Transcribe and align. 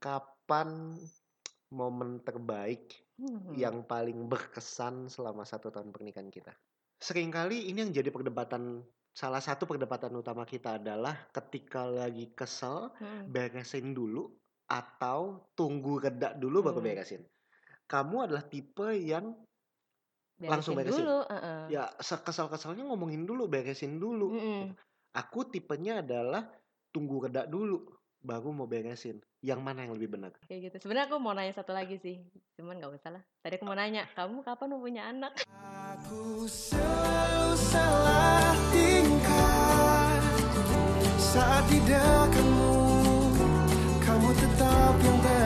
kapan 0.00 0.96
momen 1.70 2.18
terbaik 2.26 3.06
Mhm. 3.20 3.52
yang 3.54 3.84
paling 3.86 4.26
berkesan 4.26 5.06
selama 5.12 5.44
satu 5.46 5.68
tahun 5.70 5.92
pernikahan 5.94 6.32
kita? 6.32 6.56
Seringkali 7.00 7.68
ini 7.72 7.84
yang 7.84 7.92
jadi 7.92 8.10
perdebatan 8.12 8.84
salah 9.12 9.40
satu 9.40 9.68
perdebatan 9.68 10.12
utama 10.16 10.44
kita 10.48 10.80
adalah 10.80 11.28
ketika 11.32 11.84
lagi 11.84 12.32
kesel 12.32 12.92
Mhm. 12.96 13.30
beresin 13.30 13.92
dulu 13.92 14.32
atau 14.70 15.50
tunggu 15.58 16.00
reda 16.00 16.32
dulu 16.34 16.62
baru 16.64 16.80
Hmm. 16.80 16.88
beresin. 16.88 17.22
Kamu 17.90 18.16
adalah 18.26 18.44
tipe 18.46 18.88
yang 18.96 19.34
langsung 20.48 20.74
Beresin 20.74 20.80
beresin. 20.80 21.04
dulu, 21.06 21.18
heeh. 21.28 21.60
Ya 21.70 21.84
sekesal-kesalnya 22.00 22.82
ngomongin 22.88 23.28
dulu, 23.28 23.46
beresin 23.46 24.00
dulu. 24.00 24.32
Mhm. 24.34 24.74
Aku 25.14 25.46
tipenya 25.50 26.00
adalah 26.02 26.48
tunggu 26.94 27.26
reda 27.28 27.44
dulu 27.46 27.98
baru 28.22 28.50
mau 28.54 28.66
beresin. 28.66 29.20
Yang 29.40 29.60
mana 29.64 29.88
yang 29.88 29.96
lebih 29.96 30.12
benar? 30.12 30.36
Kayak 30.44 30.60
gitu. 30.68 30.76
Sebenarnya 30.84 31.08
aku 31.08 31.16
mau 31.16 31.32
nanya 31.32 31.56
satu 31.56 31.72
lagi 31.72 31.96
sih, 31.96 32.20
cuman 32.60 32.76
nggak 32.76 32.92
usah 33.00 33.16
lah. 33.16 33.22
Tadi 33.40 33.56
aku 33.56 33.64
mau 33.64 33.72
nanya, 33.72 34.04
kamu 34.12 34.44
kapan 34.44 34.68
mau 34.68 34.84
punya 34.84 35.08
anak? 35.08 35.32
Aku 35.48 36.44
selalu 36.44 37.56
salah 37.56 38.52
tingkah 38.68 40.20
saat 41.16 41.64
di 41.72 41.80
dekatmu. 41.88 42.72
Kamu 44.04 44.28
tetap 44.36 44.94
yang 45.00 45.18
terindah. 45.24 45.39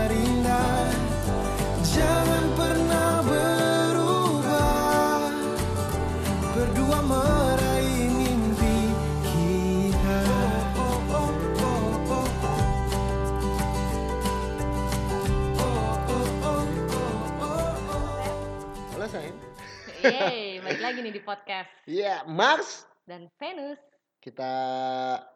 Yeay, 20.04 20.60
balik 20.60 20.82
lagi 20.84 20.98
nih 21.00 21.14
di 21.16 21.22
podcast. 21.24 21.72
Iya, 21.88 22.28
Mars. 22.28 22.84
Dan 23.08 23.32
Venus. 23.40 23.80
Kita 24.20 24.52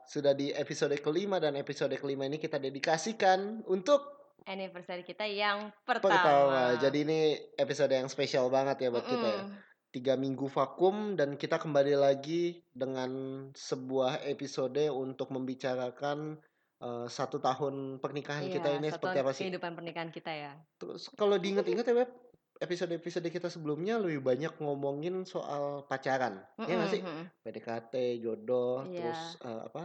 sudah 0.05 0.37
di 0.37 0.53
episode 0.53 0.93
kelima 1.01 1.41
dan 1.41 1.57
episode 1.57 1.97
kelima 1.97 2.29
ini 2.29 2.37
kita 2.37 2.61
dedikasikan 2.61 3.65
untuk 3.65 4.21
Anniversary 4.45 5.05
kita 5.05 5.25
yang 5.29 5.73
pertama. 5.85 6.09
pertama. 6.09 6.63
Jadi 6.81 7.05
ini 7.05 7.21
episode 7.57 7.93
yang 7.93 8.09
spesial 8.09 8.49
banget 8.49 8.85
ya 8.85 8.89
buat 8.89 9.05
kita 9.05 9.29
ya. 9.29 9.43
Tiga 9.89 10.15
minggu 10.21 10.49
vakum 10.53 11.17
dan 11.17 11.37
kita 11.41 11.57
kembali 11.57 11.97
lagi 11.97 12.61
dengan 12.73 13.09
sebuah 13.53 14.25
episode 14.25 14.89
untuk 14.93 15.33
membicarakan 15.33 16.41
eh, 16.81 17.07
satu 17.09 17.41
tahun 17.41 18.01
pernikahan 18.01 18.49
kita 18.49 18.69
Iya, 18.73 18.77
ini 18.81 18.89
satu 18.89 18.97
seperti 19.01 19.19
apa 19.21 19.31
sih? 19.33 19.43
kehidupan 19.49 19.73
pernikahan 19.77 20.11
kita 20.13 20.33
ya. 20.33 20.53
Terus 20.81 21.13
kalau 21.17 21.37
diingat-ingat 21.37 21.85
ya 21.89 21.95
Beb, 22.05 22.11
episode-episode 22.59 23.29
kita 23.29 23.49
sebelumnya 23.49 23.99
lebih 23.99 24.21
banyak 24.21 24.59
ngomongin 24.59 25.23
soal 25.25 25.87
pacaran. 25.87 26.43
Ya 26.61 26.75
nggak 26.75 26.91
sih? 26.91 27.03
Mm-mm, 27.03 27.27
mm-mm. 27.27 27.43
PDKT, 27.43 27.95
jodoh, 28.21 28.85
Iya. 28.85 29.11
terus 29.11 29.23
eh, 29.43 29.63
apa? 29.67 29.85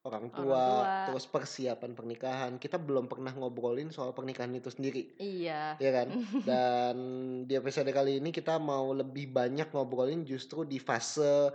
Orang 0.00 0.32
Orang 0.32 0.32
tua, 0.32 0.64
tua. 0.64 1.04
terus 1.12 1.24
persiapan 1.28 1.92
pernikahan. 1.92 2.52
Kita 2.56 2.80
belum 2.80 3.04
pernah 3.04 3.36
ngobrolin 3.36 3.92
soal 3.92 4.16
pernikahan 4.16 4.48
itu 4.56 4.72
sendiri. 4.72 5.12
Iya. 5.20 5.76
Ya 5.76 5.90
kan? 5.92 6.08
Dan 6.48 6.96
di 7.44 7.52
episode 7.52 7.92
kali 7.92 8.16
ini 8.16 8.32
kita 8.32 8.56
mau 8.56 8.96
lebih 8.96 9.28
banyak 9.28 9.68
ngobrolin 9.68 10.24
justru 10.24 10.64
di 10.64 10.80
fase 10.80 11.52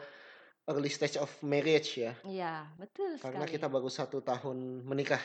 early 0.70 0.94
stage 0.94 1.18
of 1.18 1.30
marriage 1.42 1.98
ya. 1.98 2.14
Iya, 2.22 2.70
betul 2.78 3.18
Karena 3.18 3.46
sekali. 3.46 3.54
kita 3.58 3.66
baru 3.66 3.90
satu 3.90 4.22
tahun 4.22 4.86
menikah. 4.86 5.22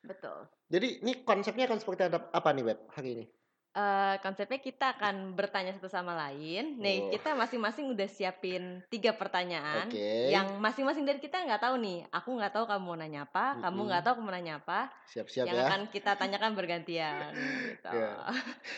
Betul. 0.00 0.48
Jadi 0.72 1.04
ini 1.04 1.22
konsepnya 1.28 1.68
akan 1.68 1.76
seperti 1.76 2.08
apa 2.08 2.48
nih 2.56 2.64
Beb 2.72 2.80
hari 2.88 3.08
ini? 3.20 3.24
Eh, 3.72 4.16
konsepnya 4.20 4.60
kita 4.60 4.86
akan 5.00 5.32
bertanya 5.32 5.72
satu 5.72 5.88
sama 5.88 6.12
lain. 6.12 6.76
Nih, 6.76 7.08
Oh. 7.08 7.10
kita 7.16 7.32
masing-masing 7.32 7.88
udah 7.88 8.04
siapin 8.04 8.84
tiga 8.92 9.16
pertanyaan. 9.16 9.88
Oke. 9.88 10.28
Yang 10.28 10.60
masing-masing 10.60 11.08
dari 11.08 11.16
kita 11.24 11.40
nggak 11.40 11.56
tahu 11.64 11.80
nih. 11.80 12.04
Aku 12.12 12.36
nggak 12.36 12.52
tahu 12.52 12.68
kamu 12.68 12.84
mau 12.84 13.00
nanya 13.00 13.24
apa, 13.24 13.56
kamu 13.64 13.72
Mm-mm. 13.72 13.88
nggak 13.88 14.02
tahu 14.04 14.12
aku 14.12 14.22
mau 14.28 14.34
nanya 14.36 14.60
apa. 14.60 14.92
Siap-siap 15.08 15.48
yang 15.48 15.56
ya. 15.56 15.64
akan 15.72 15.80
kita 15.88 16.20
tanyakan 16.20 16.52
bergantian. 16.52 17.32
gitu. 17.72 17.88
Iya. 17.96 18.12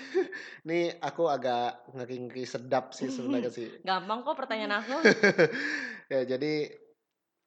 Nih 0.70 0.94
aku 1.02 1.26
agak 1.26 1.90
ngeri-ngeri 1.90 2.46
sedap 2.46 2.94
sih 2.94 3.10
sebenarnya 3.10 3.50
sih. 3.50 3.66
Gampang 3.88 4.22
kok 4.22 4.38
pertanyaan 4.38 4.78
aku. 4.78 4.94
ya 6.06 6.22
jadi 6.22 6.70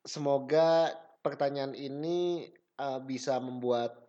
semoga 0.04 0.92
pertanyaan 1.24 1.72
ini 1.80 2.44
uh, 2.76 3.00
bisa 3.00 3.40
membuat 3.40 4.07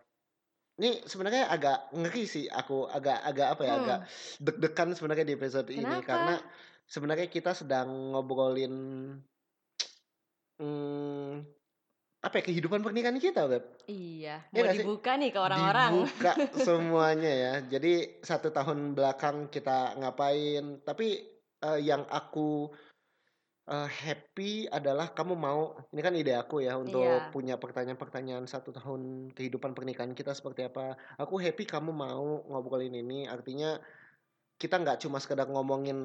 ini 0.78 1.02
sebenarnya 1.02 1.48
agak 1.48 1.90
ngeri 1.90 2.24
sih 2.24 2.46
aku 2.46 2.86
agak 2.86 3.18
agak 3.20 3.48
apa 3.52 3.62
ya 3.62 3.70
Hmm. 3.70 3.82
agak 3.82 3.98
deg-degan 4.38 4.88
sebenarnya 4.94 5.24
di 5.24 5.34
episode 5.34 5.68
ini 5.68 5.82
Kenapa? 5.98 6.06
karena 6.06 6.34
sebenarnya 6.84 7.26
kita 7.26 7.52
sedang 7.52 7.88
ngobrolin 8.10 8.74
hmm, 10.58 11.32
apa 12.18 12.34
ya 12.34 12.44
kehidupan 12.44 12.80
pernikahan 12.80 13.18
kita 13.18 13.46
Beb 13.46 13.64
Iya, 13.86 14.42
Iya 14.44 14.52
mau 14.52 14.60
nggak 14.60 14.74
sih? 14.74 14.82
dibuka 14.82 15.12
nih 15.14 15.30
ke 15.30 15.38
orang-orang. 15.38 15.90
dibuka 15.96 16.32
semuanya 16.66 17.32
ya 17.32 17.54
jadi 17.64 17.92
satu 18.20 18.50
tahun 18.50 18.92
belakang 18.92 19.48
kita 19.48 19.94
ngapain 19.96 20.82
tapi 20.82 21.22
eh, 21.58 21.80
yang 21.80 22.06
aku 22.08 22.70
eh, 23.68 23.88
happy 24.02 24.64
adalah 24.68 25.12
kamu 25.12 25.34
mau 25.36 25.60
ini 25.92 26.00
kan 26.00 26.14
ide 26.16 26.32
aku 26.32 26.64
ya 26.64 26.80
untuk 26.80 27.04
Iya. 27.04 27.28
punya 27.28 27.54
pertanyaan-pertanyaan 27.60 28.48
satu 28.48 28.72
tahun 28.72 29.30
kehidupan 29.36 29.76
pernikahan 29.76 30.16
kita 30.16 30.32
seperti 30.32 30.64
apa 30.64 30.96
aku 31.16 31.36
happy 31.36 31.68
kamu 31.68 31.92
mau 31.92 32.42
ngobrolin 32.48 32.96
ini 32.96 33.28
artinya 33.28 33.76
kita 34.58 34.74
nggak 34.82 34.98
cuma 35.06 35.22
sekedar 35.22 35.46
ngomongin 35.46 35.98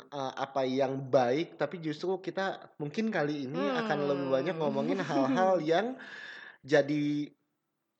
eh, 0.00 0.32
apa 0.34 0.66
yang 0.66 1.06
baik 1.06 1.54
tapi 1.54 1.78
justru 1.78 2.18
kita 2.18 2.74
mungkin 2.80 3.12
kali 3.12 3.46
ini 3.46 3.62
akan 3.80 3.98
lebih 4.10 4.28
banyak 4.32 4.54
Hmm. 4.56 4.62
ngomongin 4.64 4.98
hal-hal 5.10 5.60
yang 5.62 5.86
jadi 6.64 7.28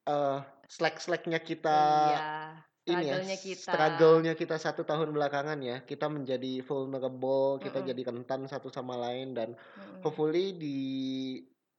eh 0.03 0.39
slack-slacknya 0.67 1.39
kita 1.45 1.79
Iya, 2.17 2.72
ini 2.83 3.07
ya 3.07 3.17
kita. 3.23 3.71
struggle-nya 3.71 4.35
kita 4.35 4.59
satu 4.59 4.83
tahun 4.83 5.15
belakangan 5.15 5.59
ya 5.63 5.87
kita 5.87 6.11
menjadi 6.11 6.67
vulnerable 6.67 7.63
kita 7.63 7.79
Mm-mm. 7.79 7.91
jadi 7.95 8.03
rentan 8.11 8.41
satu 8.51 8.69
sama 8.75 8.99
lain 8.99 9.39
dan 9.39 9.55
Mm-mm. 9.55 10.03
hopefully 10.03 10.57
di 10.59 10.79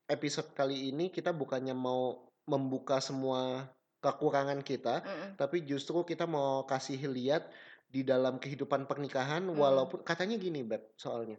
episode 0.08 0.56
kali 0.56 0.92
ini 0.96 1.12
kita 1.12 1.36
bukannya 1.36 1.76
mau 1.76 2.24
membuka 2.48 3.04
semua 3.04 3.68
kekurangan 4.00 4.64
kita 4.64 5.04
Mm-mm. 5.04 5.30
tapi 5.36 5.68
justru 5.68 6.08
kita 6.08 6.24
mau 6.24 6.64
kasih 6.64 7.04
lihat 7.12 7.52
di 7.94 8.02
dalam 8.02 8.42
kehidupan 8.42 8.90
pernikahan 8.90 9.46
Hmm. 9.46 9.60
walaupun 9.60 10.02
katanya 10.02 10.40
gini 10.40 10.66
beb 10.66 10.82
soalnya 10.98 11.38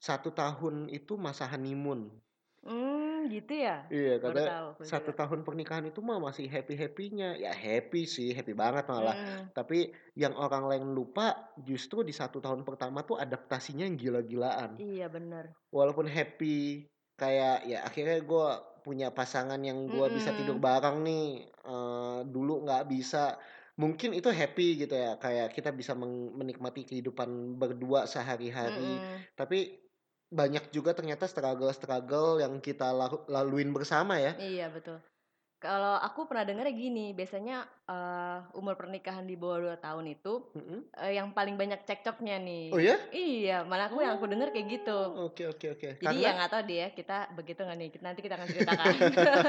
satu 0.00 0.32
tahun 0.32 0.88
itu 0.88 1.18
masa 1.20 1.44
honeymoon 1.50 2.08
Hmm, 3.24 3.32
gitu 3.32 3.52
ya? 3.56 3.76
iya 3.88 4.14
karena 4.18 4.42
tahu 4.44 4.68
satu 4.84 5.10
juga. 5.10 5.18
tahun 5.24 5.40
pernikahan 5.42 5.84
itu 5.84 6.00
mah 6.00 6.20
masih 6.20 6.44
happy 6.46 6.76
happynya 6.76 7.32
ya 7.34 7.50
happy 7.50 8.04
sih 8.04 8.30
happy 8.30 8.52
banget 8.52 8.84
malah 8.84 9.16
Mm. 9.16 9.44
tapi 9.52 9.88
yang 10.12 10.36
orang 10.36 10.68
lain 10.68 10.92
lupa 10.92 11.32
justru 11.58 12.00
di 12.00 12.12
satu 12.12 12.38
tahun 12.38 12.62
pertama 12.62 13.00
tuh 13.00 13.16
adaptasinya 13.16 13.82
yang 13.82 13.96
gila-gilaan 13.96 14.76
Iya 14.76 15.08
bener. 15.08 15.56
walaupun 15.70 16.04
happy 16.04 16.84
kayak 17.14 17.64
ya 17.64 17.80
akhirnya 17.82 18.20
gue 18.20 18.46
punya 18.82 19.08
pasangan 19.08 19.56
yang 19.58 19.88
gue 19.88 20.06
bisa 20.12 20.34
tidur 20.34 20.58
bareng 20.58 21.00
nih 21.00 21.26
eh, 21.48 22.20
dulu 22.26 22.62
nggak 22.62 22.84
bisa 22.86 23.40
mungkin 23.74 24.14
itu 24.14 24.30
happy 24.30 24.86
gitu 24.86 24.94
ya 24.94 25.16
kayak 25.16 25.50
kita 25.50 25.70
bisa 25.70 25.98
menikmati 25.98 26.84
kehidupan 26.84 27.56
berdua 27.56 28.06
sehari-hari 28.06 29.00
Mm-mm. 29.00 29.34
tapi 29.34 29.83
banyak 30.34 30.74
juga 30.74 30.90
ternyata 30.98 31.30
struggle-struggle 31.30 32.42
yang 32.42 32.58
kita 32.58 32.90
lalu- 32.90 33.22
laluin 33.30 33.70
bersama 33.70 34.18
ya 34.18 34.34
Iya 34.34 34.66
betul. 34.74 34.98
Kalau 35.64 35.96
aku 35.96 36.28
pernah 36.28 36.44
dengar 36.44 36.68
gini, 36.68 37.16
biasanya 37.16 37.64
eh, 37.88 38.38
umur 38.52 38.76
pernikahan 38.76 39.24
di 39.24 39.32
bawah 39.32 39.72
2 39.72 39.80
tahun 39.80 40.04
itu 40.06 40.44
Mm-mm. 40.52 40.80
eh, 40.92 41.16
yang 41.16 41.32
paling 41.32 41.56
banyak 41.56 41.80
cekcoknya 41.82 42.36
nih. 42.36 42.68
oh 42.68 42.76
ya 42.76 43.00
Iya, 43.08 43.64
malah 43.64 43.88
aku 43.88 44.04
yang 44.04 44.20
aku 44.20 44.28
denger 44.28 44.52
kayak 44.52 44.66
gitu. 44.68 44.98
oke 45.24 45.42
oke 45.48 45.66
oke 45.72 45.88
Jadi 45.96 46.04
karena 46.04 46.20
ya 46.20 46.30
nggak 46.36 46.50
tahu 46.50 46.62
deh 46.64 46.76
ya 46.76 46.88
kita 46.92 47.16
begitu 47.32 47.60
nggak 47.64 47.78
nih 47.80 47.88
nanti 47.98 48.20
kita 48.20 48.34
akan 48.36 48.46
ceritakan. 48.46 48.92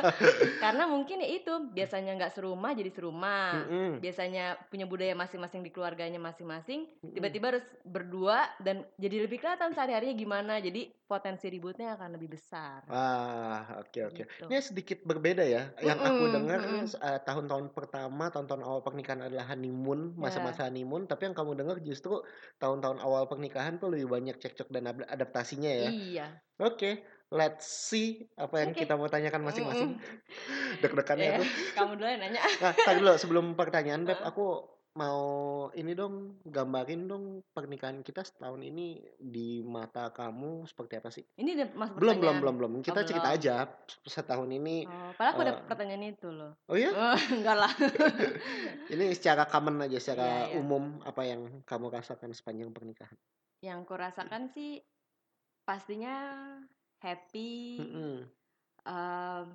Karena 0.63 0.83
mungkin 0.87 1.17
ya 1.19 1.29
itu 1.29 1.53
biasanya 1.69 2.11
nggak 2.15 2.31
serumah 2.31 2.71
jadi 2.71 2.91
serumah. 2.91 3.47
Mm-mm. 3.67 3.91
Biasanya 3.99 4.45
punya 4.71 4.87
budaya 4.87 5.11
masing-masing 5.13 5.59
di 5.59 5.71
keluarganya 5.71 6.17
masing-masing. 6.17 6.87
Tiba-tiba 7.03 7.51
harus 7.51 7.65
berdua 7.83 8.47
dan 8.63 8.87
jadi 8.95 9.27
lebih 9.27 9.43
kelihatan 9.43 9.75
sehari-harinya 9.75 10.15
gimana. 10.15 10.63
Jadi 10.63 10.95
potensi 11.11 11.45
ributnya 11.53 11.87
akan 11.95 12.09
lebih 12.15 12.29
besar. 12.35 12.81
Ah, 12.85 13.81
oke 13.81 13.99
oke. 14.13 14.23
Gitu. 14.29 14.45
Ini 14.45 14.57
sedikit 14.61 15.01
berbeda 15.09 15.41
ya. 15.41 15.73
Yang 15.81 15.99
aku 16.05 16.21
Mm-mm, 16.21 16.33
dengar 16.35 16.59
mm-mm. 16.61 16.85
eh, 17.01 17.19
tahun-tahun 17.25 17.73
pertama, 17.73 18.29
tahun-tahun 18.29 18.61
awal 18.61 18.81
pernikahan 18.85 19.25
adalah 19.25 19.45
honeymoon, 19.49 20.13
masa-masa 20.23 20.69
honeymoon. 20.69 21.09
Tapi 21.09 21.21
yang 21.25 21.35
kamu 21.39 21.51
dengar 21.57 21.77
justru 21.81 22.21
tahun-tahun 22.61 23.01
awal 23.01 23.25
pernikahan 23.25 23.81
tuh 23.81 23.89
lebih 23.89 24.05
banyak 24.13 24.37
cekcok 24.37 24.69
dan 24.69 24.83
ad- 24.93 25.09
adaptasinya 25.09 25.71
ya. 25.73 25.89
Iya. 25.89 26.25
Oke, 26.61 27.01
let's 27.33 27.65
see 27.89 28.29
apa 28.37 28.55
yang 28.61 28.71
Oke. 28.71 28.79
kita 28.79 28.93
mau 28.99 29.09
tanyakan 29.09 29.41
masing-masing. 29.49 29.89
Mm-mm. 29.97 30.01
Deg-degannya 30.81 31.25
Ya, 31.25 31.35
aku. 31.41 31.43
kamu 31.73 31.91
dulu 31.97 32.07
yang 32.07 32.21
nanya. 32.21 32.41
Nah, 32.61 32.93
dulu 33.01 33.11
sebelum 33.17 33.45
pertanyaan 33.57 34.05
Beb, 34.05 34.21
aku 34.21 34.74
mau 34.95 35.23
ini 35.75 35.91
dong 35.91 36.39
gambarin 36.47 37.03
dong 37.03 37.43
pernikahan 37.51 37.99
kita 37.99 38.23
setahun 38.23 38.63
ini 38.63 39.03
di 39.19 39.59
mata 39.59 40.07
kamu 40.15 40.63
seperti 40.63 40.93
apa 41.03 41.11
sih? 41.11 41.27
Ini 41.35 41.51
udah 41.51 41.67
masuk 41.75 41.95
Belum 41.99 42.15
belum 42.23 42.35
belum 42.39 42.55
belum. 42.55 42.71
Oh, 42.79 42.83
Kita 42.83 43.03
cerita 43.03 43.27
belum. 43.27 43.37
aja 43.43 43.55
setahun 44.07 44.47
ini. 44.47 44.87
Oh, 44.87 45.11
padahal 45.19 45.31
aku 45.35 45.41
ada 45.43 45.53
eh, 45.53 45.65
pertanyaan 45.67 46.03
itu 46.15 46.27
loh. 46.31 46.55
oh 46.71 46.79
ya? 46.79 46.95
Oh, 46.95 47.19
enggak 47.35 47.57
lah. 47.59 47.73
Ini 48.95 49.11
secara 49.11 49.43
common 49.51 49.83
aja, 49.83 49.91
Iya, 49.91 49.99
secara 49.99 50.29
iya. 50.47 50.55
umum 50.63 51.03
apa 51.03 51.21
yang 51.27 51.59
kamu 51.67 51.91
rasakan 51.91 52.31
sepanjang 52.31 52.71
pernikahan? 52.71 53.19
Yang 53.59 53.79
ku 53.83 53.93
rasakan 53.99 54.47
sih 54.47 54.79
pastinya 55.67 56.15
happy. 57.03 57.83
Mm-mm. 57.83 58.15
em, 58.85 59.47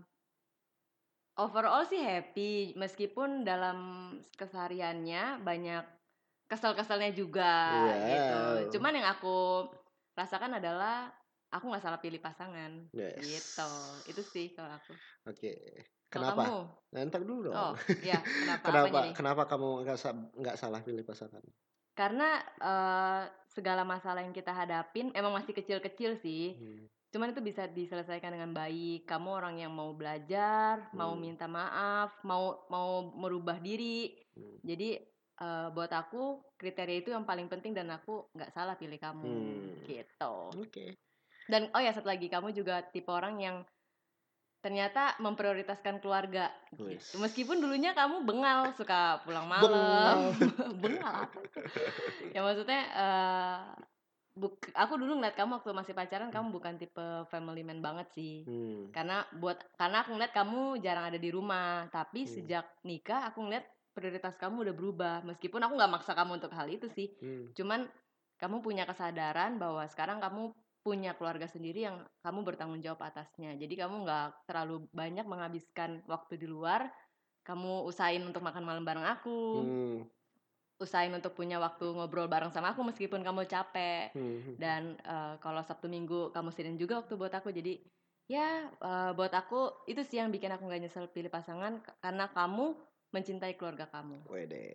overall 1.40 1.88
sih 1.88 2.00
happy 2.00 2.76
meskipun 2.76 3.42
dalam 3.42 3.78
kesehariannya 4.36 5.40
banyak 5.40 5.84
kesel-keselnya 6.50 7.14
juga 7.16 7.72
gitu. 8.04 8.40
Wow. 8.42 8.70
Cuman 8.74 8.92
yang 9.00 9.08
aku 9.08 9.70
rasakan 10.12 10.60
adalah 10.60 11.08
aku 11.50 11.64
nggak 11.70 11.82
salah 11.82 12.00
pilih 12.02 12.20
pasangan 12.20 12.90
Yes. 12.92 13.22
gitu. 13.22 13.70
Itu 14.10 14.22
sih 14.22 14.52
kalau 14.52 14.74
aku. 14.76 14.92
Oke. 15.30 15.54
Kalau 16.10 16.34
Kenapa? 16.34 16.42
kamu? 16.42 16.58
Nah, 16.90 17.22
dulu 17.22 17.40
dong. 17.46 17.54
Oh, 17.54 17.74
ya 18.02 18.18
kenapa? 18.18 18.66
Kenapa? 18.66 18.98
Kenapa 19.14 19.42
kamu 19.46 19.68
nggak 19.86 19.98
sa- 19.98 20.30
nggak 20.34 20.58
salah 20.58 20.82
pilih 20.82 21.06
pasangan? 21.06 21.42
Karena 21.94 22.42
eh, 22.58 23.22
segala 23.46 23.86
masalah 23.86 24.26
yang 24.26 24.34
kita 24.34 24.50
hadapin 24.50 25.14
emang 25.14 25.30
masih 25.30 25.54
kecil-kecil 25.54 26.18
sih. 26.18 26.58
Hmm. 26.58 26.84
Cuman 27.10 27.30
itu 27.30 27.42
bisa 27.42 27.66
diselesaikan 27.66 28.30
dengan 28.30 28.50
baik. 28.50 29.02
Kamu 29.02 29.28
orang 29.32 29.58
yang 29.58 29.70
mau 29.70 29.90
belajar, 29.90 30.86
mau 30.92 31.12
Hmm. 31.12 31.20
minta 31.20 31.44
maaf, 31.44 32.14
mau 32.22 32.62
mau 32.66 33.10
merubah 33.10 33.58
diri. 33.58 34.14
Hmm. 34.32 34.58
Jadi 34.62 34.90
eh, 35.36 35.68
buat 35.72 35.88
aku 35.88 36.52
kriteria 36.54 37.00
itu 37.00 37.10
yang 37.10 37.24
paling 37.24 37.48
penting 37.48 37.72
dan 37.72 37.88
aku 37.88 38.28
nggak 38.30 38.52
salah 38.52 38.76
pilih 38.76 38.96
kamu 38.96 39.24
Hmm. 39.24 39.82
gitu. 39.84 40.36
Oke. 40.54 41.00
Dan 41.48 41.72
oh 41.72 41.80
ya 41.80 41.90
satu 41.90 42.06
lagi 42.06 42.28
kamu 42.28 42.52
juga 42.52 42.84
tipe 42.84 43.08
orang 43.08 43.40
yang 43.40 43.56
ternyata 44.60 45.16
memprioritaskan 45.16 45.98
keluarga. 45.98 46.52
gitu. 46.70 47.16
Meskipun 47.16 47.56
dulunya 47.56 47.96
kamu 47.96 48.22
bengal 48.22 48.76
suka 48.76 49.24
pulang 49.24 49.48
Bengal. 49.48 49.64
malam. 49.64 50.18
bengal 50.84 51.14
apa 51.24 51.38
itu? 51.40 51.58
Ya 52.30 52.40
maksudnya 52.44 52.80
eh 52.92 53.58
buk- 54.40 54.72
aku 54.72 54.96
dulu 54.96 55.20
ngeliat 55.20 55.36
kamu 55.36 55.60
waktu 55.60 55.70
masih 55.76 55.92
pacaran 55.92 56.32
kamu 56.32 56.48
bukan 56.48 56.74
tipe 56.80 57.06
family 57.28 57.60
man 57.60 57.84
banget 57.84 58.08
sih. 58.16 58.48
Hmm. 58.48 58.88
Karena 58.90 59.22
buat 59.36 59.60
karena 59.76 60.00
aku 60.00 60.16
ngeliat 60.16 60.32
kamu 60.32 60.80
jarang 60.80 61.04
ada 61.12 61.20
di 61.20 61.28
rumah, 61.28 61.86
tapi 61.92 62.24
Hmm. 62.24 62.32
sejak 62.32 62.64
nikah 62.82 63.28
aku 63.28 63.44
ngeliat 63.44 63.68
prioritas 63.92 64.34
kamu 64.40 64.64
udah 64.64 64.74
berubah. 64.74 65.16
Meskipun 65.28 65.60
aku 65.60 65.76
nggak 65.76 65.92
maksa 65.92 66.16
kamu 66.16 66.40
untuk 66.40 66.52
hal 66.56 66.66
itu 66.72 66.88
sih. 66.88 67.12
Hmm. 67.20 67.52
Cuman 67.52 67.84
kamu 68.40 68.64
punya 68.64 68.88
kesadaran 68.88 69.60
bahwa 69.60 69.84
sekarang 69.84 70.16
kamu 70.24 70.56
punya 70.80 71.12
keluarga 71.12 71.44
sendiri 71.44 71.84
yang 71.84 72.00
kamu 72.24 72.40
bertanggung 72.40 72.80
jawab 72.80 73.04
atasnya. 73.04 73.52
Jadi 73.60 73.76
kamu 73.76 74.08
nggak 74.08 74.48
terlalu 74.48 74.88
banyak 74.96 75.28
menghabiskan 75.28 76.00
waktu 76.08 76.40
di 76.40 76.48
luar. 76.48 76.88
Kamu 77.44 77.84
usahain 77.84 78.24
untuk 78.24 78.40
makan 78.44 78.64
malam 78.64 78.84
bareng 78.84 79.04
aku, 79.04 79.40
Hmm. 79.60 79.98
Usahain 80.80 81.12
untuk 81.12 81.36
punya 81.36 81.60
waktu 81.60 81.84
ngobrol 81.84 82.26
bareng 82.26 82.50
sama 82.50 82.72
aku 82.72 82.80
meskipun 82.82 83.20
kamu 83.20 83.44
capek. 83.44 84.16
Hmm. 84.16 84.56
Dan 84.56 84.96
eh, 84.96 85.34
kalau 85.38 85.60
Sabtu 85.60 85.86
Minggu 85.86 86.32
kamu 86.32 86.48
sediain 86.50 86.80
juga 86.80 87.04
waktu 87.04 87.14
buat 87.20 87.30
aku. 87.30 87.52
Jadi 87.52 87.84
ya 88.26 88.66
eh, 88.72 89.10
buat 89.12 89.30
aku 89.30 89.86
itu 89.86 90.00
sih 90.02 90.18
yang 90.18 90.32
bikin 90.32 90.50
aku 90.50 90.64
nggak 90.64 90.88
nyesel 90.88 91.06
pilih 91.12 91.28
pasangan 91.28 91.84
karena 92.00 92.26
kamu 92.32 92.74
mencintai 93.12 93.54
keluarga 93.60 93.86
kamu. 93.92 94.24
Wede. 94.26 94.74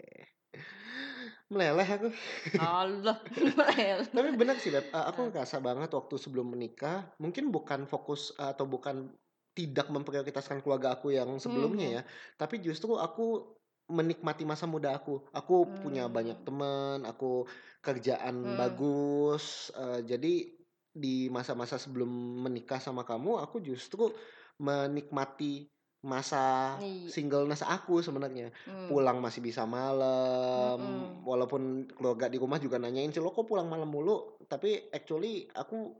Meleleh 1.50 1.88
aku. 1.88 2.10
Allah. 2.58 3.18
Tapi 4.16 4.30
benar 4.34 4.58
sih, 4.58 4.72
Beb. 4.74 4.90
Uh, 4.90 5.06
aku 5.10 5.28
Eh. 5.28 5.30
ngerasa 5.34 5.62
banget 5.62 5.90
waktu 5.94 6.16
sebelum 6.18 6.54
menikah, 6.54 7.12
mungkin 7.22 7.54
bukan 7.54 7.86
fokus 7.86 8.34
uh, 8.38 8.54
atau 8.56 8.66
bukan 8.66 9.14
tidak 9.56 9.88
memprioritaskan 9.88 10.60
keluarga 10.60 11.00
aku 11.00 11.16
yang 11.16 11.40
sebelumnya 11.40 11.88
Mhm. 11.88 11.96
ya, 11.96 12.02
tapi 12.36 12.60
justru 12.60 13.00
aku 13.00 13.56
menikmati 13.86 14.44
masa 14.44 14.66
muda 14.66 14.98
aku. 14.98 15.22
Aku 15.30 15.70
punya 15.86 16.10
banyak 16.10 16.42
Hmm. 16.42 16.46
teman, 16.46 16.98
aku 17.06 17.46
kerjaan 17.86 18.42
Hmm. 18.42 18.58
bagus. 18.58 19.70
uh, 19.78 20.02
jadi 20.02 20.50
di 20.96 21.28
masa-masa 21.30 21.76
sebelum 21.78 22.08
menikah 22.42 22.80
sama 22.80 23.04
kamu, 23.04 23.38
aku 23.44 23.62
justru 23.62 24.10
menikmati 24.58 25.68
masa 26.06 26.78
Iya. 26.80 27.10
singleness 27.10 27.66
aku 27.66 28.00
sebenarnya. 28.00 28.54
Hmm. 28.70 28.90
Pulang 28.90 29.18
masih 29.20 29.42
bisa 29.42 29.66
malam, 29.66 30.78
Mm-mm. 30.78 31.26
walaupun 31.26 31.90
keluarga 31.98 32.30
di 32.30 32.38
rumah 32.38 32.62
juga 32.62 32.78
nanyain 32.78 33.10
sih 33.10 33.20
lo 33.20 33.34
kok 33.34 33.50
pulang 33.50 33.66
malam 33.66 33.90
mulu. 33.90 34.38
Tapi 34.46 34.94
actually 34.94 35.50
aku 35.52 35.98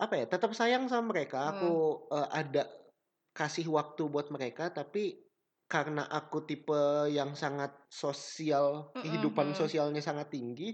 apa 0.00 0.14
ya 0.16 0.24
tetap 0.24 0.56
sayang 0.56 0.88
sama 0.88 1.12
mereka. 1.12 1.44
Hmm. 1.44 1.50
Aku 1.54 1.70
uh, 2.08 2.28
ada 2.32 2.64
kasih 3.36 3.68
waktu 3.70 4.08
buat 4.08 4.32
mereka, 4.32 4.72
tapi 4.72 5.27
karena 5.72 6.02
aku 6.18 6.38
tipe 6.48 6.80
yang 7.16 7.30
sangat 7.42 7.70
sosial, 7.92 8.66
kehidupan 9.02 9.48
Mm-mm. 9.48 9.60
sosialnya 9.60 10.00
sangat 10.08 10.28
tinggi, 10.34 10.64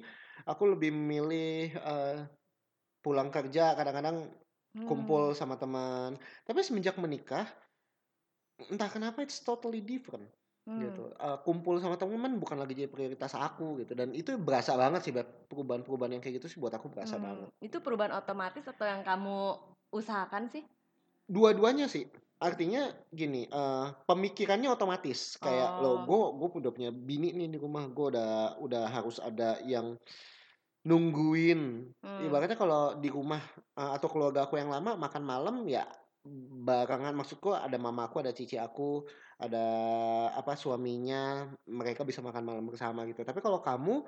aku 0.50 0.62
lebih 0.73 0.91
memilih 0.94 1.75
uh, 1.82 2.14
pulang 3.05 3.31
kerja 3.37 3.75
kadang-kadang 3.79 4.17
kumpul 4.88 5.23
Hmm. 5.23 5.41
sama 5.41 5.56
teman. 5.62 6.11
Tapi 6.46 6.61
semenjak 6.67 6.96
menikah, 7.05 7.46
entah 8.73 8.91
kenapa 8.94 9.19
it's 9.26 9.38
totally 9.49 9.81
different 9.93 10.26
gitu. 10.82 11.02
Hmm. 11.02 11.14
Eh, 11.26 11.38
kumpul 11.46 11.75
sama 11.82 11.94
teman 12.02 12.32
bukan 12.43 12.58
lagi 12.62 12.73
jadi 12.79 12.91
prioritas 12.94 13.32
aku 13.46 13.67
gitu 13.82 13.93
dan 14.00 14.08
itu 14.20 14.31
berasa 14.46 14.73
banget 14.82 15.00
sih 15.06 15.12
perubahan-perubahan 15.50 16.12
yang 16.19 16.23
kayak 16.23 16.37
gitu 16.43 16.46
sih 16.50 16.58
buat 16.62 16.75
aku 16.79 16.87
berasa 16.94 17.17
Hmm. 17.17 17.26
banget. 17.26 17.50
Itu 17.67 17.76
perubahan 17.85 18.14
otomatis 18.20 18.64
atau 18.73 18.87
yang 18.93 19.02
kamu 19.08 19.37
usahakan 19.99 20.44
sih? 20.52 20.62
Dua-duanya 21.35 21.87
sih. 21.88 22.05
Artinya 22.44 22.82
gini, 23.08 23.49
eh, 23.49 23.87
pemikirannya 24.05 24.69
otomatis 24.69 25.41
kayak 25.41 25.81
lo 25.81 25.88
Oh. 25.88 25.96
gue 26.05 26.20
gue 26.44 26.49
udah 26.61 26.73
punya 26.76 26.91
bini 26.93 27.32
nih 27.32 27.49
di 27.49 27.58
rumah, 27.58 27.88
gue 27.88 28.06
udah 28.12 28.61
udah 28.61 28.85
harus 28.93 29.17
ada 29.19 29.56
yang 29.64 29.96
nungguin. 30.85 31.61
Hmm. 32.05 32.20
Ibaratnya 32.20 32.58
kalau 32.61 33.00
di 33.00 33.08
rumah 33.08 33.41
eh, 33.81 33.91
atau 33.96 34.08
keluarga 34.12 34.44
aku 34.44 34.61
yang 34.61 34.69
lama 34.69 34.94
makan 35.00 35.25
malam 35.25 35.64
ya 35.64 35.88
barengan 36.64 37.12
maksudku 37.12 37.52
ada 37.52 37.76
mama 37.76 38.08
aku, 38.08 38.25
ada 38.25 38.32
cici 38.32 38.56
aku, 38.56 39.05
ada 39.37 39.64
apa 40.32 40.56
suaminya, 40.56 41.52
mereka 41.69 42.00
bisa 42.00 42.25
makan 42.25 42.44
malam 42.44 42.64
bersama 42.64 43.05
gitu. 43.05 43.20
Tapi 43.20 43.41
kalau 43.44 43.60
kamu 43.60 44.05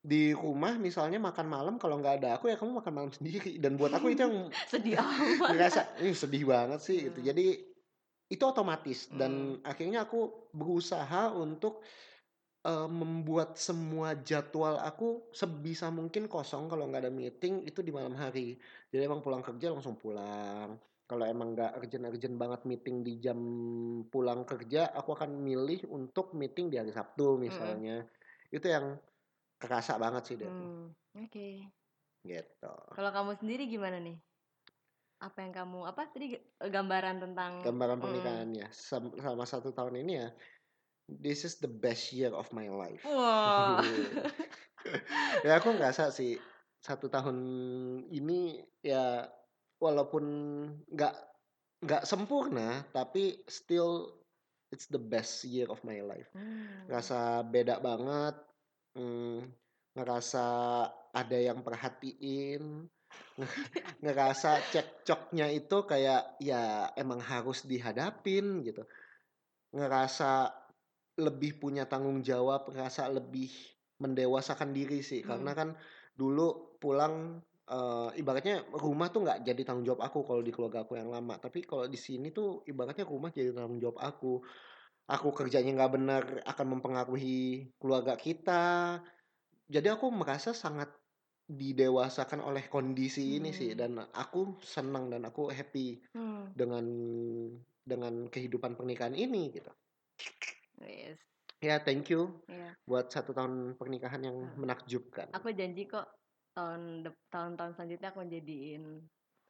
di 0.00 0.32
rumah 0.32 0.80
misalnya 0.80 1.20
makan 1.20 1.44
malam 1.44 1.74
kalau 1.76 2.00
nggak 2.00 2.24
ada 2.24 2.40
aku 2.40 2.48
ya 2.48 2.56
kamu 2.56 2.80
makan 2.80 2.92
malam 2.96 3.12
sendiri 3.16 3.60
dan 3.60 3.76
buat 3.76 3.92
aku 3.92 4.12
itu 4.12 4.24
yang 4.24 4.48
Sedih 4.72 4.96
amat. 5.04 5.52
ngerasa 5.52 5.80
ini 6.00 6.12
sedih 6.16 6.44
banget 6.48 6.80
sih 6.80 6.98
gitu. 7.12 7.20
Hmm. 7.20 7.28
Jadi 7.28 7.46
itu 8.30 8.44
otomatis 8.46 9.10
dan 9.10 9.58
akhirnya 9.66 10.06
aku 10.06 10.50
berusaha 10.54 11.34
untuk 11.34 11.82
eh, 12.64 12.88
membuat 13.00 13.58
semua 13.58 14.14
jadwal 14.28 14.78
aku 14.80 15.30
sebisa 15.34 15.90
mungkin 15.90 16.30
kosong 16.30 16.70
kalau 16.70 16.86
nggak 16.88 17.02
ada 17.08 17.12
meeting 17.12 17.66
itu 17.66 17.80
di 17.82 17.90
malam 17.90 18.14
hari. 18.14 18.56
Jadi 18.92 19.02
emang 19.08 19.20
pulang 19.24 19.42
kerja 19.42 19.74
langsung 19.74 19.98
pulang. 19.98 20.78
Kalau 21.10 21.24
emang 21.26 21.58
nggak 21.58 21.74
urgent-urgent 21.82 22.36
banget 22.38 22.60
meeting 22.70 23.02
di 23.02 23.18
jam 23.18 23.38
pulang 24.12 24.46
kerja, 24.46 24.94
aku 24.94 25.10
akan 25.18 25.42
milih 25.42 25.90
untuk 25.90 26.30
meeting 26.38 26.70
di 26.70 26.78
hari 26.78 26.94
Sabtu 26.94 27.34
Mm-mm. 27.34 27.42
misalnya. 27.50 28.06
Itu 28.54 28.66
yang 28.70 28.94
kerasa 29.58 29.98
banget 29.98 30.22
sih 30.30 30.36
Dep. 30.38 30.54
Hmm. 30.54 30.94
Oke. 31.18 31.66
Gitu. 32.22 32.74
Kalau 32.94 33.10
kamu 33.10 33.32
sendiri 33.42 33.66
gimana 33.66 33.98
nih? 33.98 34.29
Apa 35.20 35.44
yang 35.44 35.52
kamu 35.52 35.84
apa 35.84 36.08
tadi 36.08 36.32
g- 36.32 36.44
gambaran 36.58 37.20
tentang 37.20 37.60
Gambaran 37.60 38.00
Mm. 38.00 38.04
pernikahannya 38.04 38.66
Sem- 38.72 39.14
selama 39.20 39.44
satu 39.44 39.68
tahun 39.70 40.00
ini 40.00 40.12
ya. 40.16 40.28
This 41.10 41.44
is 41.44 41.60
the 41.60 41.68
best 41.68 42.14
year 42.16 42.32
of 42.32 42.48
my 42.56 42.70
life. 42.72 43.04
Wah. 43.04 43.84
ya 45.44 45.60
aku 45.60 45.76
ngerasa 45.76 46.08
sih 46.08 46.40
satu 46.80 47.12
tahun 47.12 47.36
ini 48.08 48.64
ya 48.80 49.28
walaupun 49.76 50.24
nggak 50.88 51.14
nggak 51.84 52.04
sempurna 52.08 52.84
tapi 52.92 53.44
still 53.48 54.08
it's 54.72 54.88
the 54.88 55.00
best 55.02 55.44
year 55.44 55.68
of 55.68 55.82
my 55.84 56.00
life. 56.00 56.30
Hmm. 56.32 56.88
Ngerasa 56.88 57.44
beda 57.44 57.82
banget. 57.82 58.38
Hmm, 58.96 59.50
ngerasa 59.98 60.46
ada 61.10 61.38
yang 61.38 61.60
perhatiin. 61.60 62.86
Ngerasa 64.04 64.70
cekcoknya 64.72 65.46
itu 65.52 65.76
kayak 65.84 66.40
ya 66.40 66.90
emang 66.96 67.20
harus 67.20 67.64
dihadapin 67.68 68.64
gitu. 68.66 68.84
Ngerasa 69.74 70.50
lebih 71.20 71.60
punya 71.62 71.84
tanggung 71.86 72.22
jawab, 72.24 72.70
ngerasa 72.72 73.10
lebih 73.12 73.50
mendewasakan 74.00 74.72
diri 74.74 75.00
sih. 75.04 75.22
Karena 75.26 75.52
Hmm. 75.52 75.58
kan 75.58 75.76
dulu 76.16 76.78
pulang 76.82 77.44
eee, 77.70 78.20
ibaratnya 78.22 78.66
rumah 78.74 79.08
tuh 79.14 79.26
nggak 79.26 79.40
jadi 79.46 79.62
tanggung 79.66 79.86
jawab 79.86 80.02
aku 80.08 80.18
kalau 80.26 80.42
di 80.42 80.50
keluarga 80.54 80.82
aku 80.86 80.98
yang 80.98 81.10
lama, 81.12 81.38
tapi 81.38 81.62
kalau 81.66 81.86
di 81.86 81.98
sini 82.00 82.32
tuh 82.34 82.64
ibaratnya 82.66 83.06
rumah 83.06 83.30
jadi 83.34 83.52
tanggung 83.54 83.78
jawab 83.82 83.98
aku. 84.02 84.42
Aku 85.10 85.34
kerjanya 85.34 85.74
nggak 85.76 85.92
bener 85.96 86.24
akan 86.46 86.66
mempengaruhi 86.78 87.74
keluarga 87.82 88.14
kita. 88.14 88.64
Jadi 89.70 89.88
aku 89.88 90.10
merasa 90.10 90.50
sangat 90.52 90.99
didewasakan 91.50 92.40
oleh 92.48 92.64
kondisi 92.70 93.36
ini 93.42 93.50
sih 93.50 93.70
Hmm. 93.70 93.80
dan 93.80 93.98
aku 94.22 94.40
senang 94.62 95.10
dan 95.12 95.22
aku 95.30 95.50
happy 95.50 95.98
Hmm. 96.14 96.50
dengan 96.54 96.86
dengan 97.82 98.14
kehidupan 98.30 98.78
pernikahan 98.78 99.16
ini 99.18 99.50
gitu. 99.56 99.72
Wis. 100.78 101.20
Ya 101.60 101.76
thank 101.84 102.08
you 102.08 102.40
Iya. 102.48 102.76
buat 102.88 103.12
1 103.12 103.36
tahun 103.36 103.76
pernikahan 103.76 104.22
yang 104.24 104.38
Hmm. 104.40 104.56
menakjubkan. 104.56 105.28
Aku 105.36 105.48
janji 105.54 105.86
kok 105.90 106.06
tahun 106.56 107.06
tahun-tahun 107.32 107.72
selanjutnya 107.76 108.08
aku 108.12 108.20
jadiin, 108.26 108.84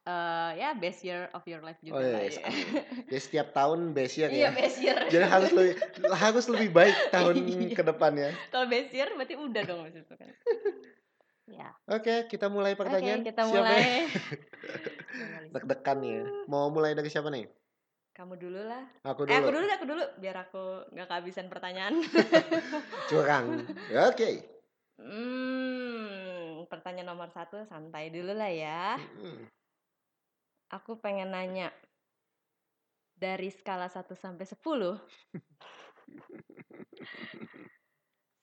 eee, 0.07 0.49
ya 0.61 0.69
best 0.77 1.01
year 1.07 1.29
of 1.33 1.43
your 1.49 1.61
life 1.65 1.79
Oh 1.89 1.99
juga 1.99 2.09
lah 2.09 2.23
yes, 2.23 2.37
ya. 2.37 2.41
amin. 2.45 2.77
Jadi 3.09 3.19
setiap 3.25 3.47
tahun 3.57 3.91
best 3.97 4.15
year 4.21 4.29
Iya 4.29 4.47
ya. 4.47 4.51
best 4.53 4.77
year. 4.85 4.99
Jadi 5.11 5.25
harus 5.27 5.51
lebih 5.51 5.73
harus 6.23 6.45
lebih 6.47 6.69
baik 6.71 6.97
tahun 7.11 7.37
Iya. 7.75 7.77
ke 7.77 7.81
depannya. 7.83 8.39
Kalau 8.51 8.65
best 8.69 8.91
year 8.93 9.09
berarti 9.17 9.35
udah 9.39 9.63
dong 9.67 9.81
itu 9.89 10.01
kan. 10.07 10.31
Oke, 11.91 12.23
kita 12.25 12.47
mulai 12.47 12.71
Oke, 12.71 12.79
pertanyaan. 12.79 13.19
kita 13.19 13.43
Siapa 13.43 13.51
mulai. 13.51 14.07
deg-degan 15.53 15.99
ya. 16.01 16.23
Mau 16.47 16.71
mulai 16.71 16.95
dari 16.95 17.11
siapa 17.11 17.27
nih? 17.27 17.43
Kamu 18.11 18.39
dulu 18.39 18.63
lah. 18.63 18.83
Aku 19.03 19.23
Eh, 19.23 19.35
aku 19.35 19.51
dulu. 19.51 19.59
dulu 19.59 19.65
deh, 19.67 19.75
aku 19.75 19.85
dulu 19.87 20.03
biar 20.15 20.37
aku 20.41 20.63
nggak 20.89 21.07
kehabisan 21.07 21.51
pertanyaan. 21.51 21.99
Curang. 23.11 23.67
Oke. 24.07 24.29
Hmm, 24.95 26.63
pertanyaan 26.67 27.11
nomor 27.11 27.27
satu 27.27 27.59
santai 27.65 28.07
dulu 28.07 28.31
lah 28.31 28.51
ya. 28.51 28.95
Aku 30.71 30.95
pengen 30.95 31.35
nanya 31.35 31.75
dari 33.11 33.51
skala 33.51 33.91
1 33.91 34.15
sampai 34.15 34.47
10 34.47 34.55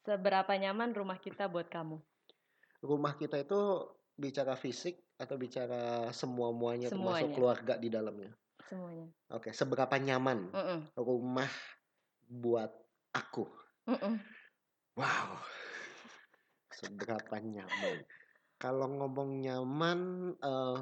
seberapa 0.05 0.53
nyaman 0.53 0.93
rumah 0.93 1.17
kita 1.17 1.49
buat 1.49 1.69
kamu? 1.69 1.97
Rumah 2.79 3.19
kita 3.19 3.43
itu 3.43 3.61
bicara 4.19 4.55
fisik 4.55 4.99
atau 5.19 5.35
bicara 5.35 6.11
semua-muanya 6.15 6.91
termasuk 6.91 7.31
Semuanya. 7.31 7.35
keluarga 7.35 7.75
di 7.79 7.89
dalamnya? 7.91 8.31
Semuanya. 8.67 9.07
Oke, 9.35 9.51
seberapa 9.55 9.95
nyaman 9.99 10.51
Mm-mm. 10.55 10.81
rumah 10.99 11.51
buat 12.29 12.71
aku? 13.15 13.47
Mm-mm. 13.91 14.15
Wow. 14.99 15.43
Seberapa 16.75 17.39
nyaman? 17.43 18.07
Kalau 18.59 18.87
ngomong 18.91 19.43
nyaman 19.43 19.99
eh 20.39 20.79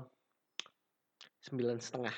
sembilan 1.45 1.79
setengah. 1.81 2.17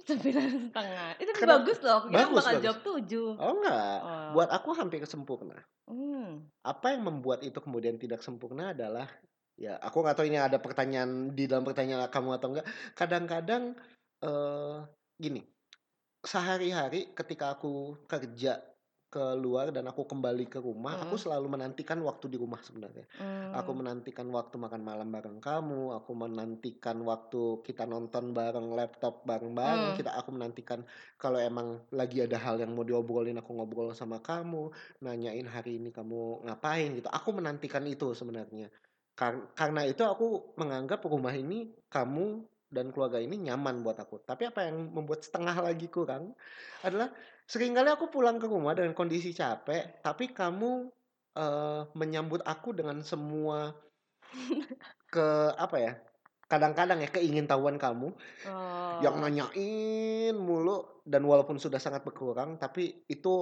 Sembilan 0.00 0.48
setengah. 0.70 1.08
Itu 1.18 1.30
Karena 1.36 1.60
bagus 1.60 1.78
loh. 1.82 2.00
Kira 2.06 2.16
bagus, 2.24 2.36
bakal 2.40 2.52
bagus. 2.54 2.64
jawab 2.64 2.80
tujuh. 2.82 3.28
Oh 3.36 3.52
enggak, 3.58 3.98
Oh. 4.00 4.28
buat 4.34 4.48
aku 4.50 4.68
hampir 4.74 5.02
sempurna. 5.04 5.58
Hmm. 5.90 6.46
Apa 6.62 6.94
yang 6.94 7.02
membuat 7.04 7.42
itu 7.42 7.58
kemudian 7.58 7.98
tidak 7.98 8.22
sempurna 8.22 8.70
adalah 8.72 9.10
ya 9.60 9.76
aku 9.76 10.00
nggak 10.00 10.16
tahu 10.16 10.26
ini 10.30 10.38
ada 10.40 10.56
pertanyaan 10.56 11.34
di 11.36 11.44
dalam 11.44 11.66
pertanyaan 11.66 12.08
kamu 12.08 12.30
atau 12.38 12.48
enggak. 12.54 12.66
Kadang-kadang 12.94 13.74
eh 14.20 14.76
gini, 15.16 15.42
sehari-hari 16.24 17.12
ketika 17.12 17.56
aku 17.56 17.96
kerja 18.06 18.60
keluar 19.10 19.74
dan 19.74 19.90
aku 19.90 20.06
kembali 20.06 20.46
ke 20.46 20.62
rumah, 20.62 21.02
aku 21.02 21.18
Mm. 21.18 21.22
selalu 21.26 21.46
menantikan 21.50 21.98
waktu 22.06 22.30
di 22.30 22.38
rumah 22.38 22.62
sebenarnya. 22.62 23.04
Aku 23.58 23.74
Hmm. 23.74 23.82
menantikan 23.82 24.30
waktu 24.30 24.54
makan 24.54 24.86
malam 24.86 25.10
bareng 25.10 25.42
kamu, 25.42 25.98
aku 25.98 26.14
menantikan 26.14 27.02
waktu 27.02 27.58
kita 27.66 27.90
nonton 27.90 28.30
bareng 28.30 28.70
laptop 28.70 29.26
bareng-bareng, 29.26 29.92
Hmm. 29.92 29.98
kita 29.98 30.14
aku 30.14 30.30
menantikan 30.30 30.86
kalau 31.18 31.42
emang 31.42 31.82
lagi 31.90 32.22
ada 32.22 32.38
hal 32.38 32.62
yang 32.62 32.70
mau 32.70 32.86
diobrolin 32.86 33.34
aku 33.42 33.50
ngobrol 33.50 33.90
sama 33.98 34.22
kamu, 34.22 34.70
nanyain 35.02 35.50
hari 35.50 35.82
ini 35.82 35.90
kamu 35.90 36.46
ngapain 36.46 36.94
gitu. 36.94 37.10
Aku 37.10 37.34
menantikan 37.34 37.82
itu 37.90 38.14
sebenarnya. 38.14 38.70
Kar- 39.18 39.50
karena 39.58 39.84
itu 39.84 40.06
aku 40.06 40.54
menganggap 40.54 41.02
rumah 41.04 41.34
ini 41.34 41.74
kamu 41.90 42.46
dan 42.70 42.94
keluarga 42.94 43.18
ini 43.18 43.50
nyaman 43.50 43.82
buat 43.82 43.98
aku. 43.98 44.22
Tapi 44.22 44.46
apa 44.46 44.70
yang 44.70 44.94
membuat 44.94 45.26
setengah 45.26 45.58
lagi 45.58 45.90
kurang 45.90 46.38
adalah 46.86 47.10
sering 47.50 47.72
kali 47.76 47.88
aku 47.90 48.06
pulang 48.14 48.38
ke 48.42 48.46
rumah 48.46 48.72
dengan 48.78 48.94
kondisi 48.94 49.30
capek, 49.34 49.82
tapi 50.06 50.30
kamu 50.30 50.70
eh, 51.34 51.80
menyambut 51.98 52.40
aku 52.46 52.68
dengan 52.78 53.02
semua 53.02 53.74
ke 55.14 55.26
apa 55.58 55.76
ya? 55.78 55.92
Kadang-kadang 56.50 56.98
ya 57.04 57.10
keingintahuan 57.10 57.78
kamu 57.78 58.08
yang 59.04 59.16
Oh. 59.16 59.22
nanyain 59.22 60.34
mulu 60.34 61.02
dan 61.06 61.22
walaupun 61.26 61.56
sudah 61.62 61.78
sangat 61.78 62.02
berkurang, 62.06 62.58
tapi 62.62 63.06
itu 63.06 63.34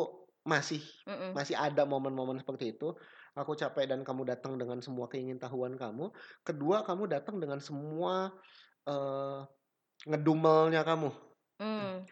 masih 0.44 0.80
Mm-mm. 1.08 1.32
masih 1.36 1.56
ada 1.56 1.84
momen-momen 1.84 2.40
seperti 2.40 2.76
itu. 2.76 2.96
Aku 3.36 3.52
capek 3.54 3.84
dan 3.90 4.00
kamu 4.06 4.22
datang 4.28 4.56
dengan 4.60 4.80
semua 4.84 5.06
keingintahuan 5.12 5.76
kamu. 5.78 6.10
Kedua, 6.44 6.82
kamu 6.88 7.04
datang 7.12 7.36
dengan 7.42 7.60
semua 7.64 8.32
eh 8.88 9.40
ngedumelnya 10.08 10.82
kamu. 10.86 11.10
Hmm. 11.58 12.06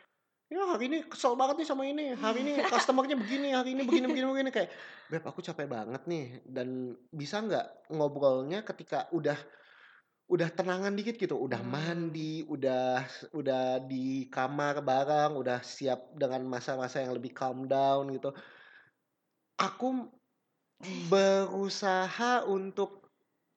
Ya 0.46 0.62
hari 0.62 0.86
ini 0.86 1.02
kesel 1.10 1.34
banget 1.34 1.58
nih 1.58 1.68
sama 1.68 1.82
ini. 1.90 2.14
Hari 2.14 2.38
ini 2.46 2.52
customernya 2.70 3.18
begini, 3.18 3.50
hari 3.50 3.74
ini 3.74 3.82
begini 3.82 4.06
begini 4.06 4.26
begini 4.30 4.50
kayak, 4.54 4.70
beb 5.10 5.22
aku 5.26 5.42
capek 5.42 5.66
banget 5.66 6.02
nih 6.06 6.24
dan 6.46 6.94
bisa 7.10 7.42
nggak 7.42 7.66
ngobrolnya 7.94 8.62
ketika 8.62 9.10
udah 9.10 9.38
udah 10.30 10.48
tenangan 10.54 10.94
dikit 10.98 11.18
gitu, 11.18 11.34
udah 11.38 11.62
Hmm. 11.62 11.70
mandi, 11.74 12.42
udah 12.46 13.06
udah 13.34 13.82
di 13.90 14.30
kamar 14.30 14.82
bareng, 14.82 15.38
udah 15.38 15.58
siap 15.62 16.14
dengan 16.14 16.42
masa-masa 16.46 17.02
yang 17.02 17.14
lebih 17.18 17.34
calm 17.34 17.66
down 17.70 18.10
gitu. 18.14 18.34
Aku 19.58 20.12
berusaha 21.10 22.44
untuk 22.46 22.90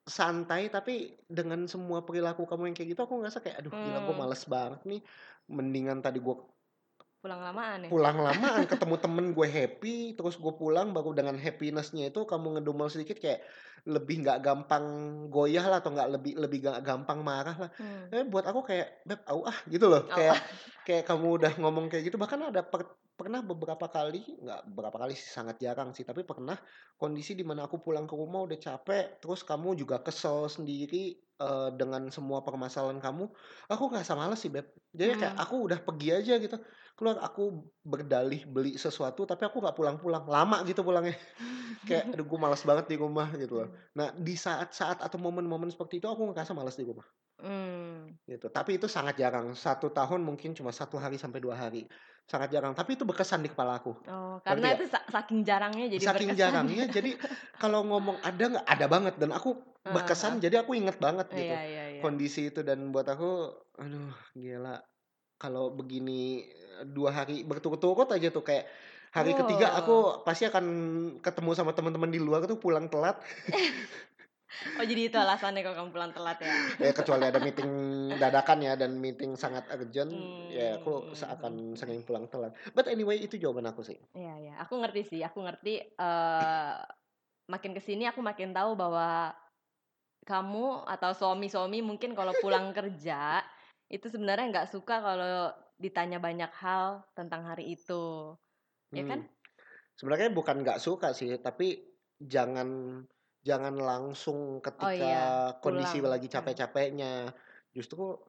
santai 0.07 0.69
tapi 0.75 0.93
dengan 1.29 1.67
semua 1.73 1.99
perilaku 2.07 2.43
kamu 2.49 2.71
yang 2.71 2.75
kayak 2.77 2.89
gitu 2.97 3.01
aku 3.05 3.13
ngerasa 3.19 3.39
kayak 3.45 3.57
aduh 3.61 3.75
gila 3.83 3.99
gue 4.05 4.15
Hmm. 4.15 4.21
males 4.21 4.43
banget 4.49 4.81
nih. 4.91 5.01
Mendingan 5.57 5.99
tadi 6.05 6.17
gue 6.25 6.35
Pulang 7.19 7.41
lamaan 7.43 7.79
ya? 7.83 7.89
pulang 7.91 8.15
lamaan 8.15 8.63
ketemu 8.63 8.95
temen 8.95 9.25
gue 9.35 9.47
happy 9.47 10.15
terus 10.15 10.39
gue 10.39 10.53
pulang 10.55 10.95
baru 10.95 11.11
dengan 11.11 11.35
happinessnya 11.35 12.15
itu 12.15 12.23
kamu 12.23 12.59
ngedumel 12.59 12.87
sedikit 12.87 13.19
kayak 13.19 13.43
lebih 13.83 14.23
nggak 14.23 14.39
gampang 14.39 14.85
goyah 15.27 15.67
lah 15.67 15.83
atau 15.83 15.91
nggak 15.91 16.09
lebih 16.15 16.33
lebih 16.39 16.57
nggak 16.63 16.79
gampang 16.87 17.19
marah 17.19 17.55
lah 17.59 17.69
Hmm. 17.75 18.07
eh 18.15 18.23
buat 18.23 18.47
aku 18.47 18.63
kayak 18.63 19.03
beb 19.03 19.19
au 19.27 19.43
ah 19.43 19.57
gitu 19.67 19.91
loh 19.91 20.07
Oh. 20.07 20.15
kayak 20.15 20.35
kayak 20.87 21.03
kamu 21.03 21.27
udah 21.43 21.51
ngomong 21.59 21.85
kayak 21.91 22.07
gitu 22.07 22.15
bahkan 22.15 22.39
ada 22.39 22.63
per- 22.63 22.95
pernah 23.19 23.43
beberapa 23.43 23.91
kali 23.91 24.39
nggak 24.39 24.71
beberapa 24.71 24.97
kali 25.03 25.11
sih 25.11 25.27
sangat 25.27 25.59
jarang 25.59 25.91
sih 25.91 26.07
tapi 26.07 26.23
pernah 26.23 26.55
kondisi 26.95 27.35
di 27.35 27.43
mana 27.43 27.67
aku 27.67 27.83
pulang 27.83 28.07
ke 28.07 28.15
rumah 28.15 28.47
udah 28.47 28.55
capek 28.55 29.19
terus 29.19 29.43
kamu 29.43 29.75
juga 29.75 29.99
kesel 29.99 30.47
sendiri 30.47 31.19
eh, 31.19 31.69
dengan 31.75 32.07
semua 32.15 32.39
permasalahan 32.47 32.99
kamu 33.03 33.27
aku 33.67 33.83
ngerasa 33.91 34.15
males 34.15 34.39
sih 34.39 34.47
beb 34.47 34.71
jadi 34.95 35.19
kayak 35.19 35.33
Hmm. 35.35 35.43
aku 35.43 35.55
udah 35.67 35.79
pergi 35.83 36.07
aja 36.15 36.33
gitu 36.39 36.57
keluar 36.99 37.23
aku 37.23 37.63
berdalih 37.79 38.43
beli 38.43 38.75
sesuatu 38.75 39.23
tapi 39.23 39.47
aku 39.47 39.63
nggak 39.63 39.75
pulang-pulang. 39.79 40.27
Lama 40.27 40.59
gitu 40.67 40.83
pulangnya. 40.83 41.15
Kayak 41.87 42.11
aduh 42.11 42.25
gue 42.27 42.39
malas 42.39 42.59
banget 42.67 42.91
di 42.91 42.99
rumah 42.99 43.31
gitu 43.39 43.63
loh. 43.63 43.71
Nah 43.95 44.11
di 44.11 44.35
saat-saat 44.35 44.99
atau 44.99 45.15
momen-momen 45.15 45.71
seperti 45.71 46.03
itu 46.03 46.11
aku 46.11 46.27
ngerasa 46.27 46.51
malas 46.51 46.75
di 46.75 46.83
rumah. 46.83 47.07
Hmm. 47.39 48.19
gitu. 48.27 48.51
Tapi 48.51 48.75
itu 48.75 48.91
sangat 48.91 49.15
jarang. 49.15 49.55
Satu 49.55 49.87
tahun 49.95 50.19
mungkin 50.27 50.51
cuma 50.51 50.75
satu 50.75 50.99
hari 50.99 51.15
sampai 51.15 51.39
dua 51.39 51.55
hari. 51.55 51.87
Sangat 52.27 52.51
jarang. 52.51 52.75
Tapi 52.75 52.99
itu 52.99 53.07
berkesan 53.07 53.39
di 53.39 53.47
kepala 53.47 53.79
aku. 53.79 53.95
Oh, 54.11 54.43
karena 54.43 54.75
nggak? 54.75 54.83
itu 54.83 54.85
sa- 54.91 55.07
saking 55.07 55.47
jarangnya 55.47 55.87
jadi 55.87 56.03
saking 56.03 56.35
berkesan. 56.35 56.51
jarangnya. 56.51 56.83
Jadi 56.91 57.15
kalau 57.63 57.87
ngomong 57.87 58.19
ada 58.27 58.43
nggak? 58.43 58.65
Ada 58.67 58.85
banget. 58.91 59.13
Dan 59.23 59.31
aku 59.31 59.55
berkesan 59.87 60.37
heeh. 60.37 60.51
jadi 60.51 60.67
aku 60.67 60.75
inget 60.75 60.99
banget 60.99 61.31
gitu 61.31 61.55
Iya, 61.55 61.63
iya, 61.63 61.83
iya. 61.95 62.01
kondisi 62.03 62.51
itu. 62.51 62.59
Dan 62.59 62.91
buat 62.91 63.07
aku 63.07 63.55
aduh 63.79 64.11
gila 64.35 64.83
kalau 65.39 65.71
begini 65.71 66.43
eh, 66.45 66.83
dua 66.85 67.15
hari 67.15 67.41
berturut-turut 67.41 68.11
aja 68.11 68.27
tuh 68.29 68.43
kayak 68.43 68.67
hari 69.09 69.33
ketiga 69.33 69.73
Oh. 69.73 69.79
aku 69.79 69.95
pasti 70.21 70.45
akan 70.45 70.65
ketemu 71.23 71.51
sama 71.57 71.71
teman-teman 71.73 72.11
di 72.11 72.21
luar 72.21 72.45
tuh 72.45 72.59
pulang 72.59 72.85
telat 72.85 73.17
Oh, 74.75 74.83
jadi 74.83 75.07
itu 75.07 75.15
alasannya 75.15 75.61
kalau 75.61 75.77
kamu 75.77 75.89
pulang 75.93 76.11
telat 76.11 76.35
ya? 76.41 76.51
ya 76.83 76.91
kecuali 76.91 77.29
ada 77.29 77.39
meeting 77.39 77.71
dadakan 78.17 78.59
ya 78.59 78.73
dan 78.75 78.97
meeting 78.97 79.37
sangat 79.37 79.63
urgent 79.71 80.11
ya 80.51 80.81
aku 80.81 81.05
Hmm. 81.05 81.15
seakan 81.15 81.53
sering 81.77 82.01
pulang 82.03 82.25
telat 82.27 82.51
but 82.73 82.89
anyway 82.89 83.15
itu 83.15 83.39
jawaban 83.39 83.69
aku 83.69 83.85
sih 83.85 83.95
Iya, 84.11 84.33
iya. 84.41 84.53
Aku 84.65 84.75
ngerti 84.81 85.01
sih. 85.05 85.21
Aku 85.21 85.39
ngerti. 85.45 85.79
eh 85.85 86.73
makin 87.45 87.71
ke 87.73 87.81
sini 87.81 88.05
aku 88.05 88.21
makin 88.21 88.53
tahu 88.53 88.73
bahwa 88.73 89.33
kamu 90.25 90.85
atau 90.85 91.11
suami-suami 91.13 91.81
mungkin 91.81 92.13
kalau 92.13 92.33
pulang 92.37 92.69
kerja 92.77 93.41
itu 93.89 94.05
sebenarnya 94.07 94.53
nggak 94.53 94.69
suka 94.69 95.01
kalau 95.01 95.49
ditanya 95.81 96.21
banyak 96.21 96.51
hal 96.61 97.01
tentang 97.17 97.43
hari 97.49 97.73
itu, 97.73 98.37
ya 98.93 99.03
kan? 99.05 99.25
Hmm. 99.25 99.37
sebenarnya 99.99 100.31
bukan 100.31 100.63
nggak 100.63 100.79
suka 100.79 101.11
sih 101.11 101.27
tapi 101.43 101.83
jangan 102.23 103.01
jangan 103.43 103.75
langsung 103.79 104.59
ketika 104.59 104.95
iya, 104.95 105.55
kondisi 105.63 105.99
pulang. 106.03 106.19
lagi 106.19 106.27
Hmm. 106.27 106.35
capek-capeknya. 106.39 107.13
Justru 107.71 108.19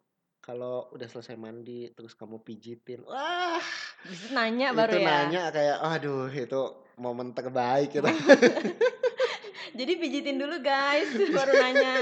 kalau 0.40 0.88
udah 0.94 1.08
selesai 1.10 1.36
mandi 1.36 1.92
terus 1.92 2.16
kamu 2.16 2.40
pijitin, 2.40 3.04
wah 3.04 3.60
Terus 4.00 4.32
nanya 4.32 4.72
baru 4.72 4.96
itu 4.96 5.04
ya. 5.04 5.08
nanya 5.12 5.42
kayak 5.52 5.78
aduh 5.84 6.32
itu 6.32 6.62
momen 6.96 7.36
terbaik 7.36 7.92
gitu. 7.92 8.08
Jadi 9.78 9.92
pijitin 10.00 10.40
dulu 10.40 10.64
guys, 10.64 11.12
baru 11.12 11.52
nanya. 11.60 12.00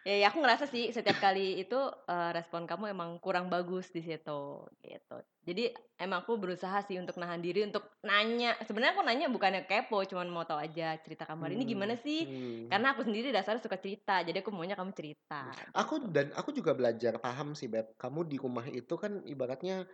Ya, 0.00 0.16
ya 0.16 0.26
aku 0.32 0.40
ngerasa 0.40 0.64
sih 0.64 0.88
setiap 0.96 1.20
kali 1.20 1.60
itu 1.60 1.76
eh, 2.08 2.30
respon 2.32 2.64
kamu 2.64 2.96
emang 2.96 3.20
kurang 3.20 3.52
bagus 3.52 3.92
di 3.92 4.00
situ 4.00 4.64
gitu. 4.80 5.16
Jadi 5.44 5.72
emang 6.00 6.24
aku 6.24 6.40
berusaha 6.40 6.80
sih 6.84 6.96
untuk 6.96 7.20
nahan 7.20 7.40
diri 7.40 7.68
untuk 7.68 7.84
nanya. 8.00 8.56
Sebenarnya 8.64 8.96
aku 8.96 9.04
nanya 9.04 9.26
bukannya 9.28 9.68
kepo, 9.68 10.00
cuman 10.08 10.28
mau 10.32 10.44
tahu 10.48 10.56
aja 10.60 10.96
cerita 11.04 11.28
kamu 11.28 11.48
hari 11.48 11.54
ini 11.60 11.64
gimana 11.68 11.94
sih? 12.00 12.24
Hmm. 12.24 12.72
Karena 12.72 12.96
aku 12.96 13.04
sendiri 13.04 13.28
dasarnya 13.28 13.60
suka 13.60 13.76
cerita, 13.76 14.24
jadi 14.24 14.40
aku 14.40 14.52
maunya 14.52 14.76
kamu 14.76 14.92
cerita. 14.96 15.52
Aku 15.76 16.00
gitu. 16.00 16.12
dan 16.12 16.32
aku 16.36 16.52
juga 16.52 16.72
belajar 16.72 17.20
paham 17.20 17.52
sih 17.52 17.68
Beb. 17.68 17.96
Kamu 17.96 18.24
di 18.24 18.36
rumah 18.40 18.64
itu 18.68 18.94
kan 18.96 19.20
ibaratnya 19.24 19.84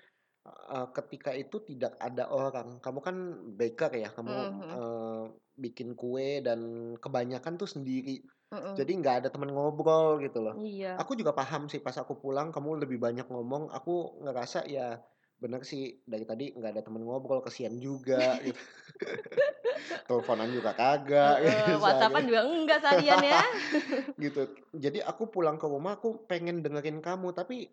uh, 0.47 0.89
ketika 0.95 1.35
itu 1.35 1.63
tidak 1.63 1.99
ada 1.99 2.31
orang. 2.31 2.79
Kamu 2.79 2.99
kan 3.03 3.17
baker 3.57 3.93
ya, 3.95 4.09
kamu 4.15 4.33
Mhm. 4.33 4.71
uh, 4.73 5.25
bikin 5.57 5.97
kue 5.97 6.45
dan 6.45 6.93
kebanyakan 7.01 7.57
tuh 7.57 7.69
sendiri. 7.69 8.21
Mm-mm. 8.47 8.79
Jadi 8.79 8.93
nggak 9.03 9.17
ada 9.25 9.29
teman 9.33 9.51
ngobrol 9.51 10.23
gitu 10.23 10.39
loh. 10.39 10.55
Iya. 10.55 10.95
Aku 11.03 11.19
juga 11.19 11.35
paham 11.35 11.67
sih 11.67 11.83
pas 11.83 11.97
aku 11.99 12.15
pulang 12.15 12.55
kamu 12.55 12.87
lebih 12.87 13.03
banyak 13.03 13.27
ngomong. 13.27 13.75
Aku 13.75 14.23
ngerasa 14.23 14.69
ya 14.71 15.03
bener 15.37 15.61
sih 15.69 16.01
dari 16.09 16.25
tadi 16.25 16.55
nggak 16.55 16.73
ada 16.79 16.83
teman 16.87 17.03
ngobrol, 17.05 17.43
kesian 17.43 17.77
juga 17.83 18.39
gitu. 18.41 18.57
Teleponan 20.07 20.49
juga 20.55 20.73
kagak 20.73 21.43
Heeh, 21.43 21.51
gitu. 21.75 21.83
WhatsAppan 21.83 22.25
juga 22.25 22.41
enggak 22.47 22.79
seharian 22.81 23.21
ya. 23.21 23.43
gitu. 24.25 24.43
Jadi 24.73 25.03
aku 25.03 25.29
pulang 25.29 25.59
ke 25.59 25.67
rumah 25.67 25.99
aku 25.99 26.25
pengen 26.25 26.63
dengerin 26.63 27.03
kamu 27.03 27.35
tapi 27.35 27.69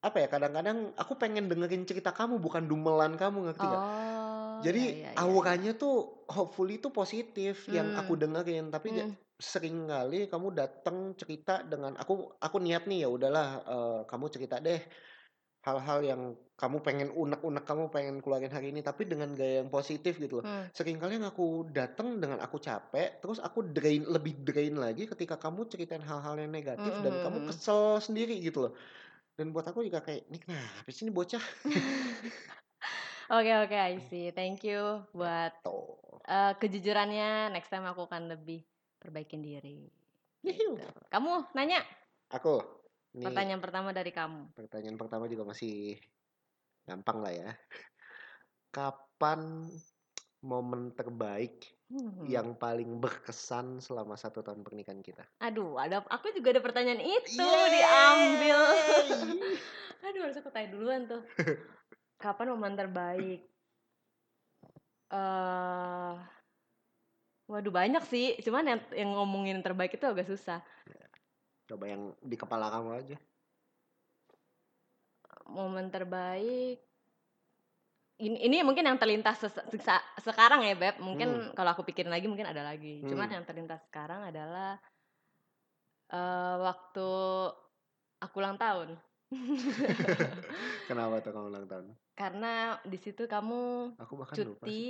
apa 0.00 0.16
ya 0.24 0.28
kadang-kadang 0.32 0.96
aku 0.96 1.12
pengen 1.20 1.44
dengerin 1.50 1.84
cerita 1.84 2.10
kamu 2.16 2.40
bukan 2.40 2.64
dumelan 2.70 3.20
kamu 3.20 3.38
ngerti 3.52 3.64
nggak? 3.68 3.84
Oh. 3.84 4.60
Jadi 4.60 4.82
ya, 5.04 5.12
ya, 5.12 5.12
ya, 5.20 5.24
ya. 5.24 5.24
auranya 5.24 5.72
tuh 5.82 6.24
hopefully 6.28 6.80
tuh 6.84 6.92
positif 6.92 7.68
yang 7.68 7.96
aku 7.96 8.12
Hmm. 8.16 8.22
dengerin 8.22 8.66
tapi 8.74 8.88
Hmm. 8.92 9.12
sering 9.40 9.88
kali 9.88 10.28
kamu 10.32 10.52
datang 10.52 11.16
cerita 11.20 11.64
dengan 11.64 11.96
aku 11.96 12.12
aku 12.40 12.56
niat 12.60 12.84
nih 12.90 13.04
ya 13.04 13.08
udahlah 13.16 13.46
eh, 13.64 14.00
kamu 14.10 14.26
cerita 14.34 14.56
deh 14.60 14.80
hal-hal 15.60 16.00
yang 16.00 16.22
kamu 16.56 16.80
pengen 16.86 17.08
unek-unek 17.12 17.64
kamu 17.68 17.84
pengen 17.92 18.16
keluarin 18.24 18.52
hari 18.52 18.72
ini 18.72 18.80
tapi 18.80 19.04
dengan 19.04 19.32
gaya 19.36 19.60
yang 19.60 19.68
positif 19.68 20.16
gitu 20.16 20.40
loh. 20.40 20.46
Hmm. 20.48 20.72
Sering 20.72 20.96
kali 21.00 21.20
yang 21.20 21.28
aku 21.28 21.68
datang 21.68 22.16
dengan 22.22 22.40
aku 22.40 22.56
capek 22.56 23.20
terus 23.20 23.38
aku 23.40 23.60
drain 23.76 24.08
lebih 24.08 24.40
drain 24.44 24.76
lagi 24.80 25.04
ketika 25.04 25.36
kamu 25.36 25.68
ceritain 25.72 26.04
hal-hal 26.04 26.36
yang 26.40 26.52
negatif 26.52 26.96
dan 27.04 27.12
Mm-mm, 27.12 27.24
kamu 27.24 27.38
kesel 27.48 28.00
sendiri 28.00 28.40
gitu 28.40 28.68
loh. 28.68 28.72
Dan 29.40 29.56
buat 29.56 29.64
aku 29.64 29.80
juga 29.80 30.04
kayak 30.04 30.28
ini 30.28 30.36
kenapa 30.36 30.92
sih 30.92 31.08
ini 31.08 31.16
bocah 31.16 31.40
Oke 33.32 33.52
oke 33.56 33.72
I 33.72 33.96
see. 34.12 34.28
Thank 34.36 34.68
you 34.68 35.00
buat 35.16 35.56
eh, 36.28 36.52
kejujurannya. 36.60 37.48
Next 37.48 37.72
time 37.72 37.88
aku 37.88 38.04
akan 38.04 38.36
lebih 38.36 38.60
perbaikin 39.00 39.40
diri. 39.40 39.88
Gitu. 40.44 40.84
Kamu 41.08 41.56
nanya 41.56 41.80
Aku 42.36 42.60
ini 43.16 43.24
pertanyaan 43.24 43.64
pertama 43.64 43.96
dari 43.96 44.12
kamu. 44.12 44.52
pertanyaan 44.52 45.00
pertama 45.00 45.24
juga 45.24 45.48
masih 45.48 45.96
gampang 46.84 47.24
lah 47.24 47.32
ya. 47.32 47.50
Kapan 48.68 49.72
momen 50.44 50.92
terbaik 50.92 51.79
Hmm. 51.90 52.22
yang 52.22 52.54
paling 52.54 53.02
berkesan 53.02 53.82
selama 53.82 54.14
satu 54.14 54.46
tahun 54.46 54.62
pernikahan 54.62 55.02
kita? 55.02 55.26
Aduh, 55.42 55.74
ada 55.74 56.06
aku 56.06 56.30
juga 56.30 56.54
ada 56.54 56.62
pertanyaan 56.62 57.02
itu 57.02 57.42
Yeay. 57.42 57.70
diambil. 57.74 58.58
Aduh, 60.06 60.20
harus 60.22 60.38
aku 60.38 60.54
tanya 60.54 60.70
duluan 60.70 61.10
tuh. 61.10 61.18
Kapan 62.22 62.54
momen 62.54 62.78
terbaik? 62.78 63.42
eh 65.10 66.14
waduh 67.50 67.74
banyak 67.74 68.06
sih. 68.06 68.38
Cuman 68.38 68.70
yang 68.70 68.80
yang 68.94 69.10
ngomongin 69.10 69.58
terbaik 69.58 69.90
itu 69.98 70.06
agak 70.06 70.30
susah. 70.30 70.62
Coba 71.66 71.90
yang 71.90 72.14
di 72.22 72.38
kepala 72.38 72.70
kamu 72.70 72.90
aja. 73.02 73.16
Momen 75.50 75.90
terbaik 75.90 76.78
ini, 78.20 78.36
ini 78.44 78.56
mungkin 78.60 78.84
yang 78.84 79.00
terlintas 79.00 79.40
sekarang 80.20 80.60
ya 80.62 80.76
Beb. 80.76 81.00
Mungkin 81.00 81.56
kalau 81.56 81.72
aku 81.72 81.82
pikirin 81.82 82.12
lagi 82.12 82.28
mungkin 82.28 82.46
ada 82.46 82.60
lagi. 82.62 83.00
Cuman 83.08 83.26
Hmm. 83.26 83.34
yang 83.40 83.44
terlintas 83.48 83.80
sekarang 83.88 84.28
adalah 84.28 84.76
eh 86.10 86.56
waktu 86.60 87.08
aku 88.20 88.34
ulang 88.36 88.60
tahun. 88.60 88.98
Kenapa 90.90 91.22
tuh 91.22 91.30
kamu 91.32 91.46
ulang 91.48 91.66
tahun? 91.66 91.84
Karena 92.12 92.76
di 92.82 92.98
situ 92.98 93.24
kamu 93.24 93.94
Aku 93.96 94.18
bahkan 94.18 94.34
lupa 94.36 94.66
sih. 94.66 94.68
cuti 94.68 94.84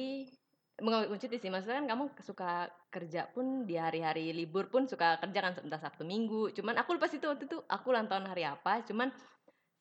bukan 0.80 1.12
cuti 1.20 1.36
sih 1.36 1.52
maksudnya 1.52 1.76
kan 1.84 1.92
kamu 1.92 2.04
suka 2.24 2.52
kerja 2.88 3.28
pun 3.28 3.68
di 3.68 3.76
hari-hari 3.76 4.32
libur 4.32 4.72
pun 4.72 4.88
suka 4.88 5.20
kerja 5.20 5.44
kan 5.44 5.52
entah 5.60 5.76
Sabtu 5.76 6.08
Minggu 6.08 6.56
cuman 6.56 6.72
aku 6.80 6.96
lupa 6.96 7.04
sih 7.04 7.20
itu 7.20 7.28
waktu 7.28 7.44
itu 7.44 7.60
aku 7.68 7.92
ulang 7.92 8.08
tahun 8.08 8.24
hari 8.24 8.48
apa 8.48 8.80
cuman 8.88 9.12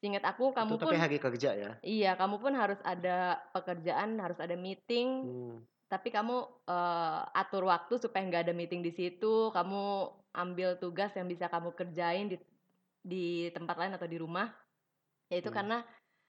ingat 0.01 0.23
aku 0.23 0.51
kamu 0.51 0.73
Itu 0.75 0.83
pun 0.83 0.91
tapi 0.91 0.99
hari 0.99 1.17
kerja 1.17 1.49
ya. 1.51 1.71
iya 1.81 2.15
kamu 2.15 2.39
pun 2.39 2.55
harus 2.55 2.79
ada 2.81 3.35
pekerjaan 3.51 4.15
harus 4.15 4.39
ada 4.39 4.55
meeting 4.55 5.07
Hmm. 5.23 5.57
tapi 5.87 6.07
kamu 6.07 6.35
eh, 6.65 7.21
atur 7.35 7.65
waktu 7.65 7.97
supaya 7.97 8.23
nggak 8.23 8.43
ada 8.47 8.53
meeting 8.53 8.79
di 8.79 8.89
situ 8.89 9.51
kamu 9.51 10.07
ambil 10.31 10.77
tugas 10.77 11.11
yang 11.13 11.25
bisa 11.25 11.49
kamu 11.49 11.73
kerjain 11.73 12.29
di 12.29 12.37
di 12.99 13.25
tempat 13.51 13.75
lain 13.75 13.93
atau 13.93 14.05
di 14.05 14.15
rumah 14.15 14.47
yaitu 15.27 15.51
Hmm. 15.51 15.57
karena 15.57 15.77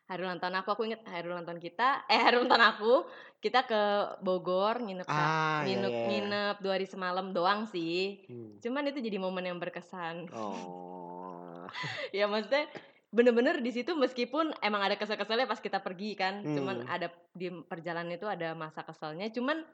hari 0.07 0.27
ulang 0.27 0.43
tahun 0.43 0.59
aku 0.59 0.69
aku 0.75 0.83
inget 0.85 1.07
hari 1.07 1.31
ulang 1.31 1.47
tahun 1.47 1.63
kita 1.63 1.89
eh 2.13 2.19
hari 2.19 2.43
ulang 2.43 2.51
tahun 2.51 2.67
aku 2.75 2.93
kita 3.39 3.63
ke 3.63 3.83
Bogor 4.21 4.83
nginep 4.83 5.07
Ah, 5.07 5.63
ya, 5.63 5.71
nginep 5.71 5.93
ya, 5.93 5.99
ya. 5.99 6.07
nginep 6.11 6.57
dua 6.59 6.73
hari 6.75 6.87
semalam 6.91 7.31
doang 7.31 7.71
sih 7.71 8.27
Hmm. 8.27 8.59
cuman 8.59 8.91
itu 8.91 8.99
jadi 8.99 9.23
momen 9.23 9.47
yang 9.47 9.63
berkesan 9.63 10.27
Oh. 10.35 11.63
ya 12.11 12.27
maksudnya 12.27 12.67
bener-bener 13.11 13.59
di 13.59 13.75
situ 13.75 13.99
meskipun 13.99 14.55
emang 14.63 14.87
ada 14.87 14.95
kesel-keselnya 14.95 15.51
pas 15.51 15.59
kita 15.59 15.83
pergi 15.83 16.15
kan. 16.15 16.47
Cuman 16.47 16.87
Hmm. 16.87 16.91
ada 16.91 17.09
di 17.35 17.51
perjalanan 17.67 18.15
itu 18.15 18.27
ada 18.31 18.55
masa 18.55 18.87
keselnya. 18.87 19.27
Cuman 19.35 19.67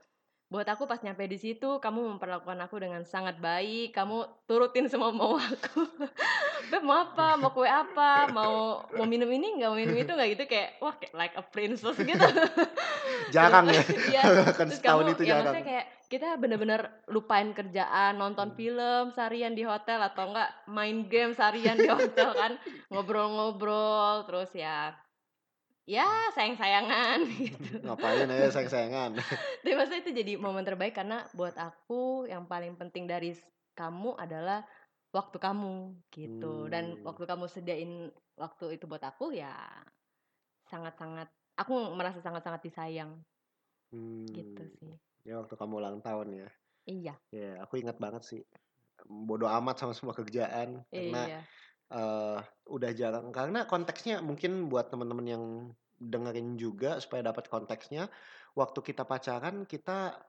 buat 0.46 0.64
aku 0.64 0.86
pas 0.86 1.02
nyampe 1.02 1.26
di 1.26 1.36
situ 1.36 1.82
kamu 1.82 2.16
memperlakukan 2.16 2.58
aku 2.64 2.80
dengan 2.80 3.04
sangat 3.04 3.36
baik. 3.36 3.92
Kamu 3.92 4.46
turutin 4.48 4.88
semua 4.88 5.12
mau 5.12 5.36
aku 5.36 5.84
Beb 6.66 6.82
mau 6.82 6.98
apa 7.00 7.36
mau 7.36 7.50
kue 7.50 7.64
apa 7.64 8.10
mau 8.28 8.54
mau 8.86 9.04
minum 9.04 9.28
ini 9.28 9.56
nggak 9.56 9.68
mau 9.68 9.76
minum 9.76 9.94
itu 9.94 10.08
nggak 10.08 10.28
gitu 10.32 10.44
kayak 10.46 10.70
wah 10.78 10.94
kayak 10.94 11.12
like 11.12 11.34
a 11.34 11.44
princess 11.44 11.94
gitu 11.94 12.16
Jarang 13.34 13.66
ya. 13.66 13.82
Iya, 14.12 14.22
Kan 14.52 14.66
terus 14.66 14.78
setahun 14.78 15.02
kamu 15.02 15.12
itu 15.12 15.22
ya 15.22 15.28
jarang. 15.28 15.44
maksudnya 15.46 15.64
kayak 15.64 15.86
kita 16.06 16.28
bener-bener 16.36 16.80
lupain 17.06 17.50
kerjaan 17.50 18.14
nonton 18.14 18.46
Hmm. 18.46 18.56
film 18.56 19.04
seharian 19.10 19.52
di 19.52 19.62
hotel 19.62 19.98
atau 20.00 20.30
enggak 20.30 20.50
main 20.66 21.04
game 21.04 21.32
seharian 21.32 21.74
di 21.74 21.86
hotel 21.86 22.30
kan 22.32 22.52
ngobrol-ngobrol 22.90 24.22
terus 24.24 24.50
ya 24.52 24.94
ya 25.84 26.06
sayang-sayangan 26.32 27.22
gitu 27.32 27.78
Ngapain 27.80 28.26
aja 28.26 28.50
sayang-sayangan. 28.50 29.10
tapi 29.60 29.70
maksudnya 29.72 30.00
itu 30.00 30.12
jadi 30.14 30.32
momen 30.36 30.62
terbaik 30.62 30.94
karena 30.94 31.26
buat 31.32 31.54
aku 31.54 32.26
yang 32.26 32.42
paling 32.44 32.74
penting 32.74 33.06
dari 33.06 33.34
kamu 33.72 34.14
adalah 34.16 34.66
waktu 35.16 35.36
kamu 35.46 35.68
gitu 36.16 36.46
dan 36.72 36.84
Hmm. 36.84 37.06
waktu 37.06 37.24
kamu 37.30 37.44
sediain 37.54 37.92
waktu 38.42 38.64
itu 38.76 38.84
buat 38.90 39.04
aku 39.10 39.24
ya 39.42 39.52
sangat-sangat 40.70 41.28
aku 41.62 41.74
merasa 41.98 42.18
sangat-sangat 42.20 42.60
disayang 42.66 43.12
gitu 44.34 44.62
Hmm. 44.64 44.76
sih 44.78 44.92
Ya 45.26 45.38
waktu 45.42 45.54
kamu 45.58 45.74
ulang 45.82 45.98
tahun 46.06 46.28
ya. 46.34 46.48
iya 46.86 47.20
Ya, 47.34 47.62
aku 47.64 47.74
ingat 47.82 47.98
banget 48.04 48.22
sih. 48.30 48.42
Bodoh 49.06 49.50
amat 49.50 49.76
sama 49.82 49.94
semua 49.98 50.14
kerjaan 50.16 50.84
karena 50.94 51.18
iya 51.22 51.48
eh 51.92 52.38
udah 52.76 52.90
jarang 53.00 53.28
karena 53.36 53.66
konteksnya 53.70 54.18
mungkin 54.24 54.70
buat 54.72 54.90
teman-teman 54.92 55.26
yang 55.28 55.44
dengerin 56.00 56.58
juga 56.60 56.98
supaya 57.04 57.22
dapat 57.30 57.46
konteksnya 57.52 58.10
waktu 58.58 58.80
kita 58.82 59.04
pacaran 59.06 59.66
kita 59.68 60.24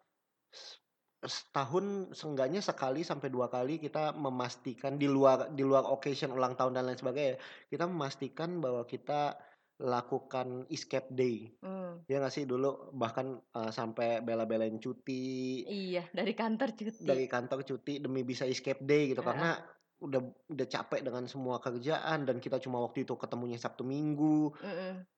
setahun 1.26 2.14
seenggaknya 2.14 2.62
sekali 2.62 3.02
sampai 3.02 3.34
dua 3.34 3.50
kali 3.50 3.82
kita 3.82 4.14
memastikan 4.14 5.02
di 5.02 5.10
luar 5.10 5.50
di 5.50 5.66
luar 5.66 5.90
occasion 5.90 6.30
ulang 6.30 6.54
tahun 6.54 6.78
dan 6.78 6.86
lain 6.86 7.00
sebagainya 7.02 7.42
kita 7.74 7.90
memastikan 7.90 8.62
bahwa 8.62 8.86
kita 8.86 9.34
lakukan 9.78 10.66
escape 10.74 11.06
day. 11.14 11.54
Hmm, 11.62 12.02
ya 12.10 12.18
nggak 12.18 12.34
sih? 12.34 12.50
Dulu 12.50 12.98
bahkan 12.98 13.38
eh, 13.38 13.70
sampai 13.70 14.26
bela-belain 14.26 14.82
cuti. 14.82 15.62
Iya 15.70 16.10
dari 16.10 16.34
kantor 16.34 16.74
cuti. 16.74 17.06
Dari 17.06 17.30
kantor 17.30 17.62
cuti 17.62 18.02
demi 18.02 18.26
bisa 18.26 18.50
escape 18.50 18.82
day 18.82 19.14
gitu. 19.14 19.22
Karena 19.22 19.54
udah 19.98 20.22
udah 20.54 20.68
capek 20.70 21.02
dengan 21.02 21.26
semua 21.26 21.58
kerjaan 21.58 22.26
dan 22.26 22.38
kita 22.38 22.62
cuma 22.62 22.82
waktu 22.82 23.06
itu 23.06 23.14
ketemunya 23.18 23.58
Sabtu 23.58 23.86
Minggu. 23.86 24.54
Mm-mm. 24.62 25.17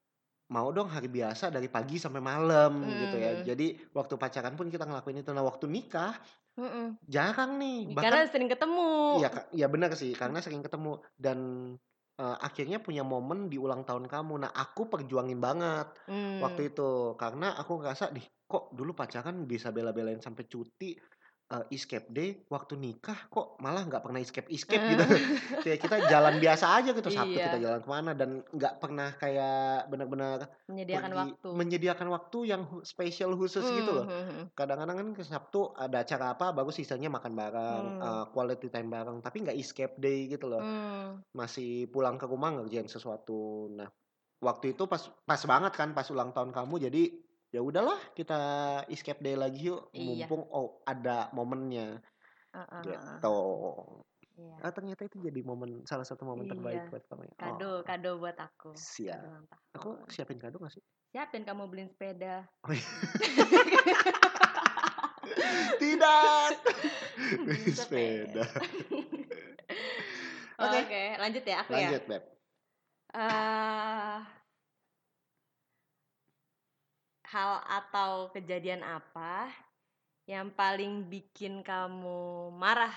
Mau 0.56 0.68
dong 0.76 0.90
hari 0.90 1.08
biasa 1.12 1.50
dari 1.56 1.68
pagi 1.70 1.96
sampai 2.02 2.22
malam 2.24 2.98
gitu 3.02 3.16
ya. 3.22 3.30
Mmm. 3.32 3.50
Jadi 3.50 3.78
waktu 3.98 4.16
pacaran 4.22 4.54
pun 4.60 4.68
kita 4.74 4.84
ngelakuin 4.90 5.22
itu. 5.22 5.32
Nah 5.36 5.46
waktu 5.46 5.66
nikah 5.70 6.18
Mhm. 6.58 7.00
jarang 7.06 7.58
nih. 7.62 7.96
Karena 8.02 8.22
Bahkan 8.22 8.30
sering 8.32 8.50
ketemu. 8.52 8.84
Iya, 9.10 9.28
iya 9.58 9.66
benar 9.74 9.92
sih 9.98 10.14
karena 10.14 10.38
sering 10.46 10.62
ketemu 10.62 11.02
dan, 11.18 11.40
eee, 12.22 12.38
akhirnya 12.48 12.78
punya 12.86 13.02
momen 13.02 13.50
di 13.50 13.58
ulang 13.58 13.82
tahun 13.88 14.06
kamu. 14.06 14.34
Nah 14.46 14.52
aku 14.54 14.86
perjuangin 14.92 15.42
banget 15.42 15.98
Mmm. 16.08 16.40
waktu 16.44 16.74
itu 16.74 17.18
karena 17.18 17.58
aku 17.58 17.82
ngerasa, 17.82 18.14
"Dih 18.14 18.26
kok 18.46 18.74
dulu 18.78 18.94
pacaran 18.94 19.50
bisa 19.50 19.74
bela-belain 19.74 20.22
sampai 20.22 20.46
cuti, 20.46 20.94
eee, 21.52 21.64
escape 21.76 22.08
day, 22.14 22.30
waktu 22.54 22.74
nikah 22.80 23.28
kok 23.34 23.58
malah 23.64 23.84
nggak 23.90 24.04
pernah 24.06 24.22
escape-escape," 24.22 24.86
gitu. 24.90 25.04
Kayak 25.64 25.80
kita 25.86 25.98
jalan 26.08 26.36
biasa 26.44 26.66
aja 26.78 26.90
gitu, 26.98 27.10
Sabtu 27.12 27.38
kita 27.44 27.58
Iya. 27.58 27.66
jalan 27.66 27.80
ke 27.86 27.90
mana 27.90 28.12
dan 28.18 28.42
nggak 28.56 28.74
pernah 28.82 29.10
kayak 29.18 29.90
benar-benar 29.92 30.50
Menyediakan 30.70 31.12
pergi 31.12 31.20
waktu. 31.20 31.54
menyediakan 31.54 32.08
waktu 32.16 32.38
yang 32.52 32.62
spesial 32.88 33.34
khusus 33.38 33.70
gitu 33.74 33.90
Mmm, 33.90 33.98
loh. 33.98 34.08
mhm 34.08 34.28
mhm. 34.30 34.52
Kadang-kadang 34.58 34.98
kan 35.02 35.10
ke 35.18 35.24
Sabtu 35.24 35.72
ada 35.78 36.04
acara 36.04 36.36
apa 36.36 36.52
baru 36.52 36.70
sisanya 36.74 37.08
makan 37.14 37.34
bareng, 37.38 37.86
Mmm. 37.86 38.00
eee, 38.00 38.24
quality 38.34 38.68
time 38.74 38.90
bareng, 38.92 39.18
tapi 39.26 39.38
nggak 39.46 39.58
escape 39.60 39.96
day 40.02 40.28
gitu 40.32 40.48
loh. 40.52 40.64
Mmm. 40.64 41.24
Masih 41.38 41.86
pulang 41.94 42.18
ke 42.18 42.26
rumah 42.26 42.50
ngerjain 42.58 42.90
sesuatu. 42.90 43.70
Nah, 43.74 43.90
waktu 44.42 44.74
itu 44.78 44.84
pas 44.90 45.02
pas 45.26 45.42
banget 45.46 45.74
kan 45.78 45.90
pas 45.98 46.08
ulang 46.14 46.32
tahun 46.36 46.52
kamu 46.56 46.76
jadi 46.90 47.04
ya 47.50 47.66
udahlah 47.66 47.98
kita 48.14 48.38
escape 48.94 49.22
day 49.26 49.34
lagi 49.34 49.74
yuk, 49.74 49.90
Iya. 49.94 50.30
mumpung 50.30 50.46
oh 50.54 50.82
ada 50.86 51.30
momennya. 51.34 51.98
Heeh 52.54 52.82
heeh. 52.86 52.86
Gitu. 52.86 53.40
Iya. 54.40 54.56
Ah, 54.64 54.72
ternyata 54.72 55.04
itu 55.06 55.18
jadi 55.20 55.42
momen 55.44 55.84
salah 55.90 56.06
satu 56.06 56.26
momen 56.30 56.46
terbaik 56.48 56.86
Iya. 56.88 56.92
buat 56.94 57.04
kamu 57.10 57.24
ya? 57.26 57.34
Kado 57.38 57.70
Oh. 57.70 57.82
kado 57.84 58.12
buat 58.22 58.38
aku. 58.38 58.72
Siap. 58.78 59.50
Aku 59.76 59.98
siapin 60.10 60.40
kado 60.42 60.58
nggak 60.62 60.74
sih? 60.78 60.84
Siapin 61.10 61.44
kamu 61.46 61.68
beliin 61.70 61.90
sepeda. 61.90 62.46
Oh 62.66 62.74
iya. 62.74 62.86
Tidak. 65.82 66.52
Beliin 67.46 67.46
Beli 67.46 67.72
sepeda. 67.74 68.44
Oke. 70.60 70.80
Oke, 70.84 71.04
lanjut 71.18 71.44
ya 71.48 71.56
aku 71.64 71.72
ya? 71.72 71.88
Lanjut, 71.88 72.04
Beb. 72.10 72.24
Eee 73.16 74.39
hal 77.30 77.62
atau 77.62 78.34
kejadian 78.34 78.82
apa 78.82 79.54
yang 80.26 80.50
paling 80.50 81.06
bikin 81.06 81.62
kamu 81.62 82.50
marah 82.58 82.94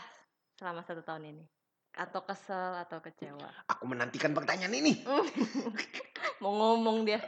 selama 0.57 0.81
1 0.85 1.05
tahun 1.05 1.37
ini? 1.37 1.45
Atau 1.93 2.25
kesel 2.25 2.81
atau 2.81 3.05
kecewa? 3.05 3.53
Aku 3.69 3.85
menantikan 3.85 4.33
pertanyaan 4.33 4.73
ini. 4.73 5.05
Mau 6.43 6.53
ngomong 6.57 7.05
dia. 7.05 7.21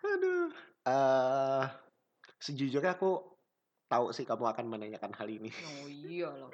Aduh. 0.00 0.48
Eee, 0.88 1.62
sejujurnya 2.40 2.96
aku 2.96 3.20
tahu 3.92 4.16
sih 4.16 4.24
kamu 4.24 4.48
akan 4.48 4.66
menanyakan 4.72 5.12
hal 5.12 5.28
ini. 5.28 5.52
Oh 5.52 5.84
iya 5.88 6.32
loh. 6.32 6.48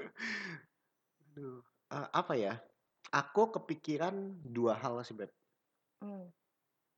Aduh, 1.31 1.62
eee, 1.94 2.07
apa 2.11 2.35
ya, 2.35 2.59
aku 3.14 3.55
kepikiran 3.55 4.42
2 4.42 4.74
hal 4.74 4.98
sih, 5.07 5.14
Beb. 5.14 5.31
Mmm. 6.03 6.27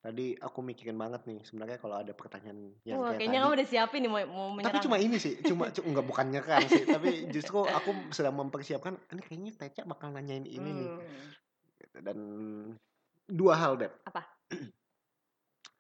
Tadi 0.06 0.38
aku 0.38 0.62
mikirin 0.62 0.94
banget 0.94 1.26
nih 1.26 1.42
sebenarnya 1.42 1.82
kalau 1.82 1.98
ada 1.98 2.14
pertanyaan 2.14 2.78
yang 2.86 3.02
Wah, 3.02 3.10
kayak 3.10 3.26
kayaknya 3.26 3.42
tadi. 3.42 3.42
kamu 3.42 3.54
udah 3.58 3.66
siapin 3.66 4.00
nih 4.06 4.10
mau 4.14 4.22
mau 4.30 4.48
Tapi 4.54 4.54
menyerang. 4.54 4.84
cuma 4.86 4.96
ini 5.02 5.16
sih, 5.18 5.34
cuma 5.42 5.64
cu 5.74 5.80
enggak 5.82 6.06
bukan 6.06 6.26
nyerang 6.30 6.64
sih, 6.70 6.84
tapi 6.86 7.08
justru 7.34 7.58
aku 7.66 7.90
sedang 8.14 8.38
mempersiapkan, 8.38 8.94
ini 9.10 9.22
kayaknya 9.26 9.52
Teca 9.58 9.82
bakal 9.82 10.14
nanyain 10.14 10.46
ini 10.46 10.70
nih. 10.70 10.88
Mmm. 10.94 11.82
Gitu, 11.82 11.98
dan 12.06 12.18
2 13.26 13.54
hal, 13.58 13.74
Beb. 13.74 13.90
Apa? 14.06 14.22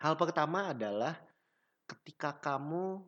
Hal 0.02 0.12
pertama 0.18 0.74
adalah 0.74 1.14
ketika 1.86 2.34
kamu 2.36 3.00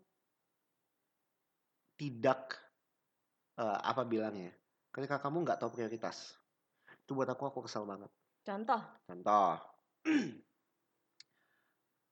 tidak, 1.99 2.57
eee, 3.59 3.79
apa 3.83 4.03
bilangnya, 4.07 4.55
ketika 4.95 5.19
kamu 5.19 5.43
nggak 5.45 5.59
tahu 5.59 5.75
prioritas. 5.75 6.39
Itu 7.05 7.13
buat 7.19 7.29
aku, 7.29 7.51
aku 7.51 7.67
kesel 7.67 7.85
banget. 7.85 8.09
Contoh? 8.47 8.81
Contoh. 9.05 9.59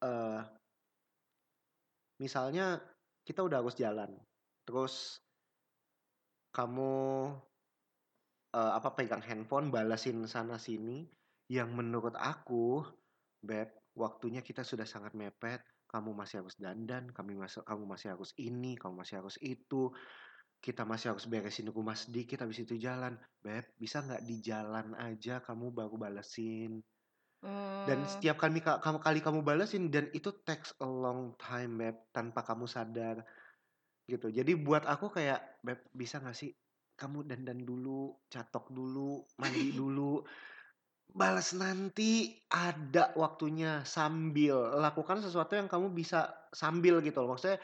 Eee 0.03 0.45
misalnya 2.21 2.81
kita 3.27 3.41
udah 3.45 3.59
harus 3.65 3.77
jalan, 3.77 4.11
terus 4.69 5.19
kamu, 6.55 6.91
eee, 8.57 8.71
apa, 8.79 8.89
pegang 8.99 9.23
handphone 9.29 9.69
balesin 9.75 10.19
sana 10.35 10.57
sini, 10.67 10.99
yang 11.57 11.71
menurut 11.79 12.15
aku, 12.19 12.83
Beb, 13.49 13.71
waktunya 13.95 14.43
kita 14.49 14.63
sudah 14.67 14.87
sangat 14.89 15.13
mepet, 15.15 15.63
kamu 15.93 16.11
masih 16.21 16.37
harus 16.43 16.57
dandan, 16.59 17.05
kami 17.15 17.33
masa 17.39 17.63
kamu 17.63 17.85
masih 17.87 18.09
harus 18.19 18.31
ini, 18.49 18.75
kamu 18.81 18.95
masih 19.07 19.17
harus 19.23 19.37
itu, 19.55 19.83
kita 20.65 20.83
masih 20.93 21.09
harus 21.17 21.27
beresin 21.33 21.69
rumah 21.71 21.97
sedikit, 21.99 22.39
habis 22.45 22.61
itu 22.65 22.77
jalan. 22.81 23.15
Beb, 23.45 23.65
bisa 23.83 24.03
nggak 24.07 24.23
di 24.29 24.37
jalan 24.49 24.89
aja 24.99 25.35
kamu 25.47 25.67
baru 25.79 25.97
balesin? 26.01 26.83
Dan 27.87 28.03
Mmm. 28.03 28.09
setiap 28.09 28.37
kali 28.43 28.59
ka 28.61 28.83
kamu 28.83 28.99
kali 29.03 29.19
kamu 29.23 29.41
balesin 29.47 29.89
dan 29.95 30.11
itu 30.13 30.31
takes 30.47 30.75
a 30.83 30.89
long 30.89 31.35
time, 31.39 31.79
Beb, 31.81 31.97
tanpa 32.15 32.43
kamu 32.47 32.67
sadar. 32.67 33.23
Gitu. 34.11 34.31
Jadi 34.31 34.53
buat 34.59 34.85
aku 34.87 35.11
kayak, 35.15 35.63
"Beb, 35.67 35.81
bisa 35.95 36.19
nggak 36.23 36.37
sih 36.37 36.53
kamu 36.99 37.27
dandan 37.29 37.63
dulu, 37.67 38.17
catok 38.33 38.71
dulu, 38.73 39.25
mandi 39.41 39.71
dulu, 39.77 40.25
bales 41.13 41.53
nanti, 41.57 42.39
ada 42.53 43.13
waktunya, 43.19 43.83
sambil 43.87 44.79
lakukan 44.81 45.21
sesuatu 45.25 45.55
yang 45.59 45.69
kamu 45.71 45.93
bisa 45.97 46.49
sambil," 46.55 47.01
gitu 47.05 47.23
loh. 47.25 47.37
Maksudnya 47.37 47.61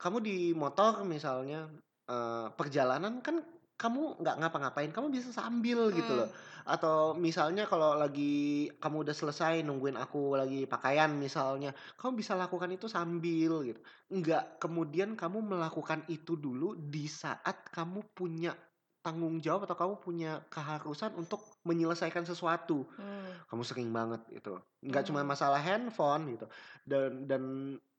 kamu 0.00 0.18
di 0.24 0.36
motor 0.56 1.04
misalnya, 1.06 1.70
eee, 2.10 2.46
perjalanan 2.58 3.20
kan 3.24 3.42
kamu 3.80 4.22
nggak 4.22 4.36
ngapa-ngapain, 4.40 4.90
kamu 4.94 5.08
bisa 5.10 5.30
sambil 5.34 5.90
gitu 5.94 6.14
loh. 6.18 6.28
Mmm. 6.28 6.62
Atau 6.64 7.18
misalnya 7.18 7.66
kalau 7.66 7.98
lagi 7.98 8.70
kamu 8.78 9.02
udah 9.08 9.16
selesai 9.16 9.66
nungguin 9.66 9.98
aku 9.98 10.38
lagi 10.38 10.64
pakaian 10.70 11.10
misalnya, 11.18 11.74
kamu 11.98 12.12
bisa 12.22 12.32
lakukan 12.38 12.70
itu 12.70 12.86
sambil 12.86 13.66
gitu. 13.66 13.80
Nggak 14.14 14.62
kemudian 14.62 15.18
kamu 15.18 15.38
melakukan 15.42 16.06
itu 16.08 16.38
dulu 16.38 16.78
di 16.78 17.10
saat 17.10 17.66
kamu 17.74 18.14
punya 18.14 18.54
tanggung 19.02 19.42
jawab 19.42 19.66
atau 19.66 19.74
kamu 19.74 19.94
punya 19.98 20.30
keharusan 20.46 21.18
untuk 21.18 21.58
menyelesaikan 21.66 22.22
sesuatu. 22.22 22.86
Mmm. 22.98 23.42
Kamu 23.50 23.62
sering 23.66 23.90
banget 23.90 24.22
gitu. 24.30 24.62
Nggak 24.82 25.04
cuma 25.10 25.20
Mmm. 25.20 25.26
masalah 25.26 25.58
handphone 25.62 26.38
gitu. 26.38 26.46
Dan 26.86 27.26
dan 27.30 27.42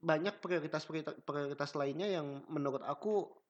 banyak 0.03 0.39
prioritas 0.43 0.83
priorita 0.87 1.15
prioritas 1.23 1.71
lainnya 1.79 2.07
yang 2.19 2.43
menurut 2.51 2.83
aku, 2.83 3.42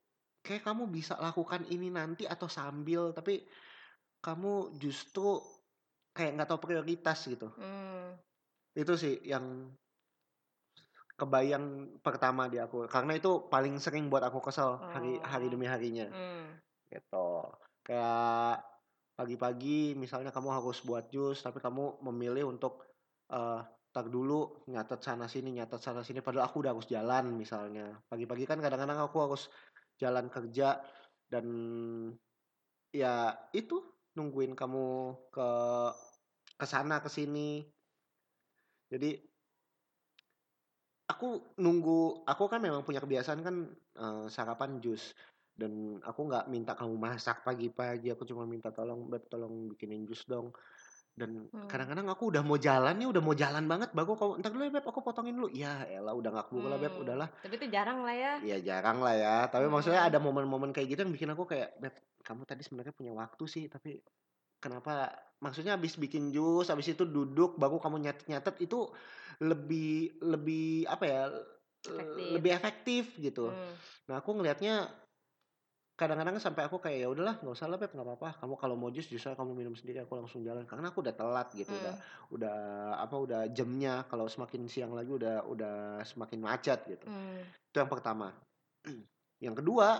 kayak 0.45 0.63
kamu 0.67 0.83
bisa 0.97 1.13
lakukan 1.25 1.63
ini 1.75 1.87
nanti 1.99 2.23
atau 2.27 2.47
sambil, 2.51 3.01
tapi 3.17 3.47
kamu 4.25 4.53
justru 4.83 5.39
kayak 6.15 6.31
nggak 6.37 6.49
tahu 6.51 6.61
prioritas 6.65 7.19
gitu. 7.31 7.49
Mmm. 7.57 8.17
Itu 8.81 8.93
sih 8.97 9.21
yang 9.31 9.77
kebayang 11.19 11.97
pertama 12.01 12.49
di 12.49 12.57
aku. 12.57 12.89
Karena 12.89 13.13
itu 13.17 13.45
paling 13.53 13.77
sering 13.77 14.09
buat 14.09 14.25
aku 14.25 14.39
kesel 14.49 14.81
hari 14.89 15.21
hari 15.21 15.45
Oh. 15.45 15.53
demi 15.53 15.69
harinya. 15.69 16.09
Mmm. 16.09 16.63
Gitu. 16.91 17.27
Kayak 17.85 18.65
pagi-pagi 19.19 19.93
misalnya 19.97 20.31
kamu 20.35 20.49
harus 20.61 20.81
buat 20.85 21.09
jus, 21.13 21.41
tapi 21.45 21.59
kamu 21.61 22.01
memilih 22.11 22.49
untuk, 22.53 22.85
eee, 23.31 23.61
entar 23.93 24.07
dulu 24.09 24.65
nyatet 24.69 25.01
sana 25.05 25.25
sini 25.29 25.53
nyatet 25.57 25.81
sana 25.83 26.01
sini, 26.05 26.19
padahal 26.25 26.49
aku 26.49 26.63
udah 26.65 26.71
harus 26.77 26.89
jalan 26.89 27.35
misalnya. 27.37 28.01
Pagi-pagi 28.09 28.45
kan 28.49 28.57
kadang-kadang 28.63 28.99
aku 29.05 29.17
harus 29.25 29.43
jalan 30.01 30.27
kerja 30.31 30.81
dan 31.31 31.45
ya 32.93 33.33
itu, 33.57 33.81
nungguin 34.17 34.53
kamu 34.53 34.85
ke 35.33 35.49
ke 36.59 36.65
sana 36.69 37.01
ke 37.03 37.09
sini. 37.09 37.65
Jadi 38.91 39.09
aku 41.09 41.55
nunggu 41.59 42.23
aku 42.25 42.43
kan 42.51 42.59
memang 42.63 42.81
punya 42.87 43.03
kebiasaan 43.03 43.41
kan, 43.43 43.55
eee, 43.99 44.25
sarapan 44.31 44.79
jus 44.79 45.11
dan 45.53 46.01
aku 46.01 46.25
nggak 46.29 46.49
minta 46.49 46.73
kamu 46.73 46.95
masak 46.97 47.45
pagi-pagi, 47.45 48.09
aku 48.09 48.25
cuma 48.25 48.43
minta, 48.49 48.73
"Tolong 48.73 49.05
Beb, 49.11 49.29
tolong 49.29 49.69
bikinin 49.73 50.07
jus 50.09 50.25
dong." 50.25 50.49
Dan 51.17 51.45
Mmm. 51.53 51.63
kadang-kadang 51.69 52.09
aku 52.09 52.33
udah 52.33 52.41
mau 52.41 52.57
jalan 52.57 52.93
nih, 52.97 53.05
udah 53.05 53.21
mau 53.21 53.37
jalan 53.37 53.65
banget 53.69 53.89
baru 53.93 54.17
kamu, 54.17 54.31
"Entar 54.41 54.49
dulu 54.53 54.63
ya 54.65 54.71
Beb, 54.81 54.85
aku 54.89 54.99
potongin 55.05 55.33
dulu." 55.37 55.47
Ya 55.53 55.85
elah 55.85 56.13
udah 56.17 56.29
nggak 56.33 56.45
keburu 56.49 56.67
lah 56.73 56.79
Beb, 56.81 56.93
Mmm. 56.93 57.05
udahlah. 57.05 57.29
Tapi 57.41 57.53
itu 57.59 57.67
jarang 57.75 57.99
lah 58.05 58.15
ya? 58.15 58.33
Ya 58.41 58.57
jarang 58.57 58.97
lah 59.05 59.13
ya, 59.13 59.35
tapi 59.53 59.69
maksudnya 59.69 60.01
Mmm. 60.01 60.09
ada 60.09 60.17
momen-momen 60.17 60.73
kayak 60.73 60.87
gitu 60.89 60.99
yang 61.05 61.13
bikin 61.13 61.29
aku 61.37 61.45
kayak, 61.45 61.77
"Beb, 61.77 61.93
kamu 62.25 62.43
tadi 62.49 62.65
sebenarnya 62.65 62.93
punya 62.97 63.13
waktu 63.13 63.43
sih, 63.45 63.63
tapi 63.69 64.01
kenapa" 64.63 65.13
maksudnya 65.43 65.77
habis 65.77 65.97
bikin 65.99 66.31
jus, 66.33 66.69
habis 66.73 66.89
itu 66.93 67.03
duduk 67.05 67.57
baru 67.61 67.77
kamu 67.81 68.01
nyatet-nyatet 68.05 68.57
itu 68.65 68.89
lebih 69.43 70.17
lebih 70.23 70.87
apa 70.89 71.05
ya, 71.05 71.21
Efektif. 71.87 72.41
lebih 72.41 72.51
efektif 72.55 73.03
gitu. 73.19 73.53
Mmm. 73.53 73.83
Nah 74.09 74.21
aku 74.23 74.33
ngelihatnya 74.39 74.89
kadang-kadang 75.93 76.41
sampai 76.41 76.65
aku 76.65 76.81
kayak 76.81 77.05
ya 77.05 77.07
udahlah 77.09 77.37
nggak 77.37 77.53
usah 77.53 77.69
lah 77.69 77.77
beb 77.77 77.93
nggak 77.93 78.07
apa-apa. 78.07 78.29
Kamu 78.41 78.53
kalau 78.57 78.75
mau 78.77 78.89
jus 78.89 79.05
justru 79.05 79.29
kamu 79.33 79.53
minum 79.53 79.75
sendiri 79.77 80.01
aku 80.01 80.17
langsung 80.17 80.41
jalan. 80.41 80.65
Karena 80.65 80.89
aku 80.89 81.05
udah 81.05 81.13
telat 81.13 81.47
gitu 81.53 81.69
udah 81.69 81.93
Hmm. 81.93 82.33
udah 82.33 82.57
apa 82.97 83.15
udah 83.15 83.41
jamnya 83.53 84.03
kalau 84.09 84.25
semakin 84.25 84.65
siang 84.65 84.91
lagi 84.97 85.13
udah 85.13 85.45
udah 85.45 86.01
semakin 86.01 86.39
macet 86.41 86.81
gitu. 86.89 87.05
Hmm. 87.05 87.41
itu 87.43 87.77
yang 87.77 87.89
pertama. 87.89 88.33
Yang 89.43 89.59
kedua 89.59 89.99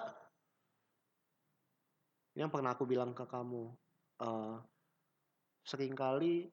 yang 2.33 2.47
pernah 2.47 2.71
aku 2.71 2.87
bilang 2.87 3.11
ke 3.11 3.27
kamu 3.27 3.75
eh 4.23 4.55
sering 5.67 5.91
kali 5.91 6.47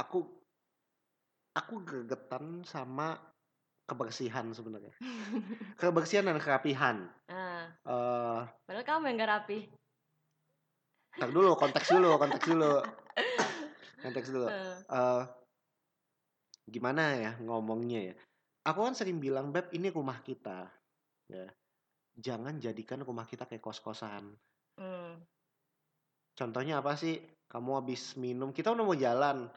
aku 0.00 0.24
aku 1.52 1.74
gregetan 1.84 2.64
sama 2.64 3.20
kebersihan 3.84 4.48
sebenarnya. 4.56 4.94
Kebersihan 5.80 6.24
dan 6.24 6.40
kerapihan. 6.40 7.12
Ah, 7.28 7.51
eh 7.68 8.40
padahal 8.66 8.86
kamu 8.86 9.04
yang 9.12 9.18
gak 9.22 9.32
rapi. 9.32 9.58
Ntar 11.12 11.28
dulu, 11.28 11.52
konteks 11.60 11.88
dulu, 11.92 12.10
konteks 12.16 12.46
dulu. 12.48 12.72
Konteks 14.00 14.28
dulu. 14.32 14.46
Eh, 14.48 14.76
Eh 14.88 15.22
gimana 16.72 17.18
ya 17.18 17.32
ngomongnya 17.42 18.12
ya? 18.12 18.14
Aku 18.62 18.86
kan 18.86 18.94
sering 18.94 19.18
bilang, 19.18 19.50
Beb, 19.50 19.74
ini 19.74 19.90
rumah 19.90 20.22
kita. 20.22 20.70
Ya. 21.26 21.50
Jangan 22.14 22.62
jadikan 22.62 23.02
rumah 23.02 23.26
kita 23.26 23.44
kayak 23.50 23.60
kos-kosan. 23.60 24.38
hmm. 24.78 25.18
Contohnya 26.38 26.78
apa 26.80 26.94
sih? 26.94 27.18
Kamu 27.50 27.82
habis 27.82 28.16
minum, 28.16 28.54
kita 28.54 28.72
udah 28.72 28.84
mau 28.86 28.96
jalan. 28.96 29.50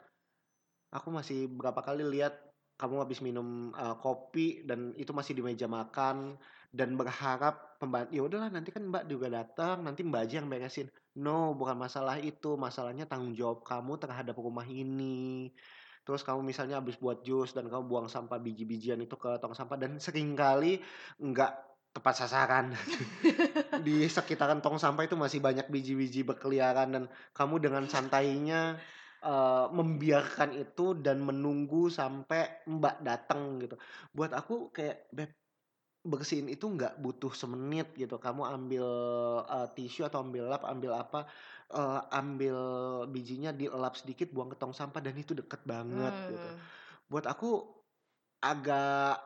Aku 0.92 1.08
masih 1.08 1.48
berapa 1.48 1.80
kali 1.80 2.04
lihat 2.04 2.34
kamu 2.76 3.08
habis 3.08 3.24
minum 3.24 3.72
eh, 3.72 3.96
kopi 4.02 4.68
dan 4.68 4.92
itu 5.00 5.16
masih 5.16 5.32
di 5.32 5.42
meja 5.42 5.64
makan 5.64 6.36
dan 6.76 6.92
berharap 6.94 7.65
pembantu 7.80 8.10
ya 8.16 8.22
udahlah 8.24 8.50
nanti 8.52 8.70
kan 8.74 8.82
Mbak 8.88 9.04
juga 9.08 9.26
datang, 9.28 9.84
nanti 9.84 10.00
Mbak 10.04 10.20
aja 10.26 10.34
yang 10.42 10.48
beresin. 10.48 10.88
No, 11.16 11.56
bukan 11.56 11.76
masalah 11.76 12.20
itu, 12.20 12.56
masalahnya 12.60 13.08
tanggung 13.08 13.32
jawab 13.32 13.64
kamu 13.64 13.96
terhadap 14.00 14.36
rumah 14.36 14.64
ini. 14.68 15.52
Terus 16.06 16.22
kamu 16.22 16.40
misalnya 16.46 16.78
habis 16.78 16.94
buat 17.02 17.26
jus 17.26 17.50
dan 17.50 17.66
kamu 17.66 17.84
buang 17.90 18.06
sampah 18.06 18.38
biji-bijian 18.38 19.02
itu 19.02 19.18
ke 19.18 19.42
tong 19.42 19.58
sampah 19.58 19.74
dan 19.74 19.98
sering 19.98 20.38
kali 20.38 20.78
nggak 21.18 21.52
tepat 21.96 22.14
sasaran. 22.14 22.76
Di 23.86 24.06
sekitaran 24.06 24.62
tong 24.62 24.78
sampah 24.78 25.08
itu 25.08 25.18
masih 25.18 25.42
banyak 25.42 25.66
biji-biji 25.66 26.22
berkeliaran 26.22 26.94
dan 26.94 27.04
kamu 27.34 27.58
dengan 27.58 27.84
santainya 27.90 28.78
eh, 29.24 29.66
membiarkan 29.72 30.54
itu 30.54 30.94
dan 31.00 31.24
menunggu 31.24 31.90
sampai 31.90 32.68
Mbak 32.70 32.96
datang 33.02 33.58
gitu. 33.58 33.74
Buat 34.14 34.36
aku 34.36 34.70
kayak 34.70 35.10
beb 35.10 35.32
bersihin 36.06 36.48
itu 36.48 36.66
nggak 36.66 36.98
butuh 37.02 37.32
semenit 37.34 37.90
gitu. 37.98 38.16
Kamu 38.16 38.46
ambil 38.46 38.86
eh, 39.46 39.68
tisu 39.76 40.06
atau 40.06 40.22
ambil 40.22 40.48
lap, 40.48 40.62
ambil 40.64 40.96
apa, 40.96 41.26
eh, 41.74 42.00
ambil 42.14 42.56
bijinya 43.10 43.50
dielap 43.50 43.98
sedikit, 43.98 44.30
buang 44.30 44.50
ke 44.54 44.56
tong 44.58 44.74
sampah 44.74 45.02
dan 45.02 45.14
itu 45.18 45.34
deket 45.34 45.62
banget 45.66 46.14
gitu. 46.30 46.48
Hmm. 46.48 46.58
Buat 47.10 47.26
aku 47.30 47.76
agak 48.42 49.22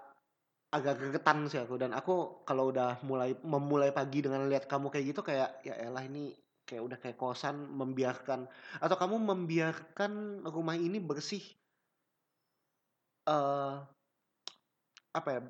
agak 0.70 1.02
gregetan 1.02 1.50
sih 1.50 1.58
aku 1.58 1.74
dan 1.82 1.90
aku 1.90 2.46
kalau 2.46 2.70
udah 2.70 3.02
mulai 3.02 3.34
memulai 3.42 3.90
pagi 3.90 4.22
dengan 4.22 4.46
lihat 4.46 4.70
kamu 4.70 4.86
kayak 4.86 5.06
gitu 5.10 5.20
kayak 5.26 5.58
ya 5.66 5.74
elah 5.74 6.06
ini 6.06 6.30
kayak 6.62 6.82
udah 6.86 6.98
kayak 7.02 7.18
kosan 7.18 7.66
membiarkan 7.74 8.46
atau 8.78 8.94
kamu 8.94 9.18
membiarkan 9.18 10.46
rumah 10.46 10.78
ini 10.78 11.02
bersih 11.02 11.42
eh 13.26 13.74
apa 15.10 15.28
ya 15.34 15.40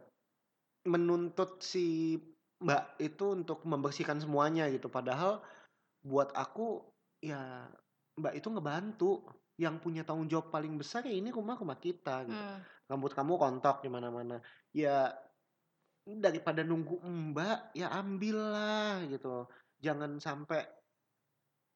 menuntut 0.87 1.61
si 1.61 2.17
Mbak 2.61 3.01
itu 3.01 3.25
untuk 3.33 3.65
membersihkan 3.65 4.21
semuanya 4.21 4.69
gitu 4.69 4.93
padahal 4.93 5.41
buat 6.05 6.33
aku 6.37 6.85
ya 7.25 7.69
Mbak 8.21 8.35
itu 8.37 8.49
ngebantu 8.53 9.11
yang 9.61 9.77
punya 9.77 10.09
tanggung 10.09 10.25
jawab 10.25 10.49
paling 10.49 10.81
besar 10.81 11.05
ya 11.05 11.13
ini 11.13 11.29
rumah 11.29 11.61
rumah 11.61 11.77
kita 11.77 12.25
gitu 12.25 12.33
Hmm. 12.33 12.65
rambut 12.89 13.13
kamu 13.13 13.37
kontok 13.37 13.85
di 13.85 13.93
mana-mana 13.93 14.41
ya 14.73 15.13
daripada 16.09 16.65
nunggu 16.65 16.97
mbak 17.05 17.77
ya 17.77 17.93
ambillah 17.93 19.05
gitu 19.13 19.45
jangan 19.79 20.17
sampai 20.17 20.65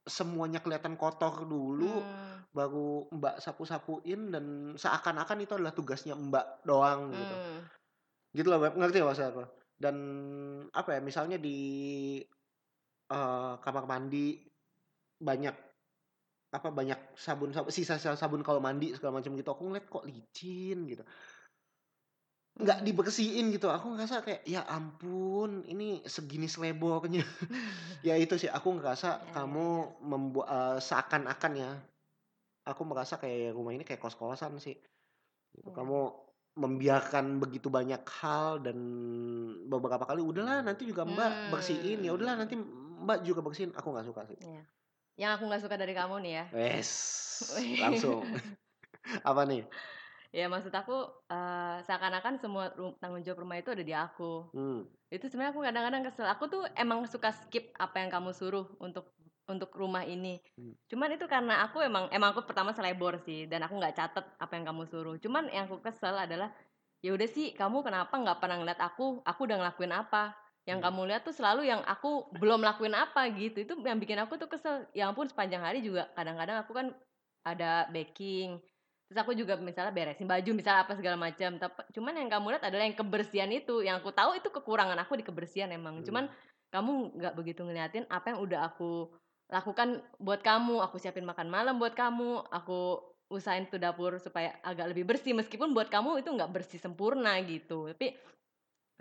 semuanya 0.08 0.64
kelihatan 0.64 0.96
kotor 0.96 1.44
dulu 1.44 2.00
Hmm. 2.00 2.40
baru 2.56 3.12
mbak 3.12 3.44
sapu-sapuin 3.44 4.32
dan 4.32 4.44
seakan-akan 4.80 5.44
itu 5.44 5.52
adalah 5.52 5.76
tugasnya 5.76 6.16
mbak 6.16 6.64
doang 6.64 7.12
gitu 7.12 7.36
Hmm. 7.36 7.60
Gitu 8.35 8.51
loh 8.51 8.59
Beb. 8.61 8.75
ngerti 8.75 8.99
maksud 9.01 9.25
aku 9.31 9.42
dan 9.79 9.97
apa 10.75 10.99
ya 10.99 11.01
misalnya 11.01 11.38
di 11.38 11.59
eh, 13.11 13.55
kamar 13.64 13.85
mandi 13.87 14.42
banyak 15.23 15.55
apa 16.55 16.68
banyak 16.70 17.18
sabun 17.18 17.51
sabun 17.51 17.73
sisa-sisa 17.75 18.14
sabun 18.14 18.47
kalau 18.47 18.62
mandi 18.62 18.94
segala 18.94 19.18
macam 19.18 19.35
gitu 19.35 19.51
aku 19.51 19.62
ngeliat 19.66 19.87
kok 19.90 20.07
licin 20.07 20.87
gitu 20.87 21.03
nggak 22.55 22.87
dibersihin 22.87 23.51
gitu 23.51 23.66
aku 23.66 23.99
ngerasa 23.99 24.23
kayak 24.23 24.47
ya 24.47 24.62
ampun 24.70 25.66
ini 25.66 26.07
segini 26.07 26.47
selebornya 26.47 27.27
ya 28.07 28.14
itu 28.14 28.38
sih 28.38 28.47
aku 28.47 28.79
ngerasa 28.79 29.27
Ya, 29.27 29.27
ya, 29.27 29.33
kamu 29.35 29.66
membuat 30.07 30.79
seakan-akan 30.79 31.53
ya 31.59 31.70
aku 32.62 32.83
merasa 32.87 33.18
kayak 33.18 33.59
rumah 33.59 33.75
ini 33.75 33.83
kayak 33.83 33.99
kos-kosan 33.99 34.62
sih 34.62 34.79
gitu. 35.59 35.66
Ya. 35.66 35.75
kamu 35.75 36.23
membiarkan 36.54 37.42
begitu 37.42 37.66
banyak 37.66 38.02
hal 38.22 38.62
dan 38.62 38.78
beberapa 39.66 40.06
kali 40.06 40.22
udahlah 40.22 40.62
nanti 40.62 40.86
juga 40.86 41.02
mbak 41.02 41.50
bersihin 41.50 42.06
ya 42.06 42.14
udahlah 42.14 42.38
nanti 42.38 42.54
mbak 43.04 43.26
juga 43.26 43.42
bersihin 43.42 43.74
aku 43.74 43.90
nggak 43.90 44.06
suka 44.06 44.22
sih 44.30 44.38
Iya. 44.38 44.62
Yang 45.14 45.30
aku 45.38 45.42
nggak 45.46 45.62
suka 45.62 45.76
dari 45.78 45.94
kamu 45.94 46.14
nih 46.26 46.32
ya. 46.34 46.44
Wes, 46.50 46.90
langsung. 47.82 48.26
Apa 49.28 49.46
nih? 49.46 49.62
Ya 50.34 50.50
maksud 50.50 50.74
aku 50.74 51.06
eh, 51.30 51.76
seakan-akan 51.86 52.42
semua 52.42 52.74
tanggung 52.98 53.22
jawab 53.22 53.46
rumah 53.46 53.62
itu 53.62 53.70
ada 53.70 53.86
di 53.86 53.94
aku. 53.94 54.50
Hmm. 54.50 54.82
Itu 55.06 55.30
sebenarnya 55.30 55.54
aku 55.54 55.62
kadang-kadang 55.62 56.02
kesel. 56.02 56.26
Aku 56.26 56.50
tuh 56.50 56.66
emang 56.74 57.06
suka 57.06 57.30
skip 57.30 57.70
apa 57.78 58.02
yang 58.02 58.10
kamu 58.10 58.34
suruh 58.34 58.66
untuk 58.82 59.14
untuk 59.44 59.70
rumah 59.76 60.04
ini. 60.09 60.40
Hmm. 60.57 60.72
Cuman 60.88 61.14
itu 61.16 61.28
karena 61.28 61.64
aku 61.68 61.85
emang 61.85 62.09
emang 62.09 62.33
aku 62.33 62.48
pertama 62.48 62.72
selebor 62.72 63.20
sih 63.20 63.44
dan 63.44 63.64
aku 63.64 63.76
nggak 63.76 63.94
catet 63.96 64.24
apa 64.40 64.52
yang 64.57 64.64
kamu 64.68 64.83
suruh. 64.88 65.16
Cuman 65.20 65.52
yang 65.52 65.68
aku 65.68 65.85
kesel 65.85 66.16
adalah 66.16 66.52
ya 67.04 67.12
udah 67.12 67.28
sih 67.28 67.52
kamu 67.52 67.85
kenapa 67.85 68.16
nggak 68.16 68.40
pernah 68.40 68.57
ngeliat 68.61 68.80
aku? 68.80 69.20
Aku 69.24 69.40
udah 69.44 69.61
ngelakuin 69.61 69.92
apa? 69.92 70.33
Yang 70.64 70.80
Hmm. 70.80 70.87
kamu 70.88 71.00
lihat 71.12 71.22
tuh 71.28 71.37
selalu 71.37 71.68
yang 71.68 71.85
aku 71.85 72.33
belum 72.40 72.64
lakuin 72.64 72.96
apa 72.96 73.28
gitu. 73.37 73.61
Itu 73.61 73.76
yang 73.85 74.00
bikin 74.00 74.16
aku 74.16 74.40
tuh 74.40 74.48
kesel. 74.48 74.88
Ya 74.96 75.12
ampun 75.12 75.28
sepanjang 75.28 75.61
hari 75.61 75.85
juga 75.85 76.09
kadang-kadang 76.16 76.64
aku 76.64 76.72
kan 76.72 76.87
ada 77.44 77.85
baking. 77.92 78.57
Terus 79.04 79.18
aku 79.20 79.37
juga 79.37 79.61
misalnya 79.61 79.92
beresin 79.92 80.24
baju 80.24 80.50
misalnya 80.57 80.88
apa 80.88 80.96
segala 80.96 81.20
macam. 81.20 81.61
Tapi 81.61 81.92
cuman 81.92 82.16
yang 82.16 82.33
kamu 82.33 82.57
lihat 82.57 82.64
adalah 82.64 82.85
yang 82.88 82.96
kebersihan 82.96 83.52
itu. 83.52 83.85
Yang 83.85 84.00
aku 84.00 84.11
tahu 84.16 84.30
itu 84.40 84.48
kekurangan 84.48 84.96
aku 85.04 85.20
di 85.20 85.24
kebersihan 85.28 85.68
emang. 85.68 86.00
Hmm. 86.00 86.07
Cuman 86.09 86.24
kamu 86.72 87.20
nggak 87.20 87.35
begitu 87.38 87.61
ngeliatin 87.62 88.09
apa 88.09 88.35
yang 88.35 88.40
udah 88.40 88.72
aku 88.72 89.12
lakukan 89.48 90.00
buat 90.20 90.40
kamu. 90.40 90.80
Aku 90.88 90.96
siapin 91.00 91.26
makan 91.26 91.48
malam 91.52 91.76
buat 91.76 91.92
kamu. 91.92 92.48
Aku 92.48 93.00
usahain 93.33 93.66
tuh 93.66 93.80
dapur 93.80 94.16
supaya 94.20 94.54
agak 94.61 94.92
lebih 94.94 95.09
bersih 95.09 95.33
meskipun 95.33 95.72
buat 95.72 95.88
kamu 95.88 96.22
itu 96.22 96.30
nggak 96.30 96.52
bersih 96.52 96.78
sempurna 96.80 97.40
gitu. 97.44 97.90
Tapi 97.90 98.14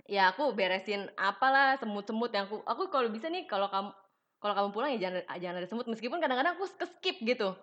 ya 0.10 0.32
aku 0.34 0.52
beresin 0.52 1.08
apalah 1.16 1.80
semut-semut 1.80 2.32
yang 2.34 2.50
aku 2.50 2.60
aku 2.66 2.84
kalau 2.92 3.08
bisa 3.08 3.32
nih 3.32 3.48
kalau 3.48 3.72
kamu 3.72 3.92
kalau 4.44 4.54
kamu 4.60 4.70
pulang 4.76 4.92
ya 4.98 5.08
jangan 5.08 5.22
jangan 5.40 5.58
ada 5.64 5.68
semut 5.70 5.88
meskipun 5.88 6.20
kadang-kadang 6.20 6.60
aku 6.60 6.68
skip 6.68 7.18
gitu. 7.24 7.56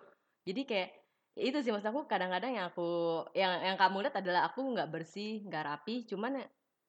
Jadi 0.47 0.61
kayak 0.65 0.89
ya 1.37 1.43
itu 1.47 1.57
sih 1.61 1.71
maksud 1.71 1.93
aku 1.93 2.09
kadang-kadang 2.09 2.57
yang 2.57 2.65
aku 2.73 2.89
yang 3.37 3.61
yang 3.61 3.77
kamu 3.77 4.03
lihat 4.03 4.15
adalah 4.17 4.49
aku 4.49 4.65
nggak 4.73 4.89
bersih, 4.89 5.45
nggak 5.45 5.63
rapi, 5.63 6.09
cuman 6.09 6.41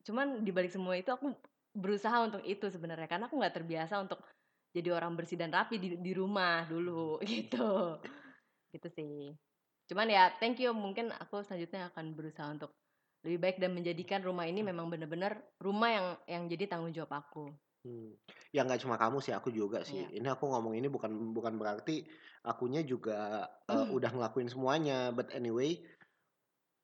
cuman 0.03 0.43
di 0.43 0.51
balik 0.51 0.73
semua 0.73 0.97
itu 0.99 1.13
aku 1.13 1.31
berusaha 1.77 2.25
untuk 2.25 2.43
itu 2.45 2.67
sebenarnya 2.69 3.07
karena 3.07 3.29
aku 3.29 3.37
nggak 3.39 3.55
terbiasa 3.55 4.01
untuk 4.03 4.21
jadi 4.73 4.89
orang 4.97 5.13
bersih 5.15 5.37
dan 5.37 5.53
rapi 5.53 5.77
di 5.77 5.89
di 6.01 6.13
rumah 6.17 6.65
dulu 6.67 7.21
gitu. 7.29 8.01
Gitu 8.73 8.89
sih. 8.93 9.37
Cuman 9.89 10.09
ya 10.09 10.33
thank 10.41 10.59
you 10.59 10.73
mungkin 10.73 11.13
aku 11.13 11.45
selanjutnya 11.45 11.93
akan 11.93 12.17
berusaha 12.17 12.49
untuk 12.49 12.73
lebih 13.23 13.39
baik 13.39 13.57
dan 13.63 13.71
menjadikan 13.77 14.19
rumah 14.25 14.49
ini 14.51 14.67
memang 14.67 14.91
benar-benar 14.91 15.39
rumah 15.63 15.91
yang 15.93 16.07
yang 16.27 16.43
jadi 16.51 16.65
tanggung 16.67 16.91
jawab 16.91 17.23
aku. 17.23 17.55
Hmm. 17.83 18.15
Ya 18.55 18.63
nggak 18.63 18.83
cuma 18.83 18.95
kamu 18.99 19.19
sih, 19.23 19.35
aku 19.35 19.51
juga 19.51 19.83
sih. 19.83 20.07
Iya. 20.07 20.23
Ini 20.23 20.29
aku 20.35 20.47
ngomong 20.47 20.75
ini 20.79 20.87
bukan 20.87 21.35
bukan 21.35 21.59
berarti 21.59 22.07
akunya 22.47 22.83
juga 22.83 23.47
Hmm. 23.71 23.95
udah 23.95 24.11
ngelakuin 24.11 24.51
semuanya. 24.51 25.11
But 25.15 25.35
anyway, 25.35 25.83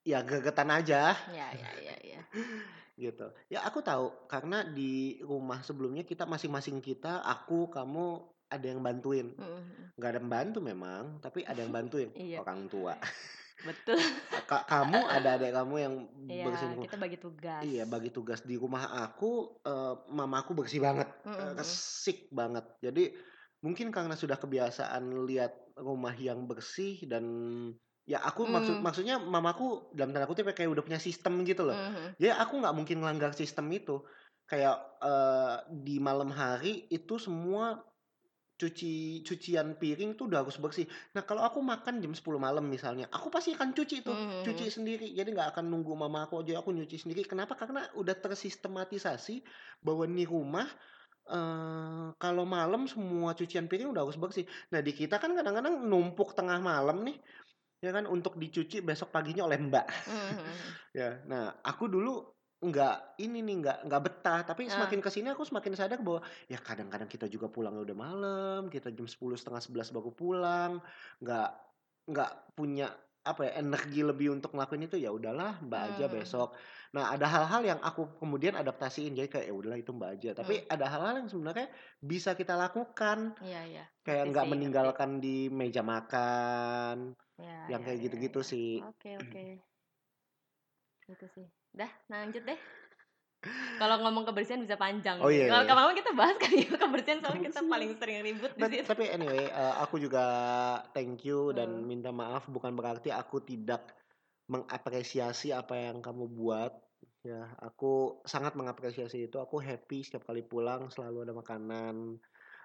ya 0.07 0.23
gegetan 0.25 0.71
aja 0.73 1.15
Ya 1.31 1.53
ya 1.55 1.71
ya 1.79 1.97
ya. 2.03 2.21
gitu. 2.99 3.31
Ya 3.47 3.63
aku 3.63 3.79
tahu 3.81 4.11
karena 4.27 4.67
di 4.67 5.23
rumah 5.23 5.63
sebelumnya 5.63 6.03
kita 6.03 6.27
masing-masing 6.27 6.83
kita, 6.83 7.23
aku, 7.23 7.71
kamu 7.71 8.27
ada 8.51 8.67
yang 8.67 8.83
bantuin. 8.83 9.33
Mm-mm. 9.39 9.95
Nggak 9.95 10.11
ada 10.11 10.19
yang 10.19 10.31
bantu 10.31 10.59
memang, 10.59 11.05
tapi 11.23 11.47
ada 11.47 11.63
yang 11.63 11.73
bantuin. 11.73 12.11
Iya. 12.19 12.43
Orang 12.43 12.67
tua. 12.67 12.99
Betul. 13.63 13.99
Ka 14.51 14.65
kamu 14.65 14.99
ada 15.07 15.37
adik 15.37 15.53
kamu 15.55 15.75
yang 15.77 15.95
Iya, 16.29 16.45
bersihin 16.45 16.79
kita 16.85 16.97
bagi 16.97 17.19
tugas. 17.19 17.63
Iya, 17.65 17.85
bagi 17.89 18.11
tugas 18.13 18.41
di 18.45 18.55
rumah 18.55 18.85
aku, 19.09 19.61
eee, 19.65 19.95
mamaku 20.13 20.53
bersih 20.57 20.81
banget, 20.81 21.09
mhm. 21.25 21.57
resik 21.59 22.29
banget. 22.31 22.65
Jadi 22.85 23.17
mungkin 23.65 23.91
karena 23.91 24.15
sudah 24.15 24.39
kebiasaan 24.39 25.27
lihat 25.27 25.53
rumah 25.79 26.15
yang 26.15 26.47
bersih 26.47 27.03
dan 27.11 27.25
ya 28.09 28.19
aku 28.25 28.49
maksud 28.49 28.77
Mmm. 28.77 28.87
maksudnya 28.87 29.21
mamaku 29.21 29.93
dalam 29.97 30.11
tanda 30.17 30.25
kutip 30.31 30.49
ya 30.51 30.55
kayak 30.57 30.71
udah 30.75 30.85
punya 30.87 31.01
sistem 31.01 31.45
gitu 31.45 31.63
loh. 31.69 31.79
Mhm. 31.87 32.17
Jadi 32.21 32.33
aku 32.33 32.53
nggak 32.61 32.75
mungkin 32.79 32.97
ngelanggar 33.05 33.33
sistem 33.37 33.69
itu. 33.75 34.01
Kayak, 34.49 34.77
eee, 35.05 35.55
di 35.85 35.97
malam 36.01 36.33
hari 36.33 36.89
itu 36.89 37.21
semua 37.21 37.85
cuci 38.59 39.23
cucian 39.23 39.79
piring 39.79 40.19
tuh 40.19 40.27
udah 40.27 40.43
harus 40.43 40.59
bersih. 40.59 40.87
Nah, 41.15 41.23
kalau 41.23 41.47
aku 41.47 41.63
makan 41.63 42.03
jam 42.03 42.11
10 42.19 42.43
malam 42.43 42.67
misalnya, 42.67 43.07
aku 43.15 43.31
pasti 43.31 43.55
akan 43.55 43.71
cuci 43.71 44.03
tuh, 44.03 44.19
Mhm 44.19 44.43
cuci 44.43 44.67
sendiri. 44.67 45.15
Jadi 45.15 45.31
nggak 45.31 45.55
akan 45.55 45.65
nunggu 45.71 45.95
mama 45.95 46.27
aku 46.27 46.43
aja, 46.43 46.59
aku 46.59 46.75
nyuci 46.75 46.99
sendiri. 46.99 47.23
Kenapa? 47.23 47.55
Karena 47.55 47.87
udah 47.95 48.17
tersistematisasi 48.19 49.47
bahwa 49.87 50.05
nih 50.11 50.27
rumah, 50.27 50.67
eee, 51.31 52.07
kalau 52.23 52.45
malam 52.49 52.87
semua 52.91 53.31
cucian 53.39 53.67
piring 53.71 53.91
udah 53.95 54.03
harus 54.07 54.19
bersih. 54.19 54.47
Nah, 54.75 54.81
di 54.83 54.93
kita 54.97 55.17
kan 55.23 55.33
kadang-kadang 55.39 55.85
numpuk 55.87 56.35
tengah 56.39 56.59
malam 56.63 57.07
nih, 57.07 57.17
ya 57.85 57.91
kan, 57.97 58.05
untuk 58.11 58.35
dicuci 58.41 58.83
besok 58.85 59.11
paginya 59.15 59.47
oleh 59.49 59.59
Mbak. 59.61 59.87
Mhm 60.07 60.15
mhm. 60.15 60.79
Ya, 60.99 61.21
nah 61.29 61.61
aku 61.63 61.87
dulu 61.91 62.33
nggak 62.65 63.21
ini 63.23 63.39
nih, 63.47 63.55
nggak 63.63 63.77
nggak 63.87 64.03
betah. 64.07 64.41
Tapi 64.49 64.67
Ah. 64.67 64.73
semakin 64.73 64.99
ke 65.05 65.11
sini 65.13 65.31
aku 65.35 65.45
semakin 65.47 65.75
sadar 65.79 66.01
bahwa 66.03 66.21
ya 66.51 66.59
kadang-kadang 66.59 67.07
kita 67.11 67.27
juga 67.31 67.47
pulangnya 67.53 67.83
udah 67.87 67.97
malam, 67.99 68.61
kita 68.73 68.91
jam 68.95 69.07
10, 69.07 69.37
setengah 69.39 69.63
11 69.63 69.89
baru 69.95 70.11
pulang, 70.15 70.73
nggak 71.23 71.49
nggak 72.11 72.31
punya 72.59 72.91
apa 73.29 73.45
ya, 73.47 73.53
energi 73.61 74.01
lebih 74.03 74.33
untuk 74.35 74.57
ngelakuin 74.57 74.89
itu, 74.89 74.97
ya 74.99 75.13
udahlah 75.13 75.61
Mbak 75.61 75.83
aja 75.95 76.07
Mmm. 76.07 76.09
besok. 76.09 76.57
Nah, 76.97 77.05
ada 77.15 77.27
hal-hal 77.29 77.63
yang 77.77 77.81
aku 77.85 78.17
kemudian 78.21 78.55
adaptasiin, 78.57 79.13
jadi 79.19 79.29
kayak 79.29 79.47
ya 79.51 79.55
udahlah 79.55 79.79
itu 79.81 79.91
Mbak 79.93 80.11
aja. 80.19 80.31
Tapi 80.41 80.55
Mmm. 80.55 80.69
ada 80.73 80.87
hal-hal 80.93 81.15
yang 81.25 81.29
sebenarnya 81.33 81.67
bisa 82.01 82.33
kita 82.41 82.55
lakukan. 82.57 83.37
Iya 83.41 83.61
iya, 83.71 83.85
Kayak 84.07 84.25
nggak 84.33 84.47
meninggalkan 84.53 85.11
di 85.25 85.49
meja 85.53 85.83
makan, 85.85 86.97
Iya 87.41 87.59
yang 87.71 87.81
iya 87.81 87.87
kayak 87.87 88.01
gitu-gitu 88.09 88.41
iya. 88.41 88.53
sih. 88.53 88.69
Oke 88.89 89.11
oke. 89.23 89.45
Itu 91.09 91.27
sih. 91.35 91.47
Dah, 91.75 91.91
lanjut 92.13 92.43
deh. 92.49 92.59
Kalau 93.79 93.97
ngomong 94.03 94.27
kebersihan 94.29 94.59
bisa 94.67 94.75
panjang 94.75 95.19
Oh 95.19 95.31
iya 95.31 95.49
Kalau 95.49 95.63
iya. 95.63 95.69
lama-lama 95.69 95.95
kita 95.95 96.11
bahas 96.19 96.37
kali 96.43 96.63
ya 96.67 96.75
kebersihan 96.83 97.19
soalnya 97.23 97.43
kita 97.49 97.61
paling 97.71 97.91
sering 97.95 98.19
ribut 98.27 98.53
di 98.59 98.67
situ. 98.67 98.91
tapi 98.91 99.05
anyway, 99.11 99.51
eee, 99.51 99.75
aku 99.83 99.99
juga 100.01 100.25
thank 100.95 101.27
you 101.27 101.53
dan 101.55 101.71
Mmm. 101.75 101.89
minta 101.89 102.11
maaf 102.15 102.47
bukan 102.51 102.73
berarti 102.79 103.11
aku 103.13 103.43
tidak 103.45 103.98
mengapresiasi 104.49 105.53
apa 105.53 105.77
yang 105.77 106.01
kamu 106.01 106.25
buat. 106.33 106.73
Ya, 107.27 107.53
aku 107.61 108.23
sangat 108.25 108.57
mengapresiasi 108.57 109.29
itu. 109.29 109.37
Aku 109.39 109.61
happy 109.61 110.01
setiap 110.07 110.25
kali 110.29 110.43
pulang 110.45 110.89
selalu 110.89 111.29
ada 111.29 111.35
makanan. 111.37 112.17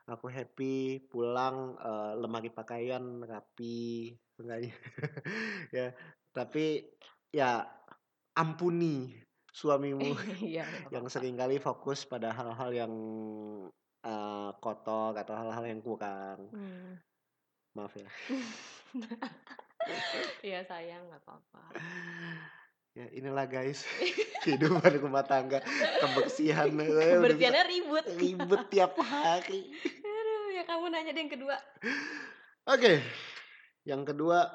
Aku 0.07 0.27
happy 0.31 1.03
pulang, 1.11 1.75
eee, 1.79 2.11
lemari 2.19 2.49
pakaian 2.51 3.03
rapi, 3.23 4.15
seenggaknya. 4.35 4.73
Ya, 5.75 5.89
tapi 6.35 6.85
ya 7.33 7.65
ampuni 8.37 9.09
suamimu 9.53 10.05
nggak 10.13 10.91
yang 10.95 11.05
sering 11.09 11.35
kali 11.37 11.57
fokus 11.61 12.05
pada 12.05 12.29
hal-hal 12.33 12.71
yang, 12.73 12.93
eee, 14.05 14.49
kotor 14.63 15.13
atau 15.17 15.33
hal-hal 15.35 15.65
yang 15.71 15.81
kurang. 15.83 16.39
Mmm. 16.53 16.99
Maaf 17.75 17.93
ya. 17.97 18.09
Iya 20.47 20.59
sayang, 20.67 21.07
nggak 21.07 21.21
apa-apa. 21.23 21.61
Ya 22.93 23.09
inilah 23.09 23.47
guys, 23.49 23.81
kehidupan 24.45 25.01
rumah 25.01 25.25
tangga, 25.25 25.63
kebersihan, 25.97 26.69
bisa 26.69 27.17
Kebersihannya 27.17 27.63
ribut. 27.65 28.05
ribet 28.15 28.61
tiap 28.69 28.93
hari. 28.99 29.71
Aduh, 30.03 30.45
ya 30.53 30.63
kamu 30.67 30.85
nanya 30.93 31.11
deh 31.11 31.21
yang 31.25 31.33
kedua. 31.33 31.55
Oke, 32.69 33.01
yang 33.83 34.03
kedua 34.05 34.45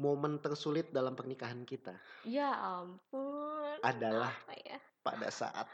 momen 0.00 0.40
tersulit 0.42 0.90
dalam 0.90 1.14
pernikahan 1.14 1.62
kita 1.62 1.94
Ya 2.26 2.50
ampun, 2.58 3.78
adalah 3.84 4.32
apa 4.34 4.54
ya? 4.58 4.78
pada 5.04 5.28
saat 5.30 5.68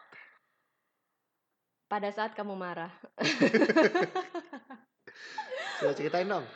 Pada 1.88 2.12
saat 2.12 2.36
kamu 2.36 2.52
marah. 2.52 2.92
Coba 5.78 5.92
ceritain 5.94 6.26
dong. 6.26 6.46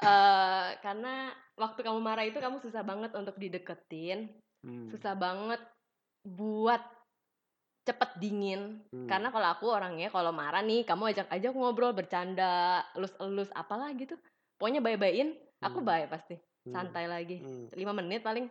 Eee, 0.00 0.68
karena 0.82 1.30
waktu 1.54 1.80
kamu 1.86 2.00
marah 2.02 2.24
itu 2.26 2.38
kamu 2.42 2.58
susah 2.58 2.82
banget 2.82 3.14
untuk 3.14 3.36
dideketin, 3.38 4.32
Mmm. 4.64 4.90
susah 4.90 5.14
banget 5.14 5.60
buat 6.24 6.82
cepet 7.84 8.10
dingin. 8.18 8.80
Mmm. 8.90 9.06
Karena 9.06 9.28
kalau 9.28 9.48
aku 9.54 9.66
orangnya 9.70 10.08
kalau 10.10 10.32
marah 10.32 10.64
nih 10.64 10.82
kamu 10.88 11.14
ajak 11.14 11.28
ajak 11.30 11.52
ngobrol, 11.54 11.92
bercanda, 11.92 12.82
elus-elus, 12.96 13.52
apalah 13.54 13.92
gitu. 13.94 14.16
Pokoknya 14.56 14.80
bye-bye-in, 14.80 15.36
aku 15.60 15.78
Mmm. 15.80 15.86
bye 15.86 16.06
pasti. 16.08 16.36
Mmm. 16.66 16.72
Santai 16.74 17.04
lagi. 17.06 17.44
5 17.76 17.92
menit 17.92 18.24
paling. 18.24 18.48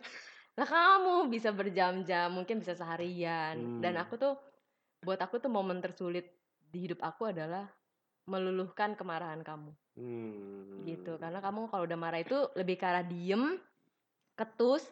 Lah 0.54 0.68
kamu 0.70 1.28
bisa 1.28 1.50
berjam-jam, 1.50 2.30
mungkin 2.30 2.62
bisa 2.62 2.78
seharian. 2.78 3.82
Dan 3.82 3.98
Mmm. 3.98 4.04
aku 4.06 4.14
tuh 4.16 4.34
buat 5.02 5.18
aku 5.20 5.42
tuh 5.42 5.50
momen 5.52 5.82
tersulit 5.84 6.40
di 6.72 6.88
hidup 6.88 7.02
aku 7.04 7.28
adalah 7.28 7.68
meluluhkan 8.24 8.96
kemarahan 8.96 9.40
kamu. 9.44 9.70
Gitu. 10.84 11.12
Karena 11.20 11.38
Mmm. 11.38 11.44
kamu 11.44 11.60
kalau 11.70 11.84
udah 11.86 11.98
marah 11.98 12.20
itu 12.20 12.36
lebih 12.58 12.76
ke 12.80 12.84
arah 12.84 13.04
diem, 13.04 13.56
ketus, 14.36 14.84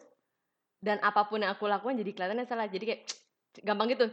dan 0.83 0.99
apa 1.03 1.27
pun 1.27 1.41
yang 1.43 1.53
aku 1.53 1.67
lakukan 1.67 1.95
jadi 1.99 2.11
kelihatannya 2.13 2.45
salah. 2.47 2.67
Jadi 2.67 2.85
kayak 2.87 3.01
gampang 3.61 3.93
gitu, 3.93 4.05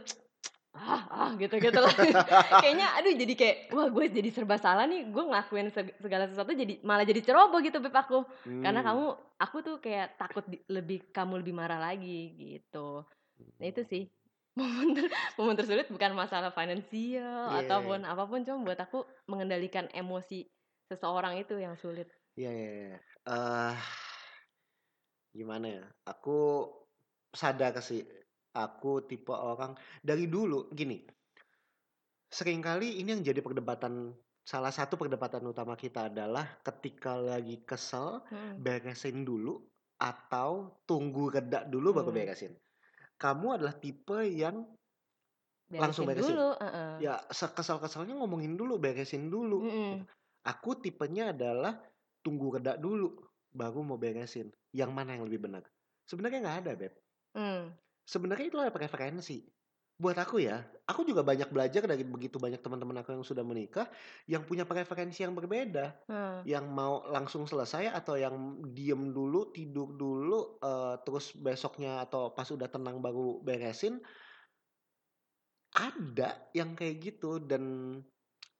ah 0.77 1.03
ah 1.09 1.29
gitu-gitu 1.35 1.79
lah. 1.81 1.91
Kayaknya 2.63 2.87
aduh 2.99 3.13
jadi 3.17 3.33
kayak, 3.35 3.57
wah 3.73 3.87
gue 3.89 4.05
jadi 4.13 4.29
serba 4.29 4.55
salah 4.61 4.85
nih, 4.85 5.09
gue 5.09 5.23
ngelakuin 5.23 5.67
seg 5.73 5.87
segala 5.99 6.29
sesuatu 6.29 6.53
jadi 6.53 6.79
malah 6.85 7.03
jadi 7.03 7.21
ceroboh 7.25 7.59
gitu 7.65 7.81
Beb 7.81 7.95
aku. 7.95 8.23
Karena 8.61 8.81
Mmm. 8.81 8.87
kamu 8.87 9.05
aku 9.41 9.57
tuh 9.65 9.75
kayak 9.81 10.15
takut 10.21 10.45
di 10.47 10.61
lebih 10.69 11.09
kamu 11.11 11.41
lebih 11.41 11.53
marah 11.57 11.81
lagi 11.81 12.35
gitu. 12.37 13.03
Nah 13.59 13.65
itu 13.67 13.81
sih, 13.83 14.03
momen 14.59 14.87
ter 14.97 15.07
momen 15.39 15.55
tersulit 15.59 15.87
bukan 15.93 16.11
masalah 16.21 16.51
finansial 16.51 17.45
Iya. 17.45 17.61
ataupun 17.63 17.99
apa 18.11 18.23
pun, 18.29 18.43
cuma 18.47 18.63
buat 18.67 18.79
aku 18.79 19.07
mengendalikan 19.31 19.87
emosi 19.91 20.47
seseorang 20.91 21.39
itu 21.39 21.55
yang 21.59 21.75
sulit. 21.79 22.07
Iya 22.39 22.49
iya 22.57 22.69
iya. 22.79 22.97
Eee, 23.27 23.73
gimana 25.31 25.67
ya, 25.67 25.83
aku 26.11 26.37
sadar 27.31 27.73
sih, 27.79 28.03
aku 28.55 29.07
tipe 29.09 29.31
orang 29.31 29.71
dari 30.03 30.27
dulu 30.27 30.67
gini, 30.75 30.97
sering 32.31 32.59
kali 32.63 32.99
ini 33.01 33.09
yang 33.15 33.23
jadi 33.23 33.39
perdebatan 33.43 34.15
salah 34.51 34.73
satu 34.73 34.97
perdebatan 34.97 35.43
utama 35.45 35.75
kita 35.77 36.09
adalah 36.11 36.59
ketika 36.67 37.13
lagi 37.15 37.61
kesel, 37.69 38.23
Mhm. 38.31 38.65
beresin 38.65 39.23
dulu 39.29 39.53
atau 40.01 40.81
tunggu 40.89 41.29
reda 41.29 41.63
dulu 41.73 41.93
baru 42.01 42.09
Mmm. 42.09 42.17
beresin. 42.17 42.60
Kamu 43.21 43.47
adalah 43.53 43.77
tipe 43.77 44.17
yang 44.25 44.65
langsung 45.77 46.03
Beresin 46.03 46.09
beresin? 46.09 46.41
dulu, 46.41 46.47
heeh. 46.57 47.05
Ya 47.05 47.21
sekesal-kesalnya 47.29 48.17
ngomongin 48.17 48.57
dulu, 48.59 48.81
beresin 48.81 49.29
dulu, 49.29 49.69
gitu. 49.69 49.95
Mhm. 49.95 50.07
Aku 50.45 50.77
tipenya 50.81 51.33
adalah 51.33 51.73
tunggu 52.25 52.57
reda 52.57 52.77
dulu, 52.77 53.21
baru 53.53 53.81
mau 53.85 53.97
beresin. 54.01 54.49
Yang 54.73 54.91
mana 54.97 55.09
yang 55.17 55.25
lebih 55.29 55.41
benar? 55.45 55.63
Sebenarnya 56.09 56.39
nggak 56.43 56.57
ada, 56.65 56.71
Beb. 56.77 56.93
Mmm. 57.35 57.71
Sebenarnya 58.09 58.45
itu 58.49 58.57
adalah 58.57 58.73
preferensi. 58.73 59.45
Buat 60.01 60.17
aku 60.25 60.41
ya, 60.41 60.65
aku 60.89 61.05
juga 61.05 61.21
banyak 61.21 61.49
belajar 61.53 61.85
dari 61.85 62.01
begitu 62.01 62.41
banyak 62.41 62.57
teman-teman 62.65 62.97
aku 63.05 63.13
yang 63.13 63.21
sudah 63.21 63.45
menikah, 63.45 63.85
yang 64.25 64.41
punya 64.49 64.65
preferensi 64.65 65.21
yang 65.21 65.37
berbeda. 65.37 65.93
Heeh. 66.07 66.51
Yang 66.53 66.65
mau 66.73 67.05
langsung 67.05 67.45
selesai 67.45 67.93
atau 67.93 68.17
yang 68.17 68.65
diem 68.73 69.13
dulu, 69.13 69.53
tidur 69.53 69.93
dulu, 69.93 70.57
eee, 70.57 70.95
terus 71.05 71.37
besoknya 71.37 72.01
atau 72.01 72.33
pas 72.33 72.49
udah 72.49 72.65
tenang 72.65 72.97
baru 72.97 73.45
beresin. 73.45 74.01
Ada 75.71 76.51
yang 76.51 76.75
kayak 76.75 76.97
gitu 76.99 77.39
dan 77.39 77.63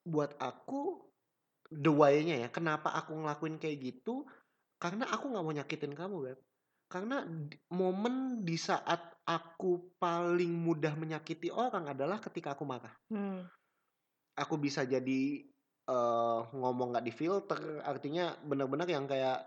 buat 0.08 0.36
aku 0.40 1.12
the 1.72 1.92
why-nya 1.92 2.48
ya, 2.48 2.50
kenapa 2.52 2.92
aku 2.96 3.16
ngelakuin 3.20 3.60
kayak 3.60 3.80
gitu, 3.82 4.28
karena 4.80 5.08
aku 5.12 5.32
nggak 5.32 5.44
mau 5.46 5.56
nyakitin 5.56 5.94
kamu, 5.96 6.18
Beb. 6.32 6.40
Karena 6.92 7.24
momen 7.74 8.44
di 8.48 8.56
saat 8.60 9.11
aku 9.28 9.96
paling 10.02 10.52
mudah 10.52 10.94
menyakiti 10.98 11.50
orang 11.54 11.92
adalah 11.94 12.18
ketika 12.22 12.54
aku 12.58 12.66
marah. 12.68 12.94
Mmm. 13.10 13.52
Aku 14.40 14.56
bisa 14.56 14.88
jadi, 14.88 15.44
eee, 15.92 16.40
ngomong 16.56 16.96
nggak 16.96 17.06
difilter, 17.10 17.60
artinya 17.84 18.40
benar-benar 18.48 18.88
yang 18.88 19.04
kayak 19.12 19.44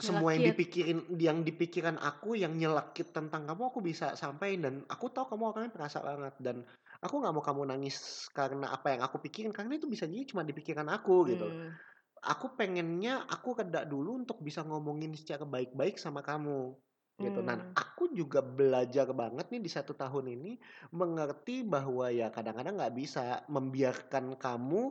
semua 0.00 0.34
yang 0.34 0.42
dipikirin 0.42 1.06
yang 1.20 1.46
di 1.46 1.54
pikiran 1.54 1.94
aku 2.00 2.34
yang 2.34 2.58
nyelekit 2.58 3.14
tentang 3.14 3.46
kamu 3.46 3.70
aku 3.70 3.78
bisa 3.84 4.18
sampein 4.18 4.58
dan 4.64 4.74
aku 4.90 5.06
tahu 5.14 5.30
kamu 5.30 5.42
orangnya 5.54 5.70
perasa 5.70 6.02
banget 6.02 6.34
dan 6.42 6.66
aku 6.98 7.14
nggak 7.22 7.30
mau 7.36 7.44
kamu 7.44 7.62
nangis 7.70 8.26
karena 8.34 8.72
apa 8.74 8.98
yang 8.98 9.02
aku 9.06 9.22
pikirin, 9.22 9.54
karena 9.54 9.78
itu 9.78 9.86
bisa 9.86 10.10
jadi 10.10 10.26
cuma 10.26 10.42
di 10.42 10.50
pikiran 10.56 10.88
aku 10.90 11.30
gitu 11.30 11.52
loh. 11.52 11.56
Mmm. 11.56 11.82
aku 12.24 12.54
pengennya 12.58 13.24
aku 13.28 13.58
reda 13.60 13.84
dulu 13.88 14.20
untuk 14.24 14.38
bisa 14.44 14.62
ngomongin 14.66 15.12
secara 15.18 15.44
baik-baik 15.48 15.96
sama 16.00 16.20
kamu 16.26 16.76
gitu. 17.20 17.40
Dan 17.44 17.60
Hmm. 17.60 17.72
aku 17.76 18.12
juga 18.12 18.40
belajar 18.44 19.08
banget 19.12 19.46
nih 19.52 19.62
di 19.62 19.70
satu 19.70 19.92
tahun 19.96 20.32
ini 20.36 20.56
mengerti 20.94 21.62
bahwa 21.66 22.08
ya 22.12 22.32
kadang-kadang 22.32 22.78
nggak 22.80 22.96
bisa 22.96 23.44
membiarkan 23.50 24.36
kamu 24.40 24.82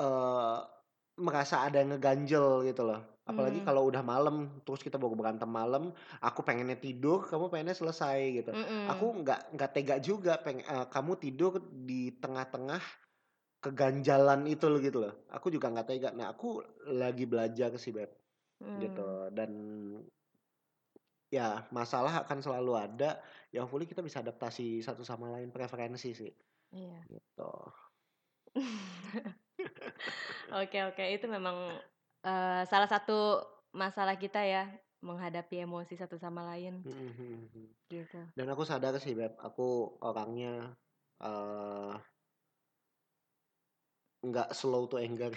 eh 0.00 0.58
merasa 1.18 1.66
ada 1.66 1.82
yang 1.82 1.90
ngeganjel 1.98 2.62
gitu 2.70 2.82
loh. 2.86 3.02
Apalagi 3.28 3.60
Hmm. 3.60 3.66
kalau 3.66 3.84
udah 3.90 4.00
malam 4.00 4.62
terus 4.64 4.80
kita 4.80 4.96
baru 4.96 5.12
berantem 5.18 5.50
malam, 5.50 5.92
aku 6.22 6.40
pengennya 6.46 6.78
tidur, 6.80 7.26
kamu 7.28 7.50
pengennya 7.52 7.76
selesai 7.76 8.18
gitu. 8.40 8.52
Aku 8.86 9.04
Mm-mm. 9.04 9.20
nggak 9.20 9.52
nggak 9.52 9.70
tega 9.74 9.96
juga 10.00 10.38
peng 10.40 10.62
eh, 10.62 10.86
kamu 10.88 11.12
tidur 11.20 11.52
di 11.88 12.14
tengah-tengah 12.22 12.80
keganjalan 13.64 14.46
itu 14.48 14.64
loh 14.70 14.80
gitu 14.80 14.98
loh. 15.04 15.14
Aku 15.36 15.50
juga 15.54 15.68
nggak 15.72 15.88
tega. 15.90 16.08
Nah, 16.14 16.30
aku 16.32 16.62
lagi 16.86 17.24
belajar 17.26 17.70
sih, 17.82 17.90
Beb, 17.96 18.10
gitu. 18.78 19.02
Hmm. 19.02 19.32
Dan 19.34 19.50
ya 21.28 21.68
masalah 21.72 22.24
akan 22.24 22.38
selalu 22.40 22.72
ada. 22.76 23.20
Ya 23.52 23.64
hopefully 23.64 23.88
kita 23.88 24.00
bisa 24.04 24.20
adaptasi 24.20 24.80
satu 24.84 25.04
sama 25.04 25.28
lain 25.32 25.48
preferensi 25.52 26.12
sih, 26.12 26.32
Iya. 26.72 27.00
gitu. 27.08 27.52
Oke 30.48 30.80
oke 30.80 31.04
itu 31.12 31.28
memang 31.28 31.76
eh, 32.24 32.62
salah 32.64 32.88
satu 32.88 33.44
masalah 33.76 34.16
kita 34.16 34.40
ya 34.40 34.64
menghadapi 35.04 35.62
emosi 35.62 35.94
satu 35.94 36.16
sama 36.18 36.42
lain 36.48 36.80
Mhm, 36.82 37.08
mhm, 37.14 37.28
mhm. 37.52 37.64
gitu. 37.92 38.20
Dan 38.34 38.48
aku 38.50 38.64
sadar 38.64 38.96
sih, 38.98 39.12
Beb, 39.12 39.36
aku 39.38 39.98
orangnya 40.00 40.72
eh 41.20 41.94
nggak 44.24 44.50
slow 44.56 44.88
to 44.90 44.98
anger. 44.98 45.32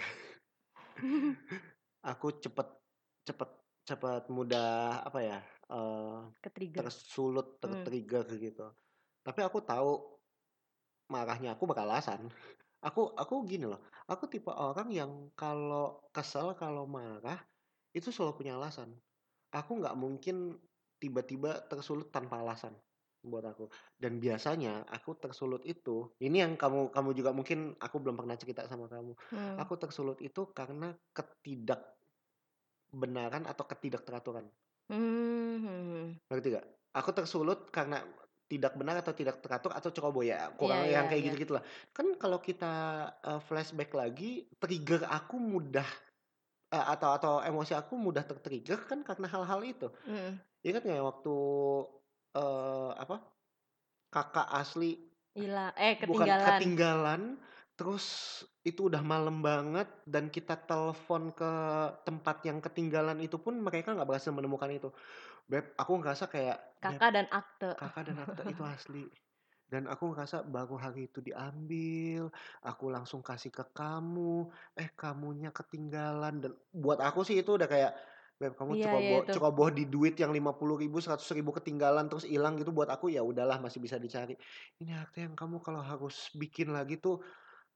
Aku 2.02 2.34
cepet 2.42 2.66
cepet 3.22 3.50
cepet 3.86 4.22
mudah 4.26 5.02
apa 5.06 5.22
ya? 5.22 5.38
Eh 5.72 6.20
Ke-trigger. 6.44 6.84
tersulut, 6.84 7.56
Hmm. 7.56 7.60
tertrigger 7.64 8.28
gitu. 8.36 8.68
Tapi 9.24 9.40
aku 9.40 9.64
tahu 9.64 10.20
marahnya 11.08 11.56
aku 11.56 11.64
beralasan. 11.68 12.28
Aku 12.82 13.14
aku 13.14 13.46
gini 13.46 13.70
loh, 13.70 13.78
aku 14.10 14.26
tipe 14.26 14.50
orang 14.50 14.90
yang 14.90 15.30
kalau 15.38 16.02
kesel, 16.10 16.50
kalau 16.58 16.82
marah 16.82 17.38
itu 17.94 18.10
selalu 18.10 18.42
punya 18.42 18.58
alasan. 18.58 18.90
Aku 19.54 19.78
nggak 19.78 19.94
mungkin 19.94 20.58
tiba-tiba 20.98 21.62
tersulut 21.70 22.10
tanpa 22.10 22.42
alasan 22.42 22.74
buat 23.22 23.46
aku. 23.46 23.70
Dan 23.94 24.18
biasanya 24.18 24.82
aku 24.90 25.14
tersulut 25.14 25.62
itu, 25.62 26.10
ini 26.18 26.42
yang 26.42 26.58
kamu 26.58 26.90
kamu 26.90 27.10
juga 27.14 27.30
mungkin 27.30 27.78
aku 27.78 28.02
belum 28.02 28.18
pernah 28.18 28.34
cerita 28.34 28.66
sama 28.66 28.90
kamu. 28.90 29.14
Hmm. 29.30 29.62
Aku 29.62 29.78
tersulut 29.78 30.18
itu 30.18 30.50
karena 30.50 30.90
ketidakbenaran 31.14 33.46
atau 33.46 33.62
ketidakteraturan. 33.62 34.50
Hmm. 34.90 36.18
Ngerti 36.30 36.58
gak? 36.58 36.66
Aku 36.96 37.10
tersulut 37.14 37.68
karena 37.70 38.02
tidak 38.52 38.76
benar 38.76 39.00
atau 39.00 39.16
tidak 39.16 39.40
teratur 39.40 39.72
atau 39.72 39.88
ceroboh 39.88 40.20
ya 40.20 40.52
kurang 40.60 40.84
iya 40.84 41.00
yang 41.00 41.08
kayak 41.08 41.20
iya. 41.24 41.26
gitu-gitu 41.32 41.52
lah. 41.56 41.64
Kan 41.96 42.16
kalau 42.20 42.36
kita 42.42 42.74
eh, 43.24 43.40
flashback 43.48 43.96
lagi, 43.96 44.44
trigger 44.60 45.08
aku 45.08 45.40
mudah 45.40 45.88
eh, 46.68 46.86
atau 46.92 47.16
atau 47.16 47.32
emosi 47.40 47.72
aku 47.72 47.96
mudah 47.96 48.24
tertrigger 48.28 48.84
kan 48.84 49.00
karena 49.00 49.24
hal-hal 49.28 49.60
itu. 49.64 49.88
Mm. 50.04 50.36
Ingat 50.68 50.82
nggak 50.84 51.04
waktu 51.04 51.36
eh 52.32 52.90
apa 52.96 53.16
kakak 54.08 54.48
asli 54.56 55.12
Hilang 55.32 55.72
eh 55.80 55.96
bukan 56.04 56.28
ketinggalan. 56.28 57.40
Terus 57.82 58.06
itu 58.62 58.86
udah 58.86 59.02
malam 59.02 59.42
banget 59.42 59.90
dan 60.06 60.30
kita 60.30 60.54
telepon 60.70 61.34
ke 61.34 61.50
tempat 62.06 62.46
yang 62.46 62.62
ketinggalan 62.62 63.18
itu 63.18 63.34
pun 63.42 63.58
mereka 63.58 63.90
nggak 63.90 64.06
berhasil 64.06 64.30
menemukan 64.30 64.70
itu. 64.70 64.94
Beb, 65.50 65.74
aku 65.74 65.98
ngerasa 65.98 66.30
kayak 66.30 66.58
Beb, 66.78 67.02
Kakak 67.02 67.10
dan 67.18 67.26
akte. 67.34 67.70
kakak 67.74 68.04
dan 68.06 68.18
akte 68.22 68.42
itu 68.46 68.62
asli. 68.74 69.04
Dan 69.66 69.90
aku 69.90 70.14
ngerasa 70.14 70.46
baru 70.46 70.78
hari 70.78 71.10
itu 71.10 71.18
diambil, 71.24 72.30
aku 72.62 72.84
langsung 72.94 73.18
kasih 73.24 73.50
ke 73.50 73.66
kamu, 73.74 74.52
eh 74.78 74.90
kamunya 74.94 75.50
ketinggalan 75.50 76.38
dan 76.44 76.52
buat 76.70 77.02
aku 77.02 77.26
sih 77.26 77.40
itu 77.42 77.58
udah 77.58 77.66
kayak 77.66 77.92
Beb 78.38 78.54
kamu 78.58 78.72
iya 78.78 78.86
ceroboh 78.86 79.22
itu. 79.22 79.32
ceroboh 79.34 79.68
di 79.74 79.84
duit 79.90 80.14
yang 80.18 80.30
50 80.34 80.78
ribu, 80.78 80.98
100 81.02 81.26
ribu 81.34 81.50
ketinggalan 81.54 82.06
terus 82.10 82.26
hilang 82.26 82.58
gitu 82.58 82.70
buat 82.74 82.90
aku 82.90 83.10
ya 83.10 83.22
udahlah 83.26 83.58
masih 83.62 83.82
bisa 83.82 83.98
dicari. 83.98 84.34
Ini 84.82 84.92
akte 85.02 85.26
yang 85.26 85.34
kamu 85.38 85.62
kalau 85.62 85.82
harus 85.82 86.30
bikin 86.34 86.70
lagi 86.74 86.98
tuh 86.98 87.22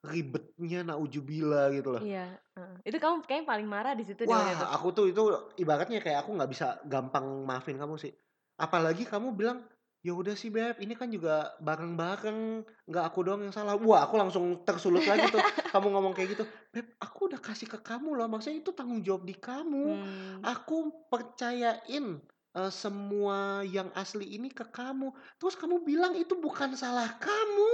ribetnya 0.05 0.81
naujubillah 0.87 1.73
gitu 1.73 1.89
loh. 1.97 2.03
Iya. 2.03 2.37
heeh. 2.57 2.77
Itu 2.87 2.97
kamu 3.01 3.25
kayaknya 3.25 3.47
paling 3.49 3.69
marah 3.69 3.93
di 3.97 4.05
situ. 4.07 4.25
Wah, 4.29 4.53
aku 4.73 4.93
tuh 4.93 5.07
itu 5.11 5.23
ibaratnya 5.61 5.99
kayak 6.03 6.25
aku 6.27 6.37
nggak 6.37 6.51
bisa 6.51 6.79
gampang 6.87 7.25
maafin 7.45 7.81
kamu 7.81 7.97
sih. 7.97 8.13
Apalagi 8.57 9.05
kamu 9.05 9.37
bilang, 9.37 9.67
ya 10.07 10.15
udah 10.15 10.39
sih 10.39 10.49
beb, 10.49 10.79
ini 10.79 10.95
kan 10.95 11.11
juga 11.11 11.53
bareng-bareng, 11.61 12.63
nggak 12.89 13.05
aku 13.11 13.19
doang 13.27 13.43
yang 13.45 13.53
salah. 13.53 13.75
Wah, 13.77 14.07
aku 14.07 14.17
langsung 14.17 14.63
tersulut 14.63 15.05
lagi 15.05 15.29
tuh. 15.29 15.43
Kamu 15.77 15.93
ngomong 15.93 16.17
kayak 16.17 16.39
gitu, 16.39 16.45
beb, 16.73 16.87
aku 16.97 17.29
udah 17.29 17.41
kasih 17.43 17.69
ke 17.69 17.83
kamu 17.85 18.17
loh. 18.17 18.31
Maksudnya 18.33 18.65
itu 18.65 18.73
tanggung 18.73 19.05
jawab 19.05 19.29
di 19.29 19.37
kamu. 19.37 19.85
Hmm. 19.93 20.41
Aku 20.41 21.05
percayain 21.13 22.23
eh, 22.57 22.73
semua 22.73 23.61
yang 23.69 23.93
asli 23.93 24.41
ini 24.41 24.49
ke 24.49 24.65
kamu. 24.65 25.13
Terus 25.37 25.55
kamu 25.61 25.85
bilang 25.85 26.17
itu 26.17 26.35
bukan 26.41 26.73
salah 26.73 27.21
kamu. 27.21 27.71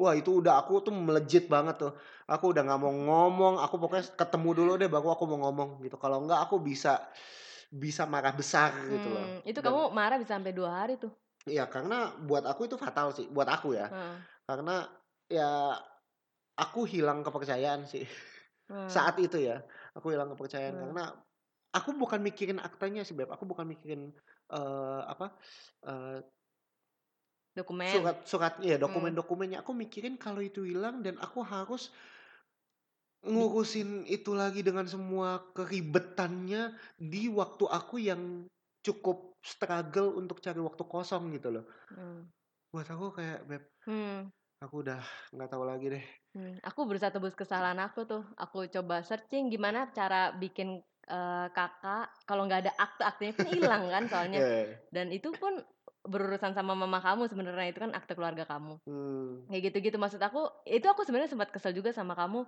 Wah, 0.00 0.16
itu 0.16 0.40
udah 0.40 0.64
aku 0.64 0.80
tuh 0.80 0.94
melejit 0.96 1.52
banget 1.52 1.76
tuh. 1.84 1.92
Aku 2.24 2.56
udah 2.56 2.64
nggak 2.64 2.80
mau 2.80 2.92
ngomong. 2.92 3.60
Aku 3.60 3.76
pokoknya 3.76 4.08
ketemu 4.16 4.48
dulu 4.56 4.72
deh 4.80 4.88
baru 4.88 5.12
aku 5.12 5.24
mau 5.28 5.38
ngomong 5.48 5.84
gitu. 5.84 6.00
Kalau 6.00 6.24
enggak 6.24 6.48
aku 6.48 6.56
bisa 6.64 7.04
bisa 7.72 8.04
marah 8.04 8.32
besar 8.36 8.72
gitu 8.88 9.08
loh. 9.08 9.24
Hmm, 9.24 9.40
itu 9.48 9.60
Dan 9.60 9.72
kamu 9.72 9.80
marah 9.96 10.16
bisa 10.20 10.36
sampai 10.36 10.52
dua 10.52 10.70
hari 10.84 10.96
tuh. 11.00 11.12
Iya, 11.48 11.66
karena 11.66 12.12
buat 12.22 12.44
aku 12.46 12.70
itu 12.70 12.76
fatal 12.78 13.10
sih, 13.16 13.26
buat 13.32 13.48
aku 13.48 13.74
ya. 13.74 13.88
Heeh. 13.88 14.16
Karena 14.46 14.86
ya 15.26 15.74
aku 16.56 16.84
hilang 16.84 17.24
kepercayaan 17.24 17.88
sih. 17.88 18.04
Hmm. 18.70 18.88
Saat 18.88 19.18
itu 19.18 19.36
ya, 19.40 19.60
aku 19.96 20.12
hilang 20.12 20.32
kepercayaan 20.32 20.76
Hmm. 20.76 20.82
karena 20.88 21.04
aku 21.72 21.90
bukan 21.96 22.20
mikirin 22.20 22.60
aktanya 22.60 23.02
sih, 23.04 23.16
Beb. 23.16 23.32
Aku 23.32 23.44
bukan 23.48 23.66
mikirin 23.68 24.12
eh, 24.52 25.02
apa 25.08 25.36
eh, 25.88 26.18
Dokumen. 27.52 27.84
surat-surat 27.84 28.54
ya 28.64 28.80
Hmm. 28.80 28.84
dokumen-dokumennya. 28.84 29.60
Aku 29.60 29.72
mikirin 29.76 30.16
kalau 30.16 30.40
itu 30.40 30.64
hilang 30.64 31.04
dan 31.04 31.20
aku 31.20 31.44
harus 31.44 31.92
ngurusin 33.22 34.02
itu 34.10 34.34
lagi 34.34 34.66
dengan 34.66 34.88
semua 34.88 35.52
keribetannya 35.54 36.74
di 36.98 37.30
waktu 37.30 37.64
aku 37.70 38.02
yang 38.02 38.48
cukup 38.82 39.38
struggle 39.44 40.18
untuk 40.18 40.42
cari 40.42 40.58
waktu 40.58 40.82
kosong 40.88 41.30
gitu 41.36 41.54
loh. 41.54 41.64
Hmm. 41.92 42.26
Buat 42.72 42.88
aku 42.88 43.06
kayak 43.14 43.40
Beb, 43.46 43.62
Hmm. 43.86 44.32
aku 44.64 44.74
udah 44.82 45.00
nggak 45.30 45.50
tahu 45.52 45.64
lagi 45.68 45.86
deh. 45.92 46.04
Hmm, 46.32 46.56
aku 46.64 46.88
berusaha 46.88 47.12
tebus 47.12 47.36
kesalahan 47.36 47.78
aku 47.84 48.08
tuh. 48.08 48.22
Aku 48.40 48.64
coba 48.72 49.04
searching 49.04 49.52
gimana 49.52 49.92
cara 49.92 50.32
bikin 50.32 50.80
eh, 51.08 51.46
kakak 51.50 52.06
kalau 52.26 52.46
nggak 52.46 52.68
ada 52.68 52.72
akte 52.78 53.02
aktenya 53.02 53.32
kan 53.34 53.46
hilang 53.50 53.82
kan 53.90 54.04
soalnya. 54.10 54.40
Ya. 54.46 54.78
Dan 54.90 55.10
itu 55.10 55.30
pun 55.34 55.62
berurusan 56.02 56.50
sama 56.50 56.74
mama 56.74 56.98
kamu 56.98 57.30
sebenarnya 57.30 57.70
itu 57.70 57.78
kan 57.78 57.94
akte 57.94 58.18
keluarga 58.18 58.42
kamu. 58.42 58.82
Hmm. 58.86 59.46
Kayak 59.46 59.70
gitu-gitu 59.70 59.96
maksud 59.98 60.18
aku. 60.18 60.50
Itu 60.66 60.90
aku 60.90 61.06
sebenarnya 61.06 61.30
sempat 61.30 61.54
kesel 61.54 61.74
juga 61.74 61.94
sama 61.94 62.18
kamu. 62.18 62.42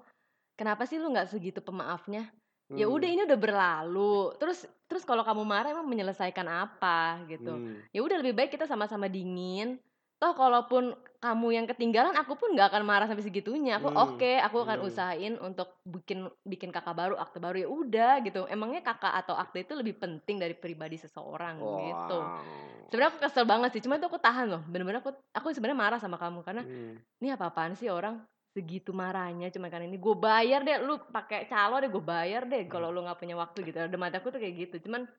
Kenapa 0.54 0.86
sih 0.86 0.98
lu 0.98 1.10
nggak 1.10 1.30
segitu 1.30 1.62
pemaafnya? 1.62 2.30
Ya 2.72 2.88
udah 2.88 3.06
Hmm. 3.06 3.14
ini 3.20 3.22
udah 3.28 3.38
berlalu. 3.38 4.34
Terus 4.40 4.64
terus 4.88 5.04
kalau 5.04 5.22
kamu 5.22 5.42
marah 5.44 5.70
emang 5.70 5.86
menyelesaikan 5.86 6.46
apa 6.48 7.22
gitu. 7.28 7.52
Hmm. 7.52 7.78
Ya 7.94 8.00
udah 8.02 8.16
lebih 8.18 8.34
baik 8.34 8.56
kita 8.56 8.66
sama-sama 8.66 9.06
dingin. 9.06 9.78
Toh 10.18 10.32
kalaupun 10.32 10.96
kamu 11.24 11.56
yang 11.56 11.64
ketinggalan 11.64 12.12
aku 12.20 12.36
pun 12.36 12.52
nggak 12.52 12.68
akan 12.68 12.84
marah 12.84 13.08
sampai 13.08 13.24
segitunya. 13.24 13.80
Aku 13.80 13.88
Hmm. 13.88 13.96
oke, 13.96 14.32
aku 14.44 14.56
akan 14.60 14.84
Hmm. 14.84 14.88
usahain 14.92 15.34
untuk 15.40 15.80
bikin 15.88 16.28
bikin 16.44 16.68
kakak 16.68 16.92
baru, 16.92 17.16
akte 17.16 17.40
baru 17.40 17.64
ya 17.64 17.68
udah 17.72 18.12
gitu. 18.20 18.44
Emangnya 18.52 18.84
kakak 18.84 19.24
atau 19.24 19.32
akte 19.32 19.64
itu 19.64 19.72
lebih 19.72 19.96
penting 19.96 20.36
dari 20.36 20.52
pribadi 20.52 21.00
seseorang 21.00 21.56
gitu. 21.64 22.18
Wow. 22.20 22.92
Sebenarnya 22.92 23.10
aku 23.16 23.20
kesel 23.24 23.48
banget 23.48 23.70
sih, 23.72 23.80
cuma 23.80 23.96
itu 23.96 24.04
aku 24.04 24.20
tahan 24.20 24.52
loh. 24.52 24.62
Bener-bener 24.68 25.00
aku 25.00 25.16
aku 25.32 25.56
sebenarnya 25.56 25.80
marah 25.80 26.00
sama 26.00 26.20
kamu 26.20 26.44
karena 26.44 26.62
Hmm. 26.62 27.00
ini 27.24 27.28
apa-apaan 27.32 27.72
sih 27.72 27.88
orang 27.88 28.20
segitu 28.54 28.94
marahnya 28.94 29.50
cuma 29.50 29.66
karena 29.66 29.90
ini 29.90 29.98
gue 29.98 30.14
bayar 30.14 30.62
deh 30.62 30.78
lu 30.78 30.94
pakai 31.10 31.50
calo 31.50 31.82
deh 31.82 31.90
gue 31.90 31.98
bayar 31.98 32.46
deh 32.46 32.70
kalau 32.70 32.94
lu 32.94 33.02
nggak 33.02 33.18
punya 33.18 33.34
waktu 33.34 33.66
gitu 33.66 33.82
ada 33.82 33.98
mataku 33.98 34.30
tuh 34.30 34.38
kayak 34.38 34.70
gitu 34.70 34.86
cuman 34.86 35.10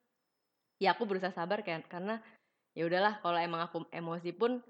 ya 0.79 0.95
aku 0.95 1.03
berusaha 1.03 1.35
sabar 1.35 1.59
kan 1.59 1.83
karena 1.91 2.23
ya 2.71 2.87
udahlah 2.87 3.19
kalau 3.19 3.35
emang 3.35 3.59
aku 3.67 3.83
emosi 3.91 4.31
pun 4.31 4.63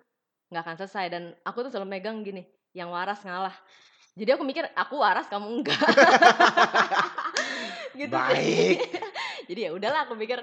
nggak 0.49 0.61
akan 0.61 0.75
selesai 0.77 1.05
dan 1.09 1.23
aku 1.41 1.65
tuh 1.65 1.71
selalu 1.73 1.89
megang 1.89 2.21
gini 2.21 2.45
yang 2.75 2.93
waras 2.93 3.21
ngalah 3.25 3.53
jadi 4.15 4.39
aku 4.39 4.47
mikir 4.47 4.63
aku 4.77 5.01
waras 5.01 5.27
kamu 5.27 5.61
enggak 5.61 5.79
gitu 7.99 8.11
Baik. 8.11 8.79
jadi 9.49 9.59
ya 9.67 9.69
udahlah 9.73 10.05
aku 10.05 10.13
pikir 10.19 10.39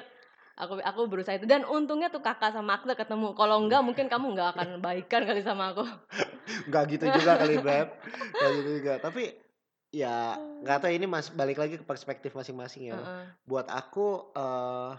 aku 0.59 0.83
aku 0.85 1.01
berusaha 1.09 1.39
itu 1.39 1.49
dan 1.49 1.65
untungnya 1.65 2.13
tuh 2.13 2.21
kakak 2.21 2.53
sama 2.53 2.81
Akta 2.81 2.99
ketemu 2.99 3.33
kalau 3.37 3.63
enggak 3.63 3.85
mungkin 3.85 4.09
kamu 4.09 4.37
nggak 4.37 4.49
akan 4.57 4.69
baikan 4.83 5.23
kali 5.25 5.41
sama 5.45 5.73
aku 5.77 5.85
Nggak 6.69 6.83
gitu 6.91 7.05
juga 7.09 7.39
kali 7.39 7.57
Beb. 7.59 7.89
Nggak 8.35 8.51
gitu 8.61 8.71
juga. 8.83 8.95
Tapi 9.01 9.25
Ya, 9.93 10.41
nggak 10.65 10.89
tahu 10.89 10.93
ini 10.97 11.05
Mas 11.05 11.29
balik 11.29 11.61
lagi 11.61 11.77
ke 11.77 11.85
perspektif 11.85 12.33
masing-masing 12.33 12.89
ya. 12.89 12.97
Heeh. 12.97 13.25
Buat 13.45 13.69
aku 13.69 14.33
eh 14.33 14.93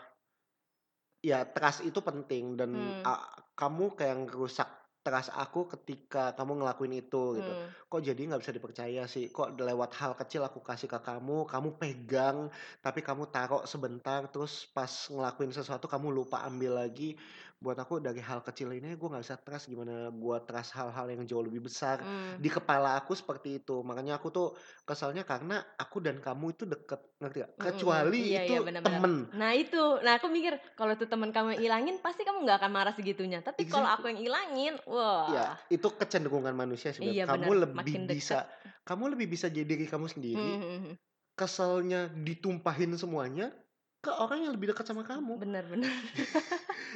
ya 1.26 1.50
trust 1.50 1.82
itu 1.82 1.98
penting 2.06 2.54
dan 2.54 2.70
Hmm. 2.70 3.02
a 3.02 3.42
kamu 3.58 3.98
kayak 3.98 4.30
ngerusak 4.30 4.70
trust 5.04 5.36
aku 5.36 5.68
ketika 5.68 6.32
kamu 6.34 6.64
ngelakuin 6.64 6.96
itu 7.04 7.38
gitu. 7.38 7.54
Hmm. 7.54 7.68
Kok 7.92 8.02
jadi 8.02 8.22
nggak 8.24 8.42
bisa 8.42 8.56
dipercaya 8.56 9.04
sih? 9.04 9.28
Kok 9.30 9.60
lewat 9.60 9.92
hal 10.00 10.16
kecil 10.16 10.48
aku 10.48 10.64
kasih 10.64 10.88
ke 10.88 11.00
kamu, 11.04 11.44
kamu 11.44 11.70
pegang, 11.76 12.48
tapi 12.80 13.04
kamu 13.04 13.28
taruh 13.28 13.68
sebentar, 13.68 14.24
terus 14.32 14.64
pas 14.72 14.90
ngelakuin 15.12 15.52
sesuatu 15.52 15.92
kamu 15.92 16.08
lupa 16.10 16.42
ambil 16.48 16.80
lagi. 16.80 17.20
Buat 17.64 17.80
aku 17.80 18.04
dari 18.04 18.20
hal 18.20 18.44
kecil 18.44 18.76
ini 18.76 19.00
gue 19.00 19.08
nggak 19.08 19.24
bisa 19.24 19.40
trust, 19.40 19.72
gimana 19.72 20.12
gue 20.12 20.38
trust 20.44 20.76
hal-hal 20.76 21.08
yang 21.08 21.24
jauh 21.24 21.40
lebih 21.40 21.64
besar. 21.64 22.04
Hmm. 22.04 22.36
Di 22.36 22.52
kepala 22.52 23.00
aku 23.00 23.16
seperti 23.16 23.64
itu. 23.64 23.80
Makanya 23.88 24.20
aku 24.20 24.28
tuh 24.36 24.48
kesalnya 24.84 25.24
karena 25.24 25.64
aku 25.80 26.04
dan 26.04 26.20
kamu 26.20 26.60
itu 26.60 26.68
deket, 26.68 27.00
ngerti 27.24 27.48
gak? 27.48 27.52
Mm, 27.56 27.56
mm, 27.56 27.64
Kecuali 27.64 28.20
iya, 28.20 28.42
itu 28.44 28.52
iya, 28.52 28.60
benar-benar. 28.60 29.00
temen. 29.00 29.14
Nah 29.32 29.52
itu, 29.56 29.84
nah 30.04 30.20
aku 30.20 30.28
mikir 30.28 30.60
kalau 30.76 30.92
itu 30.92 31.08
teman 31.08 31.32
kamu 31.32 31.56
yang 31.56 31.72
ilangin 31.72 31.96
pasti 32.04 32.28
kamu 32.28 32.44
nggak 32.44 32.58
akan 32.60 32.72
marah 32.76 32.94
segitunya. 33.00 33.40
Tapi 33.40 33.64
kalau 33.72 33.88
aku 33.88 34.12
yang 34.12 34.20
ilangin, 34.20 34.76
wah. 34.84 35.32
Ya, 35.32 35.48
itu 35.72 35.88
kecenderungan 35.88 36.52
manusia 36.52 36.92
sebenarnya. 36.92 37.16
Iya 37.16 37.32
kamu 37.32 37.48
benar, 37.48 37.62
lebih 37.64 37.96
bisa, 38.12 38.44
kamu 38.84 39.16
lebih 39.16 39.28
bisa 39.40 39.48
jadi 39.48 39.64
diri 39.64 39.88
kamu 39.88 40.12
sendiri. 40.12 40.36
Hmm, 40.36 40.60
hmm, 40.60 40.80
hmm. 40.84 40.96
Keselnya 41.40 42.12
ditumpahin 42.12 42.92
semuanya 43.00 43.56
ke 44.04 44.12
orang 44.12 44.44
yang 44.44 44.52
lebih 44.52 44.76
dekat 44.76 44.84
sama 44.84 45.02
kamu. 45.02 45.40
Benar-benar. 45.40 45.88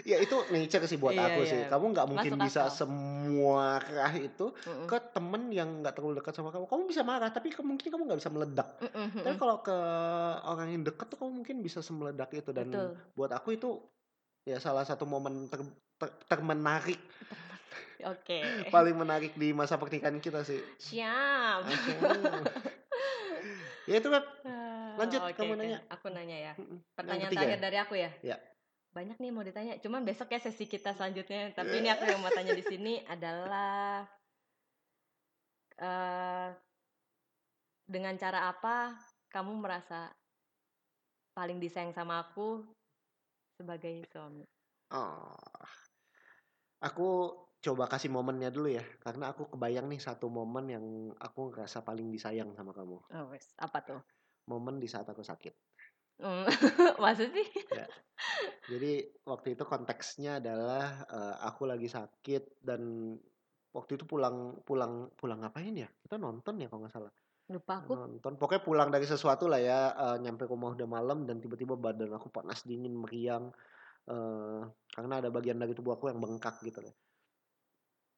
ya 0.03 0.19
itu 0.19 0.35
nature 0.51 0.83
sih 0.83 0.99
buat 0.99 1.15
Iya, 1.15 1.23
aku 1.31 1.41
iya. 1.41 1.49
sih. 1.49 1.61
Kamu 1.65 1.85
nggak 1.95 2.07
mungkin 2.11 2.31
Masuk 2.35 2.43
bisa 2.43 2.61
akal. 2.67 2.75
semua 2.83 3.79
kerah 3.79 4.13
itu 4.13 4.45
Mm-mm. 4.51 4.85
ke 4.85 4.97
temen 5.15 5.43
yang 5.49 5.69
nggak 5.79 5.95
terlalu 5.95 6.19
dekat 6.19 6.35
sama 6.35 6.51
kamu. 6.51 6.67
Kamu 6.67 6.83
bisa 6.83 7.01
marah, 7.01 7.31
tapi 7.31 7.47
ke- 7.49 7.63
mungkin 7.63 7.87
kamu 7.87 8.03
nggak 8.05 8.19
bisa 8.19 8.27
meledak. 8.27 8.67
Mm-mm, 8.83 9.07
Tapi 9.15 9.23
mm-mm. 9.23 9.39
kalau 9.39 9.63
ke 9.63 9.77
orang 10.43 10.67
yang 10.69 10.83
dekat 10.83 11.07
tuh 11.07 11.17
kamu 11.17 11.31
mungkin 11.33 11.55
bisa 11.59 11.79
semeledak 11.79 12.27
itu 12.29 12.51
dan 12.51 12.67
Betul. 12.67 12.89
buat 13.15 13.31
aku 13.31 13.55
itu 13.55 13.79
ya 14.43 14.59
salah 14.59 14.83
satu 14.83 15.07
momen 15.07 15.47
ter, 15.47 15.63
ter- 15.95 16.15
termenarik 16.27 16.99
Oke. 18.11 18.67
paling 18.67 18.95
menarik 18.95 19.31
di 19.33 19.51
masa 19.51 19.79
pernikahan 19.79 20.19
kita 20.19 20.43
sih. 20.43 20.59
Siap. 20.77 21.63
Ya 23.87 24.03
itu 24.03 24.11
kan 24.11 24.19
Lanjut, 24.97 25.21
oke, 25.21 25.33
kamu 25.37 25.53
oke. 25.53 25.59
nanya. 25.61 25.79
Aku 25.93 26.07
nanya 26.09 26.37
ya. 26.37 26.53
Pertanyaan 26.97 27.31
terakhir 27.31 27.59
ya? 27.59 27.63
dari 27.63 27.77
aku 27.77 27.93
ya. 27.95 28.11
Ya. 28.25 28.37
Banyak 28.91 29.17
nih 29.21 29.31
mau 29.31 29.45
ditanya. 29.45 29.73
Cuman 29.77 30.01
besok 30.01 30.33
ya 30.33 30.41
sesi 30.41 30.65
kita 30.65 30.97
selanjutnya. 30.97 31.53
Tapi 31.53 31.73
ini 31.77 31.89
aku 31.93 32.03
yang 32.09 32.19
mau 32.19 32.33
tanya 32.33 32.57
di 32.57 32.65
sini 32.65 32.99
adalah 33.13 34.03
eh 35.77 36.49
dengan 37.87 38.17
cara 38.17 38.49
apa 38.49 38.97
kamu 39.29 39.61
merasa 39.61 40.09
paling 41.37 41.61
disayang 41.61 41.93
sama 41.93 42.25
aku 42.25 42.65
sebagai 43.61 44.01
suami? 44.09 44.41
Oh. 44.89 45.37
Aku 46.81 47.33
coba 47.61 47.89
kasih 47.89 48.13
momennya 48.13 48.53
dulu 48.53 48.69
ya, 48.69 48.85
karena 49.01 49.33
aku 49.33 49.49
kebayang 49.49 49.89
nih 49.89 50.01
satu 50.01 50.29
momen 50.29 50.65
yang 50.69 50.85
aku 51.17 51.49
ngerasa 51.49 51.81
paling 51.81 52.13
disayang 52.13 52.53
sama 52.53 52.73
kamu. 52.73 53.01
Oh, 53.01 53.25
wes. 53.33 53.53
Apa 53.57 53.81
tuh? 53.81 54.01
Momen 54.47 54.79
di 54.79 54.87
saat 54.87 55.07
aku 55.07 55.23
sakit. 55.23 55.53
Hmm, 56.17 56.49
Maksud 56.97 57.29
sih? 57.29 57.45
Ya. 57.69 57.85
Jadi 58.65 59.05
waktu 59.21 59.53
itu 59.53 59.61
konteksnya 59.69 60.41
adalah 60.41 61.05
eh, 61.05 61.35
aku 61.45 61.69
lagi 61.69 61.85
sakit 61.85 62.57
dan 62.65 63.13
waktu 63.69 64.01
itu 64.01 64.09
pulang 64.09 64.57
pulang 64.65 65.13
pulang 65.13 65.45
ngapain 65.45 65.77
ya? 65.77 65.85
Kita 65.85 66.17
nonton 66.17 66.57
ya 66.57 66.73
kalau 66.73 66.81
nggak 66.81 66.95
salah. 66.97 67.13
Lupa 67.53 67.85
aku. 67.85 67.93
Nonton. 67.93 68.33
Pokoknya 68.35 68.65
pulang 68.65 68.89
dari 68.89 69.05
sesuatu 69.05 69.45
lah 69.45 69.61
ya, 69.61 69.93
eh, 69.93 70.17
nyampe 70.25 70.49
rumah 70.49 70.73
udah 70.73 70.89
malam 70.89 71.29
dan 71.29 71.37
tiba-tiba 71.37 71.77
badan 71.77 72.11
aku 72.17 72.33
panas 72.33 72.65
dingin 72.65 72.97
meriang 72.97 73.53
eh, 74.09 74.61
karena 74.97 75.13
ada 75.21 75.29
bagian 75.29 75.61
dari 75.61 75.77
tubuh 75.77 75.95
aku 76.01 76.09
yang 76.09 76.17
bengkak 76.17 76.59
gitu 76.65 76.81
loh. 76.81 76.97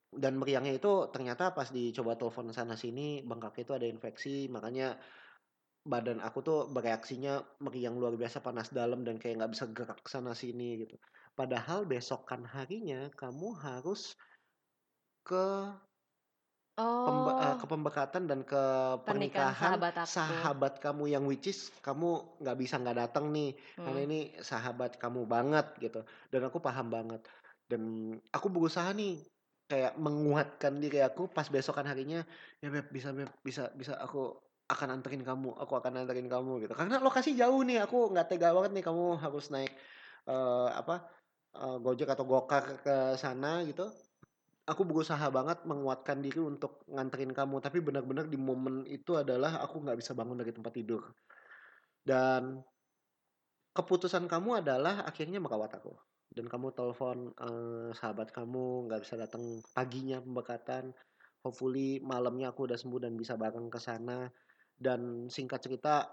Dan 0.09 0.41
meriangnya 0.41 0.73
itu 0.73 1.11
ternyata 1.13 1.53
pas 1.53 1.69
dicoba 1.69 2.17
telepon 2.17 2.49
sana 2.49 2.73
sini 2.73 3.21
bengkaknya 3.21 3.61
itu 3.67 3.73
ada 3.75 3.87
infeksi, 3.91 4.49
makanya 4.49 4.97
badan 5.85 6.19
aku 6.19 6.39
tuh 6.43 6.59
bereaksinya 6.75 7.43
meriang 7.63 7.95
luar 8.01 8.13
biasa 8.19 8.39
panas 8.45 8.69
dalam 8.73 9.01
dan 9.07 9.15
kayak 9.21 9.39
nggak 9.39 9.51
bisa 9.55 9.65
gerak 9.71 10.01
sana 10.09 10.31
sini 10.35 10.85
gitu. 10.85 10.95
Padahal 11.37 11.87
besokan 11.87 12.43
harinya 12.45 13.07
kamu 13.15 13.55
harus 13.65 14.15
ke 15.23 15.45
pembe- 17.05 17.37
eh, 17.39 17.55
Oh, 17.55 17.59
ke 17.59 17.65
pembekatan 17.65 18.23
dan 18.29 18.39
ke 18.43 18.61
pernikahan 19.07 19.55
pernikahan 19.55 19.55
sahabat 19.55 19.95
aku. 20.05 20.15
sahabat 20.15 20.73
kamu 20.83 21.03
yang 21.15 21.23
which 21.29 21.47
is 21.51 21.71
kamu 21.85 22.23
nggak 22.41 22.57
bisa 22.59 22.75
nggak 22.81 22.97
datang 23.07 23.25
nih 23.35 23.55
karena 23.83 23.99
Hmm. 23.99 24.05
ini 24.07 24.19
sahabat 24.41 24.91
kamu 25.01 25.25
banget 25.25 25.65
gitu 25.83 26.03
dan 26.31 26.41
aku 26.47 26.57
paham 26.61 26.87
banget 26.91 27.21
dan 27.71 27.81
aku 28.35 28.47
berusaha 28.51 28.89
nih 28.95 29.25
kayak 29.69 29.93
menguatkan 30.01 30.81
diri 30.81 30.99
aku 31.05 31.29
pas 31.29 31.45
besokan 31.53 31.85
harinya 31.85 32.25
ya 32.61 32.67
beb 32.73 32.89
bisa 32.89 33.09
beb 33.13 33.29
bisa 33.45 33.69
bisa 33.79 33.93
aku 34.01 34.41
akan 34.69 35.01
anterin 35.01 35.25
kamu 35.25 35.57
aku 35.57 35.73
akan 35.81 36.05
anterin 36.05 36.29
kamu 36.29 36.61
gitu. 36.63 36.73
Karena 36.77 37.01
lokasi 37.01 37.33
jauh 37.33 37.65
nih 37.65 37.81
aku 37.81 38.13
nggak 38.13 38.27
tega 38.29 38.53
banget 38.53 38.71
nih 38.77 38.85
kamu 38.85 39.17
harus 39.17 39.49
naik 39.49 39.73
eh, 40.29 40.69
apa 40.69 41.09
eh, 41.57 41.77
gojek 41.81 42.09
atau 42.13 42.25
gokar 42.29 42.85
ke 42.85 42.95
sana 43.17 43.65
gitu. 43.65 43.89
Aku 44.69 44.85
berusaha 44.85 45.25
banget 45.33 45.65
menguatkan 45.65 46.21
diri 46.21 46.37
untuk 46.45 46.85
nganterin 46.85 47.33
kamu 47.33 47.57
tapi 47.57 47.81
benar-benar 47.81 48.29
di 48.29 48.37
momen 48.37 48.85
itu 48.85 49.17
adalah 49.17 49.57
aku 49.65 49.81
nggak 49.81 49.97
bisa 49.97 50.13
bangun 50.13 50.37
dari 50.37 50.53
tempat 50.53 50.73
tidur. 50.77 51.01
Dan 52.05 52.61
keputusan 53.73 54.29
kamu 54.29 54.61
adalah 54.61 55.01
akhirnya 55.09 55.41
merawat 55.41 55.81
aku. 55.81 55.97
Dan 56.29 56.45
kamu 56.45 56.77
telepon 56.77 57.33
eh, 57.33 57.89
sahabat 57.97 58.29
kamu 58.29 58.85
nggak 58.85 59.01
bisa 59.01 59.17
datang 59.17 59.65
paginya 59.73 60.21
pembekatan. 60.21 60.93
Hopefully 61.41 61.97
malamnya 62.05 62.53
aku 62.53 62.69
udah 62.69 62.77
sembuh 62.77 63.01
dan 63.01 63.17
bisa 63.17 63.33
bareng 63.33 63.73
ke 63.73 63.81
sana 63.81 64.29
dan 64.79 65.27
singkat 65.27 65.59
cerita 65.59 66.07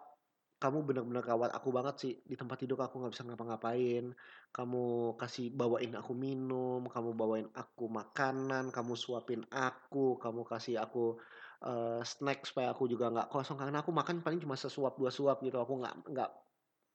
kamu 0.56 0.88
benar-benar 0.88 1.24
rawat 1.24 1.52
aku 1.52 1.68
banget 1.68 1.94
sih. 2.00 2.14
Di 2.24 2.34
tempat 2.34 2.64
tidur 2.64 2.80
aku 2.80 2.96
nggak 2.96 3.12
bisa 3.12 3.24
ngapa-ngapain. 3.28 4.16
Kamu 4.50 5.14
kasih 5.20 5.52
bawain 5.52 5.92
aku 5.92 6.16
minum 6.16 6.88
kamu 6.88 7.12
bawain 7.12 7.48
aku 7.52 7.92
makanan 7.92 8.72
kamu 8.72 8.96
suapin 8.96 9.44
aku 9.52 10.16
kamu 10.16 10.48
kasih 10.48 10.80
aku 10.80 11.20
eh, 11.60 12.00
snack 12.00 12.48
supaya 12.48 12.72
aku 12.72 12.88
juga 12.88 13.12
nggak 13.12 13.28
kosong. 13.28 13.60
Karena 13.60 13.84
aku 13.84 13.92
makan 13.92 14.24
paling 14.24 14.40
cuma 14.40 14.56
sesuap 14.56 14.96
dua 14.96 15.12
suap 15.12 15.44
gitu. 15.44 15.60
Aku 15.60 15.76
nggak 15.76 15.94
nggak 16.08 16.30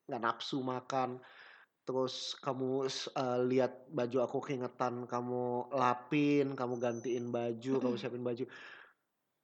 nggak 0.09 0.21
nafsu 0.25 0.65
makan. 0.65 1.21
Terus 1.85 2.33
kamu 2.41 2.89
eh, 2.89 3.39
lihat 3.45 3.93
baju 3.93 4.17
aku 4.25 4.37
keringetan 4.41 5.05
kamu 5.05 5.69
lapin 5.69 6.57
kamu 6.57 6.81
gantiin 6.81 7.29
baju 7.29 7.73
kamu 7.77 7.95
siapin 8.01 8.25
baju 8.25 8.49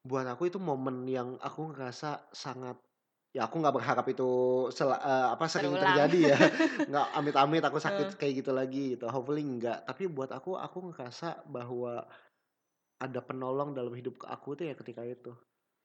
buat 0.07 0.25
aku 0.25 0.47
itu 0.47 0.57
momen 0.57 1.03
yang 1.05 1.35
aku 1.43 1.75
ngerasa 1.75 2.31
sangat 2.31 2.79
ya 3.35 3.45
aku 3.45 3.59
nggak 3.59 3.75
berharap 3.75 4.05
itu 4.07 4.29
sel- 4.71 4.95
eh, 4.95 5.27
apa 5.35 5.45
sering 5.51 5.75
Terulang. 5.75 5.83
terjadi 5.93 6.19
ya 6.33 6.37
nggak 6.89 7.07
amit-amit 7.19 7.63
aku 7.67 7.77
sakit 7.77 8.07
Eh. 8.07 8.17
kayak 8.17 8.33
gitu 8.41 8.51
lagi 8.55 8.83
gitu 8.95 9.05
hopefully 9.11 9.43
enggak 9.43 9.83
tapi 9.83 10.07
buat 10.07 10.31
aku 10.31 10.55
aku 10.57 10.89
ngerasa 10.89 11.45
bahwa 11.45 12.07
ada 12.97 13.19
penolong 13.21 13.77
dalam 13.77 13.93
hidup 13.93 14.17
aku 14.25 14.57
tuh 14.57 14.65
ya 14.71 14.75
ketika 14.75 15.03
itu 15.05 15.33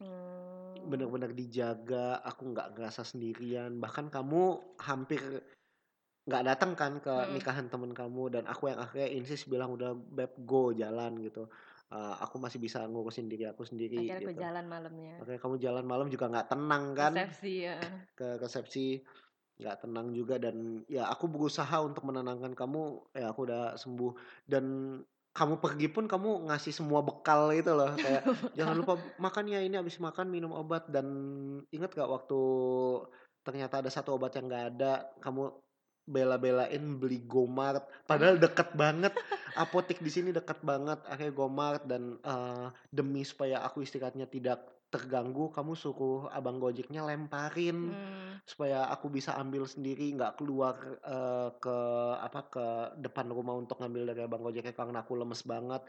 Hmm. 0.02 0.90
benar-benar 0.90 1.30
dijaga 1.30 2.18
aku 2.26 2.50
nggak 2.50 2.74
ngerasa 2.74 3.06
sendirian 3.06 3.78
bahkan 3.78 4.10
kamu 4.10 4.58
hampir 4.82 5.22
nggak 6.26 6.42
datang 6.42 6.74
kan 6.74 6.98
ke 6.98 7.10
Mm-mm. 7.10 7.34
nikahan 7.38 7.66
temen 7.70 7.94
kamu 7.94 8.34
dan 8.34 8.44
aku 8.50 8.66
yang 8.70 8.82
akhirnya 8.82 9.10
insist 9.14 9.46
bilang 9.46 9.74
udah 9.74 9.94
beb 9.94 10.34
go 10.42 10.74
jalan 10.74 11.22
gitu 11.22 11.46
Eh, 11.92 12.14
aku 12.24 12.40
masih 12.40 12.56
bisa 12.56 12.80
ngurusin 12.88 13.28
diri 13.28 13.44
aku 13.44 13.68
sendiri 13.68 14.00
Akhirnya 14.00 14.24
aku 14.24 14.32
gitu. 14.32 14.40
jalan 14.40 14.64
malamnya. 14.64 15.14
Oke, 15.20 15.36
kamu 15.36 15.54
jalan 15.60 15.84
malam 15.84 16.08
juga 16.08 16.24
nggak 16.32 16.48
tenang 16.48 16.84
kan? 16.96 17.12
Resepsi 17.12 17.52
ya. 17.68 17.76
ke 18.16 18.28
resepsi 18.40 18.86
nggak 19.60 19.76
tenang 19.84 20.08
juga. 20.16 20.40
Dan 20.40 20.88
ya 20.88 21.12
aku 21.12 21.28
berusaha 21.28 21.84
untuk 21.84 22.08
menenangkan 22.08 22.56
kamu. 22.56 23.12
Ya 23.12 23.28
aku 23.28 23.44
udah 23.44 23.76
sembuh. 23.76 24.12
Dan 24.48 24.64
kamu 25.36 25.60
pergi 25.60 25.92
pun 25.92 26.08
kamu 26.08 26.48
ngasih 26.48 26.72
semua 26.72 27.04
bekal 27.04 27.52
itu 27.52 27.76
loh. 27.76 27.92
Kayak 28.00 28.24
jangan 28.56 28.72
lupa 28.72 28.96
makan 29.20 29.52
ya 29.52 29.60
ini 29.60 29.76
habis 29.76 30.00
makan 30.00 30.32
minum 30.32 30.56
obat. 30.56 30.88
Dan 30.88 31.04
ingat 31.76 31.92
gak 31.92 32.08
waktu 32.08 32.40
ternyata 33.44 33.84
ada 33.84 33.92
satu 33.92 34.16
obat 34.16 34.32
yang 34.38 34.48
nggak 34.48 34.66
ada 34.72 35.12
kamu 35.20 35.50
bela-belain 36.02 36.82
beli 36.98 37.22
Gomart. 37.22 37.86
Padahal 38.06 38.36
deket 38.38 38.74
banget. 38.74 39.14
Apotek 39.54 40.02
di 40.02 40.10
sini 40.10 40.30
deket 40.34 40.58
banget. 40.66 40.98
Akhirnya 41.06 41.34
Gomart 41.34 41.82
dan 41.86 42.18
eh, 42.22 42.66
demi 42.90 43.22
supaya 43.22 43.62
aku 43.62 43.86
istirahatnya 43.86 44.26
tidak 44.26 44.66
terganggu 44.92 45.48
kamu 45.48 45.72
suruh 45.72 46.28
abang 46.28 46.60
gojeknya 46.60 47.02
lemparin. 47.06 47.92
Hmm. 47.94 48.20
supaya 48.42 48.90
aku 48.90 49.06
bisa 49.06 49.38
ambil 49.38 49.70
sendiri 49.70 50.18
nggak 50.18 50.34
keluar 50.34 50.74
eh, 51.06 51.50
ke 51.62 51.76
apa 52.18 52.40
ke 52.50 52.66
depan 52.98 53.30
rumah 53.30 53.54
untuk 53.54 53.78
ngambil 53.78 54.12
dari 54.12 54.20
abang 54.26 54.42
gojeknya 54.42 54.74
karena 54.74 55.00
aku 55.06 55.14
lemes 55.14 55.42
banget. 55.46 55.82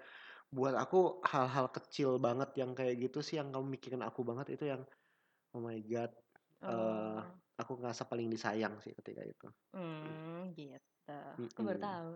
Buat 0.53 0.77
aku 0.77 1.17
hal-hal 1.25 1.73
kecil 1.73 2.21
banget 2.21 2.53
yang 2.61 2.77
kayak 2.77 3.09
gitu 3.09 3.25
sih 3.25 3.41
yang 3.41 3.49
kamu 3.49 3.73
mikirin 3.73 4.05
aku 4.05 4.21
banget 4.21 4.53
itu 4.53 4.69
yang 4.69 4.85
oh 5.57 5.61
my 5.61 5.79
god 5.85 6.13
Oh. 6.63 6.71
eh 7.19 7.42
aku 7.59 7.71
ngerasa 7.79 8.03
paling 8.09 8.27
disayang 8.33 8.77
sih 8.83 8.93
ketika 8.97 9.21
itu 9.23 9.47
Hmm, 9.73 10.53
gitu. 10.53 11.19
Aku 11.37 11.61
baru 11.65 11.79
tahu. 11.81 12.09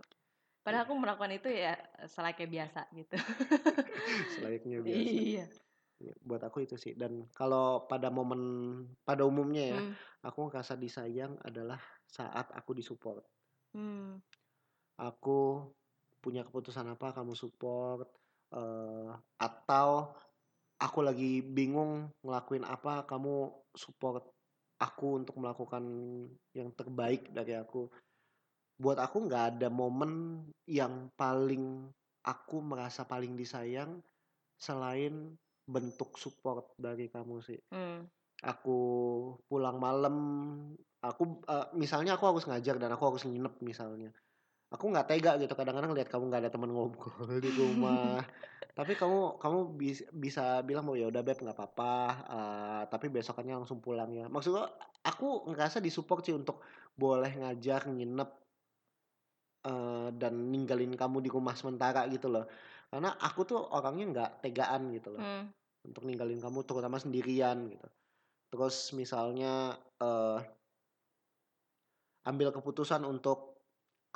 Padahal 0.62 0.84
aku 0.84 0.94
melakukan 0.98 1.32
itu 1.38 1.48
ya 1.50 1.74
selayaknya 2.06 2.48
biasa 2.50 2.80
gitu. 2.94 3.16
selayaknya 4.34 4.78
biasa 4.86 5.10
Iya. 5.18 5.44
Ya, 5.98 6.14
buat 6.22 6.38
aku 6.46 6.62
itu 6.62 6.78
sih 6.78 6.94
dan 6.94 7.26
kalau 7.34 7.90
pada 7.90 8.06
momen 8.06 8.38
pada 9.02 9.26
umumnya 9.26 9.64
ya 9.66 9.80
Hmm. 9.82 9.94
aku 10.22 10.46
ngerasa 10.46 10.78
disayang 10.78 11.34
adalah 11.42 11.82
saat 12.06 12.54
aku 12.54 12.70
disupport 12.78 13.26
Hmm. 13.74 14.22
aku 14.98 15.38
punya 16.22 16.42
keputusan 16.46 16.86
apa 16.94 17.14
kamu 17.14 17.34
support 17.34 18.06
eh, 18.54 19.10
atau 19.38 20.14
aku 20.78 20.98
lagi 21.02 21.42
bingung 21.42 22.14
ngelakuin 22.22 22.62
apa 22.62 23.02
kamu 23.10 23.50
support 23.74 24.37
aku 24.78 25.22
untuk 25.22 25.34
melakukan 25.38 25.84
yang 26.54 26.70
terbaik 26.74 27.30
dari 27.34 27.58
aku. 27.58 27.90
Buat 28.78 29.02
aku 29.02 29.26
nggak 29.26 29.58
ada 29.58 29.68
momen 29.68 30.46
yang 30.70 31.10
paling 31.18 31.90
aku 32.22 32.62
merasa 32.62 33.02
paling 33.02 33.34
disayang 33.34 33.98
selain 34.58 35.34
bentuk 35.66 36.14
support 36.16 36.74
dari 36.78 37.10
kamu 37.10 37.36
sih. 37.42 37.60
Hmm. 37.74 38.06
aku 38.38 38.78
pulang 39.50 39.82
malam 39.82 40.14
aku 41.02 41.42
eh, 41.42 41.66
misalnya 41.74 42.14
aku 42.14 42.30
harus 42.30 42.46
ngajar 42.46 42.78
dan 42.78 42.94
aku 42.94 43.10
harus 43.10 43.26
nginep 43.26 43.54
misalnya 43.66 44.14
aku 44.68 44.84
nggak 44.92 45.08
tega 45.08 45.32
gitu 45.40 45.52
kadang-kadang 45.56 45.96
lihat 45.96 46.08
kamu 46.12 46.28
nggak 46.28 46.42
ada 46.44 46.52
teman 46.52 46.70
ngobrol 46.72 47.40
di 47.40 47.50
rumah 47.56 48.20
tapi 48.78 48.92
kamu 48.94 49.40
kamu 49.40 49.58
bis- 49.74 50.06
bisa 50.12 50.60
bilang 50.62 50.84
mau 50.86 50.94
ya 50.94 51.08
udah 51.08 51.22
beb 51.24 51.38
nggak 51.40 51.56
apa-apa 51.56 51.94
eh, 52.36 52.82
tapi 52.92 53.06
besokannya 53.08 53.64
langsung 53.64 53.80
pulang 53.80 54.12
ya 54.12 54.28
maksudnya 54.28 54.68
aku 55.02 55.48
ngerasa 55.50 55.80
disupport 55.80 56.20
sih 56.20 56.36
untuk 56.36 56.60
boleh 56.94 57.32
ngajar 57.40 57.88
nginep 57.88 58.30
eh, 59.64 60.08
dan 60.20 60.34
ninggalin 60.52 60.92
kamu 60.94 61.24
di 61.24 61.30
rumah 61.32 61.56
sementara 61.56 62.04
gitu 62.12 62.28
loh 62.28 62.44
karena 62.88 63.16
aku 63.20 63.40
tuh 63.44 63.60
orangnya 63.72 64.04
nggak 64.12 64.30
tegaan 64.44 64.92
gitu 64.92 65.16
loh 65.16 65.20
Hmm. 65.20 65.44
untuk 65.84 66.04
ninggalin 66.04 66.40
kamu 66.40 66.68
terutama 66.68 67.00
sendirian 67.00 67.72
gitu. 67.72 67.86
Terus 68.52 68.92
misalnya 68.92 69.76
eh 70.00 70.40
ambil 72.28 72.52
keputusan 72.52 73.08
untuk 73.08 73.47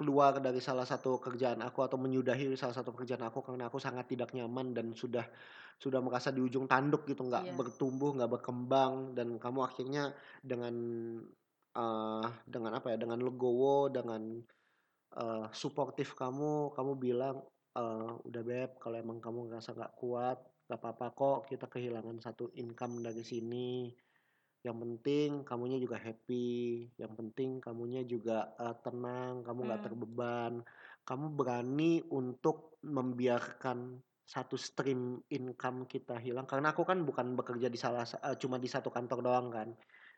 keluar 0.03 0.43
dari 0.43 0.59
salah 0.59 0.83
satu 0.83 1.23
kerjaan 1.23 1.63
aku 1.63 1.87
atau 1.87 1.95
menyudahi 1.95 2.59
salah 2.59 2.75
satu 2.75 2.91
pekerjaan 2.91 3.23
aku 3.23 3.39
karena 3.47 3.71
aku 3.71 3.79
sangat 3.79 4.11
tidak 4.11 4.35
nyaman 4.35 4.75
dan 4.75 4.91
sudah 4.99 5.23
sudah 5.79 6.03
merasa 6.03 6.35
di 6.35 6.43
ujung 6.43 6.67
tanduk 6.67 7.07
gitu 7.07 7.23
nggak 7.23 7.47
Iya. 7.47 7.55
bertumbuh 7.55 8.19
nggak 8.19 8.33
berkembang 8.35 9.15
dan 9.15 9.39
kamu 9.39 9.63
akhirnya 9.63 10.11
dengan 10.43 10.75
eh 11.73 12.27
dengan 12.51 12.73
apa 12.75 12.91
ya 12.93 12.99
dengan 12.99 13.23
legowo 13.23 13.87
dengan 13.95 14.43
eh 15.23 15.47
suportif 15.55 16.19
kamu 16.19 16.75
kamu 16.75 16.93
bilang 16.99 17.37
eh 17.79 18.11
udah 18.27 18.43
beb 18.43 18.71
kalau 18.83 18.99
emang 18.99 19.23
kamu 19.23 19.47
ngerasa 19.55 19.71
nggak 19.79 19.95
kuat 20.03 20.39
gak 20.67 20.81
apa-apa 20.81 21.07
kok 21.13 21.39
kita 21.53 21.67
kehilangan 21.69 22.17
satu 22.19 22.49
income 22.57 23.05
dari 23.05 23.21
sini 23.21 23.93
yang 24.63 24.77
penting 24.79 25.43
kamunya 25.49 25.79
juga 25.85 25.99
happy 25.99 26.47
yang 27.03 27.13
penting 27.19 27.59
kamunya 27.59 28.03
juga 28.07 28.55
eh, 28.63 28.77
tenang 28.85 29.43
kamu 29.47 29.59
nggak 29.67 29.81
Hmm. 29.83 29.87
terbeban 29.91 30.53
kamu 31.09 31.27
berani 31.35 31.93
untuk 32.15 32.79
membiarkan 32.87 33.79
satu 34.23 34.55
stream 34.55 35.19
income 35.29 35.85
kita 35.91 36.17
hilang. 36.23 36.47
Karena 36.47 36.71
aku 36.73 36.87
kan 36.87 37.03
bukan 37.03 37.35
bekerja 37.39 37.67
di 37.67 37.79
salah 37.85 38.07
sa- 38.07 38.23
eh, 38.23 38.39
cuma 38.39 38.57
di 38.63 38.71
satu 38.71 38.89
kantor 38.89 39.19
doang 39.27 39.49
kan. 39.51 39.69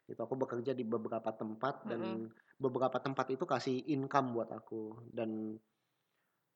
Itu 0.04 0.20
aku 0.26 0.36
bekerja 0.36 0.76
di 0.76 0.84
beberapa 0.84 1.32
tempat 1.32 1.88
dan 1.88 2.28
beberapa 2.60 3.00
tempat 3.00 3.26
itu 3.34 3.44
kasih 3.48 3.76
income 3.90 4.36
buat 4.36 4.52
aku. 4.52 5.08
Dan 5.08 5.56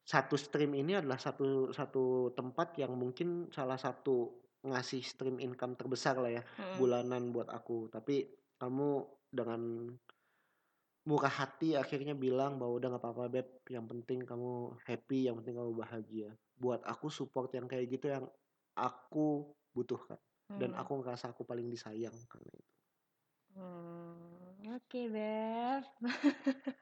satu 0.09 0.35
stream 0.41 0.73
ini 0.81 0.97
adalah 1.01 1.21
satu 1.21 1.69
satu 1.79 2.33
tempat 2.39 2.81
yang 2.81 2.93
mungkin 2.97 3.53
salah 3.53 3.77
satu 3.77 4.17
ngasih 4.67 5.03
stream 5.07 5.39
income 5.39 5.79
terbesar 5.79 6.19
lah 6.19 6.33
ya 6.35 6.43
Hmm. 6.59 6.75
bulanan 6.79 7.31
buat 7.31 7.47
aku 7.51 7.87
tapi 7.95 8.27
kamu 8.59 9.07
dengan 9.31 9.63
murah 11.09 11.33
hati 11.33 11.79
akhirnya 11.79 12.13
bilang 12.13 12.59
bahwa 12.61 12.75
udah 12.77 12.89
nggak 12.93 13.03
apa-apa 13.03 13.25
beb 13.33 13.49
yang 13.71 13.87
penting 13.89 14.27
kamu 14.27 14.77
happy 14.85 15.31
yang 15.31 15.41
penting 15.41 15.57
kamu 15.57 15.73
bahagia 15.73 16.29
buat 16.59 16.83
aku 16.85 17.09
support 17.09 17.49
yang 17.55 17.65
kayak 17.71 17.87
gitu 17.89 18.11
yang 18.13 18.27
aku 18.77 19.55
butuhkan 19.73 20.19
dan 20.59 20.75
Hmm. 20.75 20.81
aku 20.83 20.93
ngerasa 21.01 21.31
aku 21.33 21.47
paling 21.47 21.71
disayang 21.71 22.15
karena 22.29 22.51
itu 22.53 22.75
Hmm, 23.59 24.77
Oke, 24.77 25.09
Beb. 25.11 25.83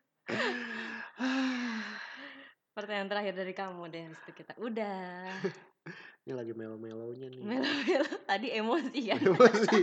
Pertanyaan 2.76 3.08
terakhir 3.08 3.32
dari 3.32 3.54
kamu 3.56 3.88
deh, 3.88 4.02
habis 4.10 4.20
itu 4.20 4.32
kita 4.36 4.52
udah. 4.60 5.32
ini 6.26 6.34
lagi 6.34 6.52
melo-melonya 6.58 7.30
nih 7.30 7.38
Melo-melo 7.38 8.10
tadi 8.26 8.50
emosi 8.50 8.98
ya. 8.98 9.14
emosi 9.14 9.78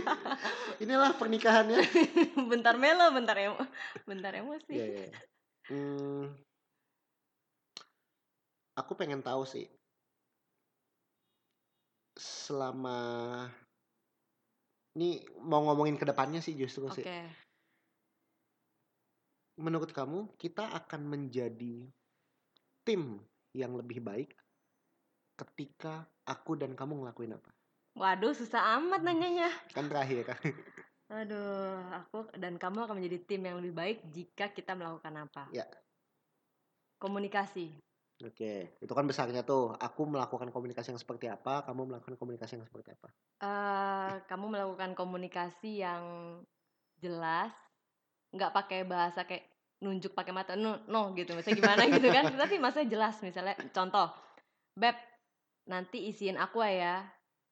inilah 0.84 1.16
pernikahannya 1.16 1.80
bentar 2.52 2.76
melo, 2.76 3.08
bentar 3.16 3.32
emo, 3.40 3.56
bentar 4.04 4.36
emosi. 4.36 4.76
Iya, 4.76 4.84
iya. 4.84 5.04
iya. 5.08 5.20
Hmm, 5.72 6.28
aku 8.76 8.92
pengen 8.92 9.24
tahu 9.24 9.48
sih 9.48 9.64
selama 12.20 13.00
ini 14.94 15.24
mau 15.42 15.64
ngomongin 15.66 15.98
ke 15.98 16.06
depannya 16.06 16.38
sih 16.44 16.54
justru 16.54 16.86
Oke. 16.86 17.02
sih. 17.02 17.04
Menurut 19.58 19.90
kamu 19.96 20.34
kita 20.36 20.68
akan 20.76 21.08
menjadi 21.08 21.88
tim 22.84 23.16
yang 23.56 23.74
lebih 23.74 24.02
baik 24.04 24.36
ketika 25.34 26.06
aku 26.24 26.56
dan 26.56 26.72
kamu 26.72 27.04
ngelakuin 27.04 27.36
apa? 27.36 27.50
Waduh, 27.94 28.34
susah 28.34 28.80
amat 28.82 29.06
nanyanya. 29.06 29.52
Kan 29.70 29.86
terakhir 29.86 30.26
kan. 30.26 30.40
Aduh, 31.12 31.78
aku 31.94 32.26
dan 32.40 32.58
kamu 32.58 32.88
akan 32.88 32.96
menjadi 32.98 33.18
tim 33.22 33.44
yang 33.46 33.60
lebih 33.62 33.76
baik 33.76 33.98
jika 34.10 34.50
kita 34.50 34.74
melakukan 34.74 35.14
apa? 35.14 35.46
Ya. 35.54 35.68
Komunikasi. 36.98 37.70
Oke, 38.24 38.78
itu 38.80 38.92
kan 38.94 39.04
besarnya 39.04 39.44
tuh. 39.44 39.76
Aku 39.78 40.08
melakukan 40.08 40.48
komunikasi 40.48 40.94
yang 40.94 41.02
seperti 41.02 41.28
apa, 41.28 41.62
kamu 41.66 41.92
melakukan 41.92 42.16
komunikasi 42.18 42.58
yang 42.58 42.66
seperti 42.66 42.94
apa? 42.94 43.08
eh 43.44 44.12
kamu 44.30 44.56
melakukan 44.56 44.96
komunikasi 44.96 45.84
yang 45.84 46.02
jelas, 47.02 47.52
nggak 48.32 48.54
pakai 48.54 48.86
bahasa 48.88 49.28
kayak 49.28 49.44
nunjuk 49.84 50.16
pakai 50.16 50.32
mata, 50.32 50.56
no, 50.56 50.80
no 50.88 51.12
gitu, 51.12 51.36
misalnya 51.36 51.58
gimana 51.60 51.82
gitu 51.90 52.08
kan? 52.08 52.24
Tapi 52.40 52.56
maksudnya 52.56 52.88
jelas, 52.88 53.20
misalnya 53.20 53.58
contoh, 53.74 54.08
beb 54.72 54.96
nanti 55.64 56.08
isiin 56.10 56.36
aku 56.36 56.60
ya, 56.64 57.04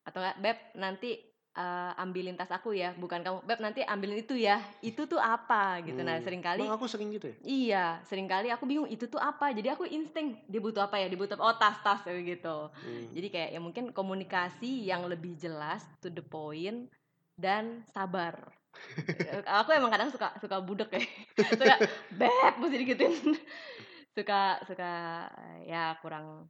atau 0.04 0.20
enggak 0.20 0.38
beb 0.42 0.58
nanti 0.76 1.16
eh, 1.52 1.92
ambilin 2.00 2.36
tas 2.36 2.48
aku 2.48 2.72
ya, 2.72 2.96
bukan 2.96 3.20
kamu 3.20 3.38
beb 3.44 3.60
nanti 3.60 3.84
ambilin 3.84 4.24
itu 4.24 4.34
ya, 4.36 4.60
itu 4.80 5.04
tuh 5.04 5.20
apa 5.20 5.84
gitu. 5.84 6.00
Nah 6.00 6.16
Hmm. 6.16 6.24
sering 6.24 6.40
kali 6.40 6.64
Emang 6.64 6.76
aku 6.80 6.88
sering 6.88 7.12
gitu 7.12 7.28
ya? 7.28 7.36
Iya, 7.44 7.86
sering 8.08 8.24
kali 8.24 8.48
aku 8.48 8.64
bingung 8.64 8.88
itu 8.88 9.04
tuh 9.04 9.20
apa. 9.20 9.52
Jadi 9.52 9.68
aku 9.68 9.84
insting 9.84 10.40
dia 10.48 10.60
butuh 10.64 10.88
apa 10.88 10.96
ya? 10.96 11.12
Dia 11.12 11.20
butuh 11.20 11.36
oh 11.36 11.52
tas-tas 11.60 12.00
kayak 12.04 12.40
gitu. 12.40 12.72
Hmm. 12.72 13.04
Jadi 13.12 13.28
kayak 13.28 13.50
ya 13.52 13.60
mungkin 13.60 13.92
komunikasi 13.92 14.88
yang 14.88 15.04
lebih 15.04 15.36
jelas, 15.36 15.84
to 16.00 16.08
the 16.08 16.24
point 16.24 16.88
dan 17.36 17.84
sabar. 17.92 18.52
Aku 19.60 19.76
emang 19.76 19.92
kadang 19.92 20.08
suka 20.08 20.32
suka 20.40 20.56
budek 20.64 20.88
ya. 20.96 21.04
suka 21.60 21.76
beb 22.16 22.54
mesti 22.60 22.76
digituin. 22.80 23.36
suka 24.16 24.60
suka 24.68 24.92
ya 25.64 25.96
kurang 26.00 26.48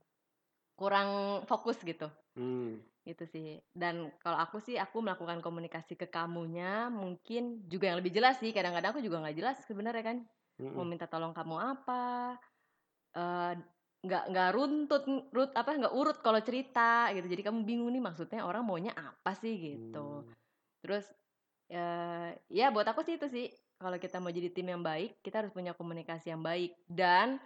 kurang 0.78 1.42
fokus 1.46 1.78
gitu. 1.82 2.08
Hmm. 2.36 2.80
Gitu 3.02 3.24
sih. 3.26 3.60
Dan 3.74 4.14
kalau 4.22 4.38
aku 4.38 4.62
sih 4.62 4.78
aku 4.78 5.02
melakukan 5.02 5.42
komunikasi 5.42 5.98
ke 5.98 6.06
kamunya 6.06 6.88
mungkin 6.88 7.66
juga 7.66 7.90
yang 7.92 7.98
lebih 7.98 8.14
jelas 8.14 8.38
sih. 8.38 8.54
Kadang-kadang 8.54 8.94
aku 8.96 9.02
juga 9.04 9.22
nggak 9.22 9.36
jelas 9.36 9.56
sebenarnya 9.66 10.04
kan 10.04 10.18
Mm-mm. 10.60 10.76
mau 10.76 10.84
minta 10.84 11.08
tolong 11.08 11.32
kamu 11.32 11.56
apa 11.58 12.36
eh, 13.16 13.52
nggak 14.02 14.24
nggak 14.34 14.50
runtut 14.54 15.02
rut 15.30 15.50
apa 15.54 15.78
nggak 15.78 15.94
urut 15.94 16.18
kalau 16.20 16.42
cerita 16.42 17.10
gitu 17.14 17.26
jadi 17.30 17.42
kamu 17.48 17.62
bingung 17.62 17.90
nih 17.94 18.02
maksudnya 18.02 18.42
orang 18.42 18.66
maunya 18.66 18.92
apa 18.94 19.32
sih 19.38 19.54
gitu 19.58 20.26
Hmm. 20.26 20.34
terus 20.82 21.06
eh, 21.70 22.34
ya 22.50 22.74
buat 22.74 22.86
aku 22.86 23.06
sih 23.06 23.14
itu 23.18 23.26
sih 23.30 23.46
kalau 23.78 23.98
kita 23.98 24.18
mau 24.18 24.34
jadi 24.34 24.50
tim 24.50 24.66
yang 24.66 24.82
baik 24.82 25.22
kita 25.22 25.42
harus 25.42 25.54
punya 25.54 25.72
komunikasi 25.74 26.34
yang 26.34 26.42
baik 26.42 26.74
dan 26.90 27.38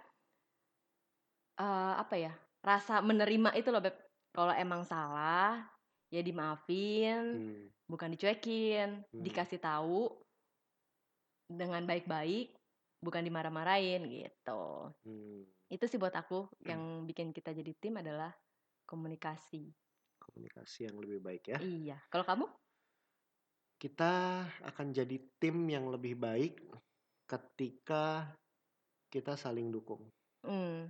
eh, 1.57 1.93
apa 2.01 2.15
ya 2.17 2.33
rasa 2.67 2.99
menerima 2.99 3.55
itu 3.55 3.71
loh 3.71 3.79
beb 3.79 3.95
kalau 4.35 4.51
emang 4.51 4.83
salah 4.83 5.63
ya 6.11 6.19
dimaafin 6.19 7.23
Hmm. 7.39 7.65
bukan 7.87 8.11
dicuekin, 8.11 9.07
Hmm. 9.07 9.23
dikasih 9.23 9.63
tahu 9.63 10.11
dengan 11.47 11.87
baik-baik, 11.87 12.51
bukan 12.99 13.23
dimarah-marahin 13.23 14.03
gitu. 14.11 14.91
Hmm. 15.07 15.47
Itu 15.71 15.87
sih 15.87 15.95
buat 15.95 16.11
aku 16.11 16.51
yang 16.67 17.07
bikin 17.07 17.31
kita 17.31 17.55
jadi 17.55 17.71
tim 17.79 17.99
adalah 18.03 18.35
komunikasi. 18.83 19.71
Komunikasi 20.19 20.91
yang 20.91 20.99
lebih 20.99 21.19
baik 21.23 21.43
ya. 21.55 21.59
Iya. 21.63 21.97
Kalau 22.11 22.27
kamu? 22.27 22.45
kita 23.77 24.41
akan 24.65 24.89
jadi 24.89 25.21
tim 25.37 25.69
yang 25.69 25.85
lebih 25.93 26.17
baik 26.17 26.57
ketika 27.29 28.33
kita 29.13 29.37
saling 29.37 29.69
dukung. 29.69 30.09
Mmm. 30.41 30.89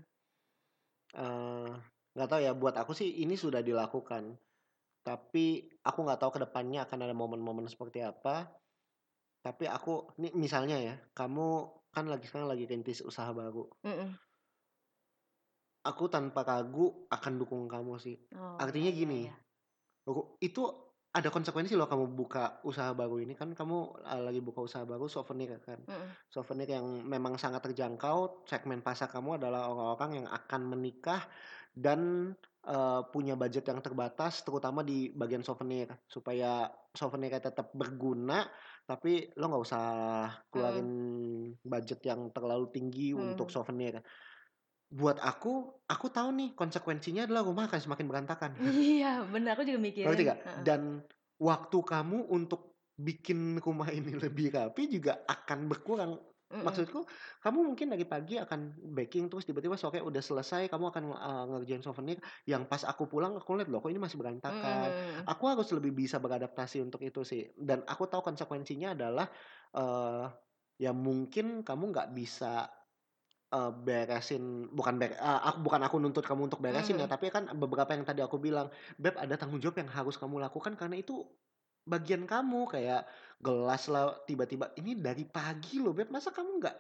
Eee, 1.16 1.72
nggak 2.16 2.30
tahu 2.30 2.42
ya, 2.44 2.52
buat 2.58 2.76
aku 2.82 2.92
sih 2.98 3.10
ini 3.24 3.36
sudah 3.40 3.62
dilakukan. 3.64 4.36
Tapi 5.08 5.46
aku 5.88 6.00
nggak 6.06 6.20
tahu 6.22 6.32
ke 6.36 6.42
depannya 6.46 6.86
akan 6.88 7.00
ada 7.06 7.16
momen-momen 7.16 7.68
seperti 7.70 8.04
apa. 8.04 8.36
Tapi 9.46 9.66
aku 9.70 10.14
nih 10.22 10.34
misalnya 10.36 10.78
ya, 10.82 10.96
kamu 11.16 11.48
kan 11.96 12.06
lagi 12.12 12.26
sekarang 12.30 12.50
lagi 12.52 12.66
rintis 12.70 13.00
usaha 13.06 13.32
baru. 13.32 13.64
Mhm. 13.84 14.20
Aku 15.88 16.12
tanpa 16.12 16.44
ragu 16.44 17.08
akan 17.08 17.34
dukung 17.40 17.64
kamu 17.72 17.96
sih. 18.02 18.16
Oh, 18.36 18.60
Artinya 18.60 18.92
iya 18.92 18.98
iya 18.98 19.00
gini, 19.00 19.22
iya. 19.24 19.34
ru 20.08 20.38
itu 20.42 20.64
ada 21.18 21.30
konsekuensi 21.34 21.74
loh 21.80 21.90
kamu 21.90 22.06
buka 22.14 22.62
usaha 22.70 22.92
baru 22.94 23.18
ini, 23.24 23.34
kan 23.34 23.50
kamu, 23.58 23.78
eee, 24.06 24.22
lagi 24.28 24.40
buka 24.46 24.60
usaha 24.68 24.84
baru 24.86 25.06
souvenir 25.10 25.58
kan. 25.66 25.82
Mhm. 25.88 26.18
Souvenir 26.30 26.70
yang 26.78 26.86
memang 27.08 27.36
sangat 27.42 27.62
terjangkau, 27.72 28.46
segmen 28.50 28.80
pasar 28.86 29.10
kamu 29.10 29.42
adalah 29.42 29.68
orang-orang 29.74 30.12
yang 30.24 30.28
akan 30.30 30.62
menikah 30.70 31.26
dan, 31.74 32.02
eee, 32.66 33.02
punya 33.14 33.34
budget 33.34 33.66
yang 33.72 33.82
terbatas 33.82 34.46
terutama 34.46 34.86
di 34.86 35.10
bagian 35.18 35.42
souvenir. 35.42 35.90
Supaya 36.06 36.70
souvenirnya 36.94 37.42
tetap 37.52 37.74
berguna, 37.74 38.46
tapi 38.86 39.34
lo 39.38 39.44
nggak 39.50 39.64
usah 39.68 39.84
keluarin 40.54 40.88
Mhm. 40.88 40.98
budget 41.68 42.00
yang 42.08 42.32
terlalu 42.36 42.70
tinggi 42.74 43.12
untuk 43.18 43.48
Mhm. 43.48 43.54
souvenir. 43.54 44.00
Buat 44.88 45.20
aku, 45.20 45.84
aku 45.92 46.08
tahu 46.16 46.30
nih 46.40 46.50
konsekuensinya 46.56 47.28
adalah 47.28 47.44
rumah 47.44 47.68
akan 47.68 47.80
semakin 47.84 48.08
berantakan. 48.08 48.52
Iya, 48.88 49.08
bener, 49.32 49.50
aku 49.54 49.64
juga 49.70 49.80
mikirin, 49.88 50.24
nggak? 50.24 50.40
heeh. 50.46 50.64
Dan 50.64 51.04
waktu 51.42 51.78
kamu 51.84 52.30
untuk 52.32 52.80
bikin 52.98 53.62
rumah 53.62 53.90
ini 53.94 54.14
lebih 54.24 54.54
rapi 54.54 54.90
juga 54.90 55.22
akan 55.28 55.70
berkurang. 55.70 56.14
Mhm. 56.52 56.58
Maksudku, 56.58 57.06
kamu 57.46 57.60
mungkin 57.70 57.94
dari 57.94 58.02
pagi 58.10 58.42
akan 58.42 58.82
baking, 58.98 59.30
terus 59.30 59.46
tiba-tiba 59.46 59.78
sore 59.78 60.02
udah 60.02 60.18
selesai, 60.26 60.66
kamu 60.74 60.90
akan, 60.90 61.04
eee, 61.14 61.44
ngerjain 61.54 61.84
souvenir, 61.86 62.18
yang 62.50 62.66
pas 62.66 62.82
aku 62.82 63.06
pulang 63.06 63.38
aku 63.38 63.54
lihat, 63.62 63.70
"Loh 63.70 63.78
kok 63.78 63.94
ini 63.94 64.02
masih 64.02 64.18
berantakan?" 64.18 64.90
mhm. 64.90 65.30
Aku 65.30 65.44
harus 65.54 65.70
lebih 65.78 65.94
bisa 65.94 66.18
beradaptasi 66.18 66.82
untuk 66.82 67.06
itu 67.06 67.22
sih. 67.22 67.54
Dan 67.54 67.86
aku 67.86 68.10
tahu 68.10 68.26
konsekuensinya 68.26 68.98
adalah, 68.98 69.30
eee, 69.78 70.26
ya 70.82 70.92
mungkin 70.98 71.62
kamu 71.62 71.84
nggak 71.94 72.10
bisa, 72.18 72.66
eee, 73.54 73.72
beresin 73.86 74.68
bukan 74.74 74.96
ber 75.02 75.12
eee, 75.16 75.40
ak 75.50 75.56
bukan 75.66 75.82
aku 75.88 75.96
nuntut 76.04 76.26
kamu 76.28 76.48
untuk 76.52 76.60
beresin 76.64 77.00
ya, 77.02 77.06
mhm. 77.06 77.12
tapi 77.12 77.32
kan 77.34 77.48
beberapa 77.56 77.92
yang 77.96 78.04
tadi 78.08 78.22
aku 78.26 78.38
bilang, 78.42 78.68
"Beb 79.00 79.16
ada 79.20 79.36
tanggung 79.40 79.60
jawab 79.64 79.80
yang 79.84 79.90
harus 79.92 80.16
kamu 80.20 80.40
lakukan 80.44 80.74
karena 80.80 81.00
itu 81.00 81.26
bagian 81.88 82.24
kamu." 82.28 82.68
Kayak 82.72 83.08
gelas 83.44 83.84
lah 83.92 84.20
tiba-tiba, 84.28 84.72
"Ini 84.80 85.00
dari 85.00 85.24
pagi 85.28 85.80
loh 85.84 85.94
Beb, 85.96 86.10
masa 86.14 86.32
kamu 86.36 86.52
nggak 86.64 86.76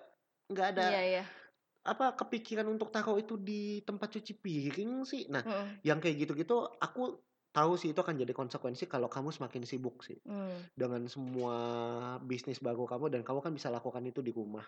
nggak 0.53 0.67
ada, 0.75 0.87
Iya 0.87 0.99
iya. 1.09 1.21
apa, 1.87 2.13
kepikiran 2.19 2.67
untuk 2.67 2.91
taruh 2.91 3.15
itu 3.21 3.39
di 3.39 3.81
tempat 3.87 4.09
cuci 4.19 4.33
piring 4.43 5.07
sih?" 5.07 5.23
Nah, 5.31 5.43
Mhm. 5.43 5.81
yang 5.87 5.99
kayak 6.03 6.27
gitu-gitu 6.27 6.55
aku 6.83 7.23
tahu 7.55 7.75
sih 7.79 7.91
itu 7.93 7.99
akan 8.03 8.15
jadi 8.21 8.33
konsekuensi 8.35 8.85
kalau 8.89 9.07
kamu 9.11 9.29
semakin 9.35 9.63
sibuk 9.67 10.01
sih. 10.05 10.17
Mmm. 10.25 10.67
Dengan 10.77 11.05
semua 11.11 11.55
bisnis 12.23 12.59
baru 12.63 12.85
kamu 12.89 13.09
dan 13.13 13.21
kamu 13.27 13.39
kan 13.45 13.53
bisa 13.55 13.69
lakukan 13.73 14.03
itu 14.05 14.21
di 14.25 14.31
rumah. 14.35 14.65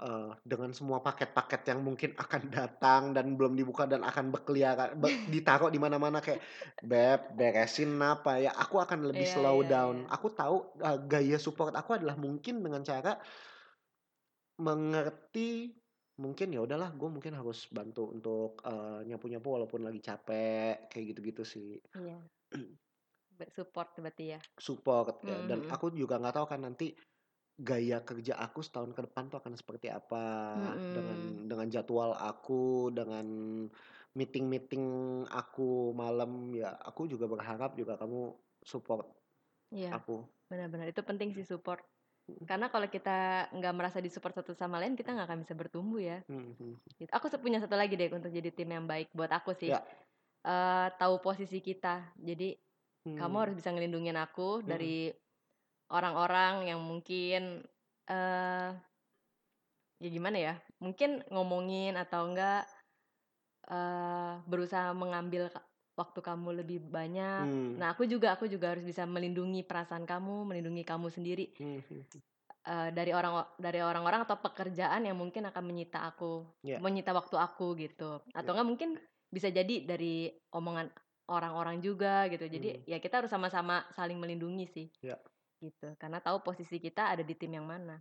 Eee, 0.00 0.32
dengan 0.48 0.72
semua 0.72 1.04
paket-paket 1.04 1.62
yang 1.70 1.80
mungkin 1.84 2.16
akan 2.16 2.42
datang 2.56 3.02
dan 3.16 3.36
belum 3.36 3.54
dibuka 3.58 3.84
dan 3.86 4.02
akan 4.06 4.32
berkeliara 4.34 4.96
be 4.96 5.20
ditaruh 5.28 5.68
di 5.72 5.78
mana-mana 5.82 6.18
kayak, 6.24 6.40
"Beb, 6.82 7.36
beresin 7.36 7.94
apa 8.02 8.40
ya." 8.40 8.52
Aku 8.56 8.80
akan 8.80 9.06
lebih 9.12 9.24
Iya 9.24 9.30
slow 9.30 9.60
iya 9.60 9.68
down. 9.68 10.04
iya. 10.04 10.06
Aku 10.10 10.32
tahu, 10.32 10.74
eee, 10.80 10.98
gaya 11.10 11.36
support 11.38 11.72
aku 11.76 11.96
adalah 12.00 12.16
mungkin 12.18 12.64
dengan 12.64 12.82
cara 12.86 13.20
mengerti, 14.60 15.79
mungkin 16.24 16.48
ya 16.54 16.60
udahlah 16.66 16.90
gue 17.00 17.08
mungkin 17.16 17.32
harus 17.40 17.58
bantu 17.76 18.00
untuk, 18.16 18.48
eee, 18.68 19.06
nyapu-nyapu 19.08 19.48
walaupun 19.56 19.80
lagi 19.86 20.00
capek, 20.08 20.88
kayak 20.90 21.04
gitu-gitu 21.16 21.42
sih. 21.54 21.68
Iya. 21.94 22.30
Support 23.56 23.88
berarti 24.02 24.24
ya? 24.36 24.40
Support 24.60 25.24
ya, 25.24 25.40
Mhm 25.46 25.46
dan 25.46 25.64
aku 25.70 25.88
juga 25.94 26.20
nggak 26.20 26.34
tahu 26.36 26.46
kan 26.52 26.60
nanti 26.66 26.92
gaya 27.60 28.02
kerja 28.08 28.34
aku 28.44 28.60
setahun 28.66 28.92
ke 28.96 29.02
depan 29.08 29.28
tuh 29.32 29.38
akan 29.42 29.54
seperti 29.60 29.88
apa, 29.92 30.18
dengan 30.90 31.18
Mhm. 31.18 31.44
dengan 31.50 31.68
jadwal 31.72 32.12
aku, 32.16 32.90
dengan 32.94 33.26
meeting-meeting 34.18 34.86
aku 35.30 35.92
malam, 35.96 36.52
ya 36.56 36.74
aku 36.88 37.08
juga 37.12 37.26
berharap 37.30 37.76
juga 37.80 37.94
kamu 38.00 38.20
support 38.64 39.06
Iya, 39.76 39.90
aku. 39.92 40.26
benar 40.50 40.66
benar, 40.72 40.86
itu 40.92 41.02
penting 41.08 41.30
sih 41.36 41.46
support. 41.50 41.80
Karena 42.48 42.66
kalau 42.72 42.88
kita 42.90 43.48
nggak 43.54 43.74
merasa 43.76 43.98
di-support 44.02 44.34
satu 44.36 44.52
sama 44.56 44.80
lain, 44.82 44.94
kita 44.98 45.14
nggak 45.14 45.26
akan 45.30 45.40
bisa 45.44 45.54
bertumbuh 45.58 46.00
ya. 46.02 46.18
Mhm 46.28 46.56
mhm. 46.58 46.80
Gitu. 46.98 47.10
Aku 47.14 47.28
punya 47.42 47.58
satu 47.62 47.76
lagi 47.78 47.94
deh 47.98 48.10
untuk 48.12 48.30
jadi 48.32 48.50
tim 48.54 48.70
yang 48.70 48.86
baik 48.90 49.12
buat 49.16 49.30
aku 49.32 49.52
sih. 49.56 49.72
Ya. 49.72 49.84
Eee, 50.46 50.86
tahu 51.00 51.20
posisi 51.24 51.60
kita. 51.64 52.14
Jadi 52.20 52.56
kamu 53.18 53.36
Mmm. 53.36 53.50
harus 53.50 53.54
bisa 53.58 53.70
ngelindungin 53.74 54.16
aku 54.20 54.62
Mhm. 54.66 54.66
dari 54.66 55.12
orang-orang 55.92 56.70
yang 56.70 56.80
mungkin, 56.82 57.64
eee, 58.10 58.70
ya 60.02 60.08
gimana 60.16 60.38
ya, 60.40 60.54
mungkin 60.82 61.10
ngomongin 61.32 61.94
atau 62.02 62.22
enggak, 62.28 62.64
eee, 63.70 64.32
berusaha 64.50 64.90
mengambil 64.96 65.48
waktu 65.98 66.20
kamu 66.22 66.48
lebih 66.64 66.78
banyak. 66.86 67.46
Mmm. 67.46 67.78
Nah, 67.80 67.92
aku 67.94 68.06
juga 68.06 68.34
aku 68.34 68.46
juga 68.46 68.72
harus 68.74 68.84
bisa 68.86 69.04
melindungi 69.04 69.62
perasaan 69.66 70.04
kamu, 70.08 70.46
melindungi 70.48 70.82
kamu 70.86 71.08
sendiri. 71.12 71.52
Mhm. 71.60 72.00
Eee, 72.60 72.88
dari 72.92 73.10
orang 73.16 73.56
dari 73.56 73.80
orang-orang 73.80 74.28
atau 74.28 74.36
pekerjaan 74.36 75.08
yang 75.08 75.16
mungkin 75.16 75.48
akan 75.48 75.64
menyita 75.64 76.04
aku, 76.12 76.44
Ya. 76.60 76.76
menyita 76.76 77.16
waktu 77.16 77.36
aku 77.40 77.72
gitu. 77.80 78.20
Atau 78.36 78.52
Ya. 78.52 78.54
enggak 78.58 78.68
mungkin 78.68 78.90
bisa 79.32 79.48
jadi 79.48 79.86
dari 79.86 80.28
omongan 80.52 80.92
orang-orang 81.30 81.80
juga 81.80 82.26
gitu. 82.28 82.44
Jadi 82.50 82.84
Mmm. 82.84 82.90
ya 82.90 82.98
kita 83.00 83.24
harus 83.24 83.30
sama-sama 83.32 83.86
saling 83.96 84.18
melindungi 84.20 84.66
sih. 84.68 84.86
Ya. 85.00 85.16
Gitu. 85.60 85.88
Karena 85.96 86.20
tahu 86.20 86.44
posisi 86.44 86.76
kita 86.80 87.12
ada 87.16 87.22
di 87.24 87.32
tim 87.36 87.52
yang 87.56 87.64
mana. 87.64 88.00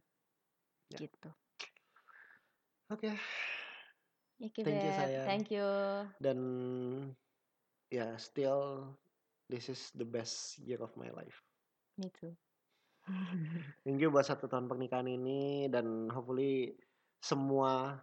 Ya. 0.92 1.00
Gitu. 1.00 1.30
Oke. 2.90 3.14
Oke, 4.40 4.64
Thank 4.64 4.84
you 4.88 4.92
sayang. 4.96 5.28
Thank 5.28 5.48
you. 5.52 5.68
Dan 6.20 6.40
ya 7.90 8.14
still 8.22 8.86
this 9.50 9.68
is 9.68 9.90
the 9.98 10.06
best 10.06 10.62
year 10.62 10.80
of 10.80 10.94
my 10.96 11.10
life. 11.14 11.42
Me 11.98 12.14
too. 12.14 12.34
Thank 13.84 14.00
you 14.00 14.14
buat 14.14 14.30
1 14.30 14.46
tahun 14.46 14.70
pernikahan 14.70 15.10
ini 15.10 15.68
dan 15.74 16.08
hopefully 16.14 16.78
semua 17.20 17.98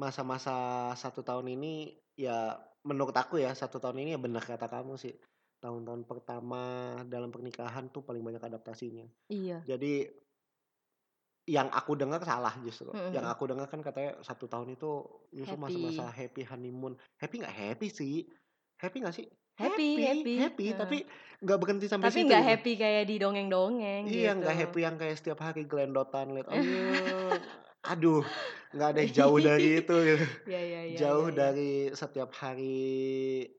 masa-masa 0.00 0.90
1 0.96 1.20
tahun 1.20 1.46
ini 1.52 2.00
ya 2.16 2.56
menurut 2.82 3.12
aku 3.12 3.36
ya 3.36 3.52
1 3.52 3.68
tahun 3.68 4.00
ini 4.00 4.16
ya 4.16 4.20
benar 4.20 4.42
kata 4.42 4.66
kamu 4.66 4.96
sih. 4.96 5.14
Tahun-tahun 5.60 6.08
pertama 6.08 6.96
dalam 7.04 7.28
pernikahan 7.28 7.92
tuh 7.92 8.00
paling 8.00 8.24
banyak 8.24 8.40
adaptasinya. 8.40 9.04
Iya. 9.28 9.60
Jadi 9.68 10.08
yang 11.48 11.68
aku 11.72 11.92
dengar 12.00 12.20
salah 12.26 12.54
justru. 12.64 12.92
Mhm 12.92 13.00
Yang 13.14 13.26
mhm. 13.30 13.34
aku 13.36 13.44
dengar 13.50 13.66
kan 13.72 13.80
katanya 13.86 14.20
1 14.26 14.46
tahun 14.50 14.76
itu 14.76 14.86
justru 15.34 15.56
masa-masa 15.60 16.04
Happy. 16.04 16.12
happy 16.12 16.42
honeymoon. 16.48 16.96
Happy 17.20 17.40
nggak 17.42 17.54
happy 17.54 17.88
sih. 17.92 18.14
Happy 18.80 18.96
nggak 19.04 19.16
sih? 19.16 19.26
Happy 19.60 20.00
Happy, 20.00 20.32
happy, 20.40 20.40
happy, 20.40 20.72
tapi 20.72 21.04
nggak 21.44 21.58
berhenti 21.60 21.86
sampai 21.90 22.08
Tapi 22.08 22.16
situ 22.16 22.32
nggak 22.32 22.42
gitu. 22.48 22.64
happy 22.64 22.70
kayak 22.80 23.04
di 23.12 23.14
dongeng-dongeng 23.20 24.08
Iya, 24.08 24.26
gitu. 24.26 24.40
nggak 24.40 24.54
happy 24.60 24.78
yang 24.86 24.96
kayak 25.00 25.16
setiap 25.20 25.38
hari 25.44 25.60
gelendotan 25.68 26.32
lihat, 26.32 26.48
"Aduh, 26.56 27.36
aduh, 27.84 28.24
nggak 28.72 28.88
ada 28.96 28.98
yang 29.04 29.12
jauh 29.20 29.38
dari 29.44 29.68
itu," 29.84 29.92
gitu. 30.08 30.24
Iya 30.48 30.58
iya 30.68 30.80
iya 30.90 31.00
Jauh 31.00 31.28
iya 31.28 31.28
iya. 31.36 31.40
dari 31.40 31.92
setiap 32.00 32.30
hari, 32.42 32.64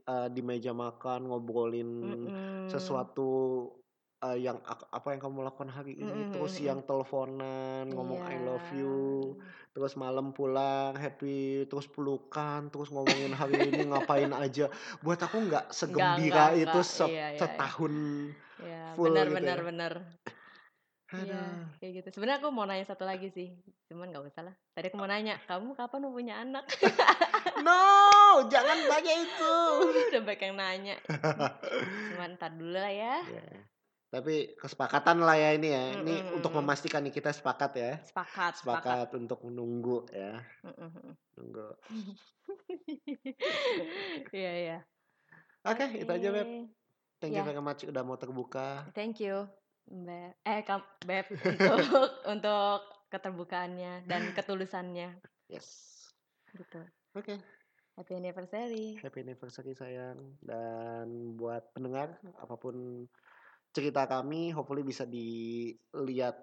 eee, 0.09 0.27
di 0.35 0.41
meja 0.49 0.71
makan 0.73 1.19
ngobrolin 1.29 1.89
Mhm. 2.01 2.21
sesuatu, 2.67 3.21
eee, 4.25 4.37
yang 4.47 4.57
apa 4.65 5.07
yang 5.13 5.21
kamu 5.23 5.39
lakukan 5.47 5.71
hari 5.73 5.93
ini, 5.97 6.21
mhm 6.21 6.29
terus 6.29 6.57
siang 6.57 6.81
teleponan, 6.85 7.89
ngomong 7.93 8.21
I 8.25 8.37
love 8.41 8.67
you, 8.73 9.33
Iya. 9.35 9.51
terus 9.73 9.93
malam 9.97 10.31
pulang 10.37 10.93
happy, 10.97 11.65
terus 11.69 11.87
pelukan, 11.89 12.69
terus 12.73 12.89
ngomongin 12.93 13.33
hari 13.33 13.69
ini 13.73 13.81
ngapain 13.91 14.31
aja. 14.35 14.69
Buat 15.03 15.19
aku 15.25 15.37
nggak 15.49 15.65
Enggak 15.89 16.13
enggak 16.21 16.45
segembira 16.45 16.53
itu 16.57 16.79
enggak. 16.79 16.83
set 16.85 17.09
Iya 17.09 17.25
iya 17.37 17.49
iya. 17.59 17.69
setahun 17.73 17.93
Iya, 18.63 18.81
full 18.95 19.05
benar 19.05 19.25
gitu 19.33 19.45
benar 19.45 19.57
ya. 19.57 19.65
benar. 19.67 19.93
Iya, 21.11 21.59
kayak 21.79 21.91
gitu. 21.99 22.07
Sebenarnya 22.15 22.39
aku 22.39 22.49
mau 22.55 22.63
nanya 22.63 22.87
satu 22.87 23.03
lagi 23.03 23.27
sih, 23.35 23.51
cuman 23.91 24.15
nggak 24.15 24.25
usah 24.31 24.41
lah. 24.47 24.55
Tadi 24.71 24.87
aku 24.87 24.95
mau 24.95 25.11
nanya, 25.11 25.35
"Kamu 25.43 25.75
kapan 25.75 25.99
mau 26.07 26.15
punya 26.15 26.39
anak?" 26.39 26.63
No, 27.65 27.79
jangan 28.51 28.77
tanya 28.89 29.13
itu. 29.21 29.53
Udah 30.11 30.21
banyak 30.23 30.41
yang 30.47 30.55
nanya. 30.57 30.95
Cuman 32.07 32.35
entar 32.35 32.51
dulu 32.55 32.75
lah 32.77 32.91
ya. 32.93 33.15
Iya. 33.27 33.41
Tapi 34.11 34.59
kesepakatan 34.59 35.23
lah 35.23 35.39
ya 35.39 35.55
ini 35.55 35.71
ya. 35.71 36.03
Ini 36.03 36.35
untuk 36.35 36.51
Mhm. 36.51 36.59
memastikan 36.59 36.99
nih 36.99 37.15
kita 37.15 37.31
sepakat 37.31 37.71
ya. 37.79 37.91
Sepakat 38.03 38.59
sepakat. 38.59 38.59
Sepakat 38.59 39.07
untuk 39.15 39.39
menunggu 39.47 40.03
ya. 40.11 40.43
Mhm 40.67 40.87
mhm. 40.91 41.11
Nunggu. 41.39 41.67
Iya 44.35 44.51
iya. 44.51 44.77
Oke, 45.63 45.85
Oke. 45.87 46.03
itu 46.03 46.11
aja 46.11 46.27
Beb. 46.29 46.47
Thank 47.23 47.37
you 47.37 47.39
Iya. 47.39 47.47
very 47.47 47.63
much 47.63 47.87
udah 47.87 48.03
mau 48.03 48.19
terbuka. 48.19 48.91
Thank 48.91 49.23
you. 49.23 49.47
Beb, 49.87 50.35
eh 50.43 50.59
beb 51.07 51.25
untuk 51.71 52.07
untuk 52.27 52.77
keterbukaannya 53.07 54.07
dan 54.07 54.21
ketulusannya 54.37 55.15
Yes. 55.47 55.67
gitu. 56.51 56.83
Oke, 57.11 57.39
Happy 57.95 58.15
anniversary. 58.15 58.99
happy 58.99 59.19
anniversary 59.21 59.71
sayang. 59.71 60.35
Dan 60.39 61.35
buat 61.35 61.75
pendengar, 61.75 62.15
apa 62.39 62.55
pun 62.55 63.07
cerita 63.75 64.07
kami, 64.07 64.51
hopefully 64.55 64.83
bisa 64.83 65.03
dilihat 65.07 66.35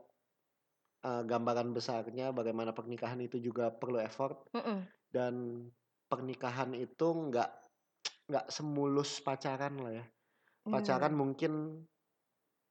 eh, 1.04 1.22
gambaran 1.24 1.70
besarnya 1.76 2.32
bagaimana 2.32 2.72
pernikahan 2.74 3.20
itu 3.22 3.36
juga 3.38 3.70
perlu 3.72 3.98
effort 4.00 4.48
Mm-mm. 4.54 4.78
dan 5.12 5.64
pernikahan 6.08 6.72
itu 6.72 7.08
nggak 7.28 7.50
nggak 8.28 8.46
semulus 8.52 9.20
pacaran 9.24 9.74
lah 9.80 9.92
ya. 10.00 10.04
Pacaran 10.68 11.12
Hmm. 11.12 11.20
mungkin 11.20 11.52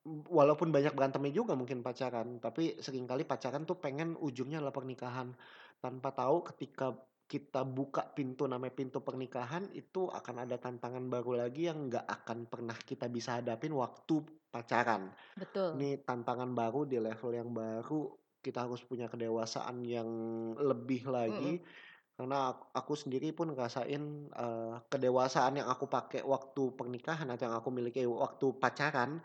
walaupun 0.08 0.72
banyak 0.72 0.93
berantemnya 0.95 1.34
juga 1.36 1.53
mungkin 1.58 1.84
pacaran, 1.84 2.39
tapi 2.39 2.80
sering 2.80 3.05
kali 3.10 3.28
pacaran 3.28 3.68
tuh 3.68 3.78
pengen 3.82 4.16
ujungnya 4.16 4.62
adalah 4.62 4.76
pernikahan. 4.76 5.36
Tanpa 5.84 6.10
tahu 6.16 6.47
ketika 6.53 6.95
kita 7.28 7.68
buka 7.68 8.08
pintu 8.16 8.47
namanya 8.47 8.72
pintu 8.72 9.03
pernikahan 9.03 9.68
itu 9.76 10.08
akan 10.08 10.47
ada 10.47 10.55
tantangan 10.55 11.03
baru 11.12 11.43
lagi 11.43 11.68
yang 11.68 11.91
nggak 11.91 12.08
akan 12.08 12.47
pernah 12.47 12.78
kita 12.80 13.12
bisa 13.12 13.43
hadapin 13.43 13.76
waktu 13.76 14.24
pacaran. 14.49 15.13
Betul. 15.37 15.77
Ini 15.77 16.01
tantangan 16.03 16.51
baru 16.55 16.87
di 16.87 16.97
level 16.97 17.31
yang 17.35 17.51
baru, 17.51 18.15
kita 18.41 18.65
harus 18.65 18.81
punya 18.87 19.11
kedewasaan 19.11 19.83
yang 19.83 20.09
lebih 20.57 21.07
lagi. 21.09 21.61
Karena 22.17 22.49
ak- 22.49 22.73
aku 22.73 22.93
sendiri 22.97 23.29
pun 23.35 23.53
ngerasain 23.53 24.03
eh, 24.33 24.75
kedewasaan 24.89 25.61
yang 25.61 25.69
aku 25.69 25.85
pakai 25.85 26.25
waktu 26.25 26.73
pernikahan 26.73 27.29
atau 27.29 27.45
yang 27.45 27.55
aku 27.61 27.69
miliki 27.69 28.07
waktu 28.09 28.57
pacaran, 28.57 29.21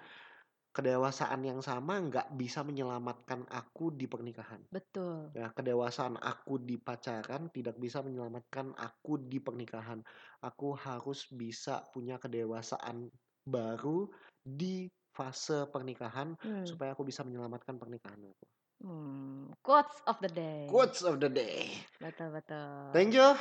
kedewasaan 0.76 1.40
yang 1.44 1.60
sama 1.60 2.00
nggak 2.00 2.36
bisa 2.36 2.64
menyelamatkan 2.64 3.44
aku 3.48 3.92
di 3.92 4.08
pernikahan. 4.08 4.60
Betul. 4.72 5.32
Ya, 5.32 5.48
kedewasaan 5.52 6.20
aku 6.20 6.60
di 6.60 6.76
pacaran 6.76 7.48
tidak 7.48 7.80
bisa 7.80 8.04
menyelamatkan 8.04 8.76
aku 8.76 9.16
di 9.16 9.40
pernikahan. 9.40 10.04
Aku 10.44 10.76
harus 10.76 11.28
bisa 11.32 11.80
punya 11.92 12.20
kedewasaan 12.20 13.08
baru 13.48 14.12
di 14.44 14.88
fase 15.12 15.68
pernikahan 15.68 16.34
Hmm. 16.40 16.64
supaya 16.64 16.96
aku 16.96 17.04
bisa 17.04 17.20
menyelamatkan 17.22 17.76
pernikahan 17.76 18.18
aku. 18.18 18.46
Hmm. 18.82 19.52
Quotes 19.62 20.02
of 20.10 20.18
the 20.18 20.32
day. 20.32 20.66
Quotes 20.66 21.06
of 21.06 21.22
the 21.22 21.30
day. 21.30 21.70
Betul 22.02 22.34
betul. 22.34 22.90
Thank 22.90 23.14
you. 23.14 23.36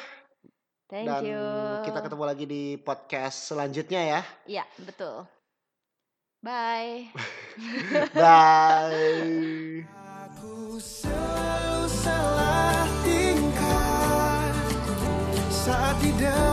Thank 0.86 1.07
Dan 1.07 1.24
you. 1.24 1.43
kita 1.88 2.03
ketemu 2.03 2.24
lagi 2.28 2.45
di 2.45 2.63
podcast 2.76 3.47
selanjutnya 3.47 4.01
ya. 4.03 4.22
Iya 4.45 4.65
betul. 4.84 5.24
Bye. 6.43 7.07
Bye. 8.17 9.88
Aku 10.28 10.76
selalu 10.76 11.86
salah 11.88 12.84
tingkah 13.07 14.51
saat 15.47 15.95
tidak 16.03 16.51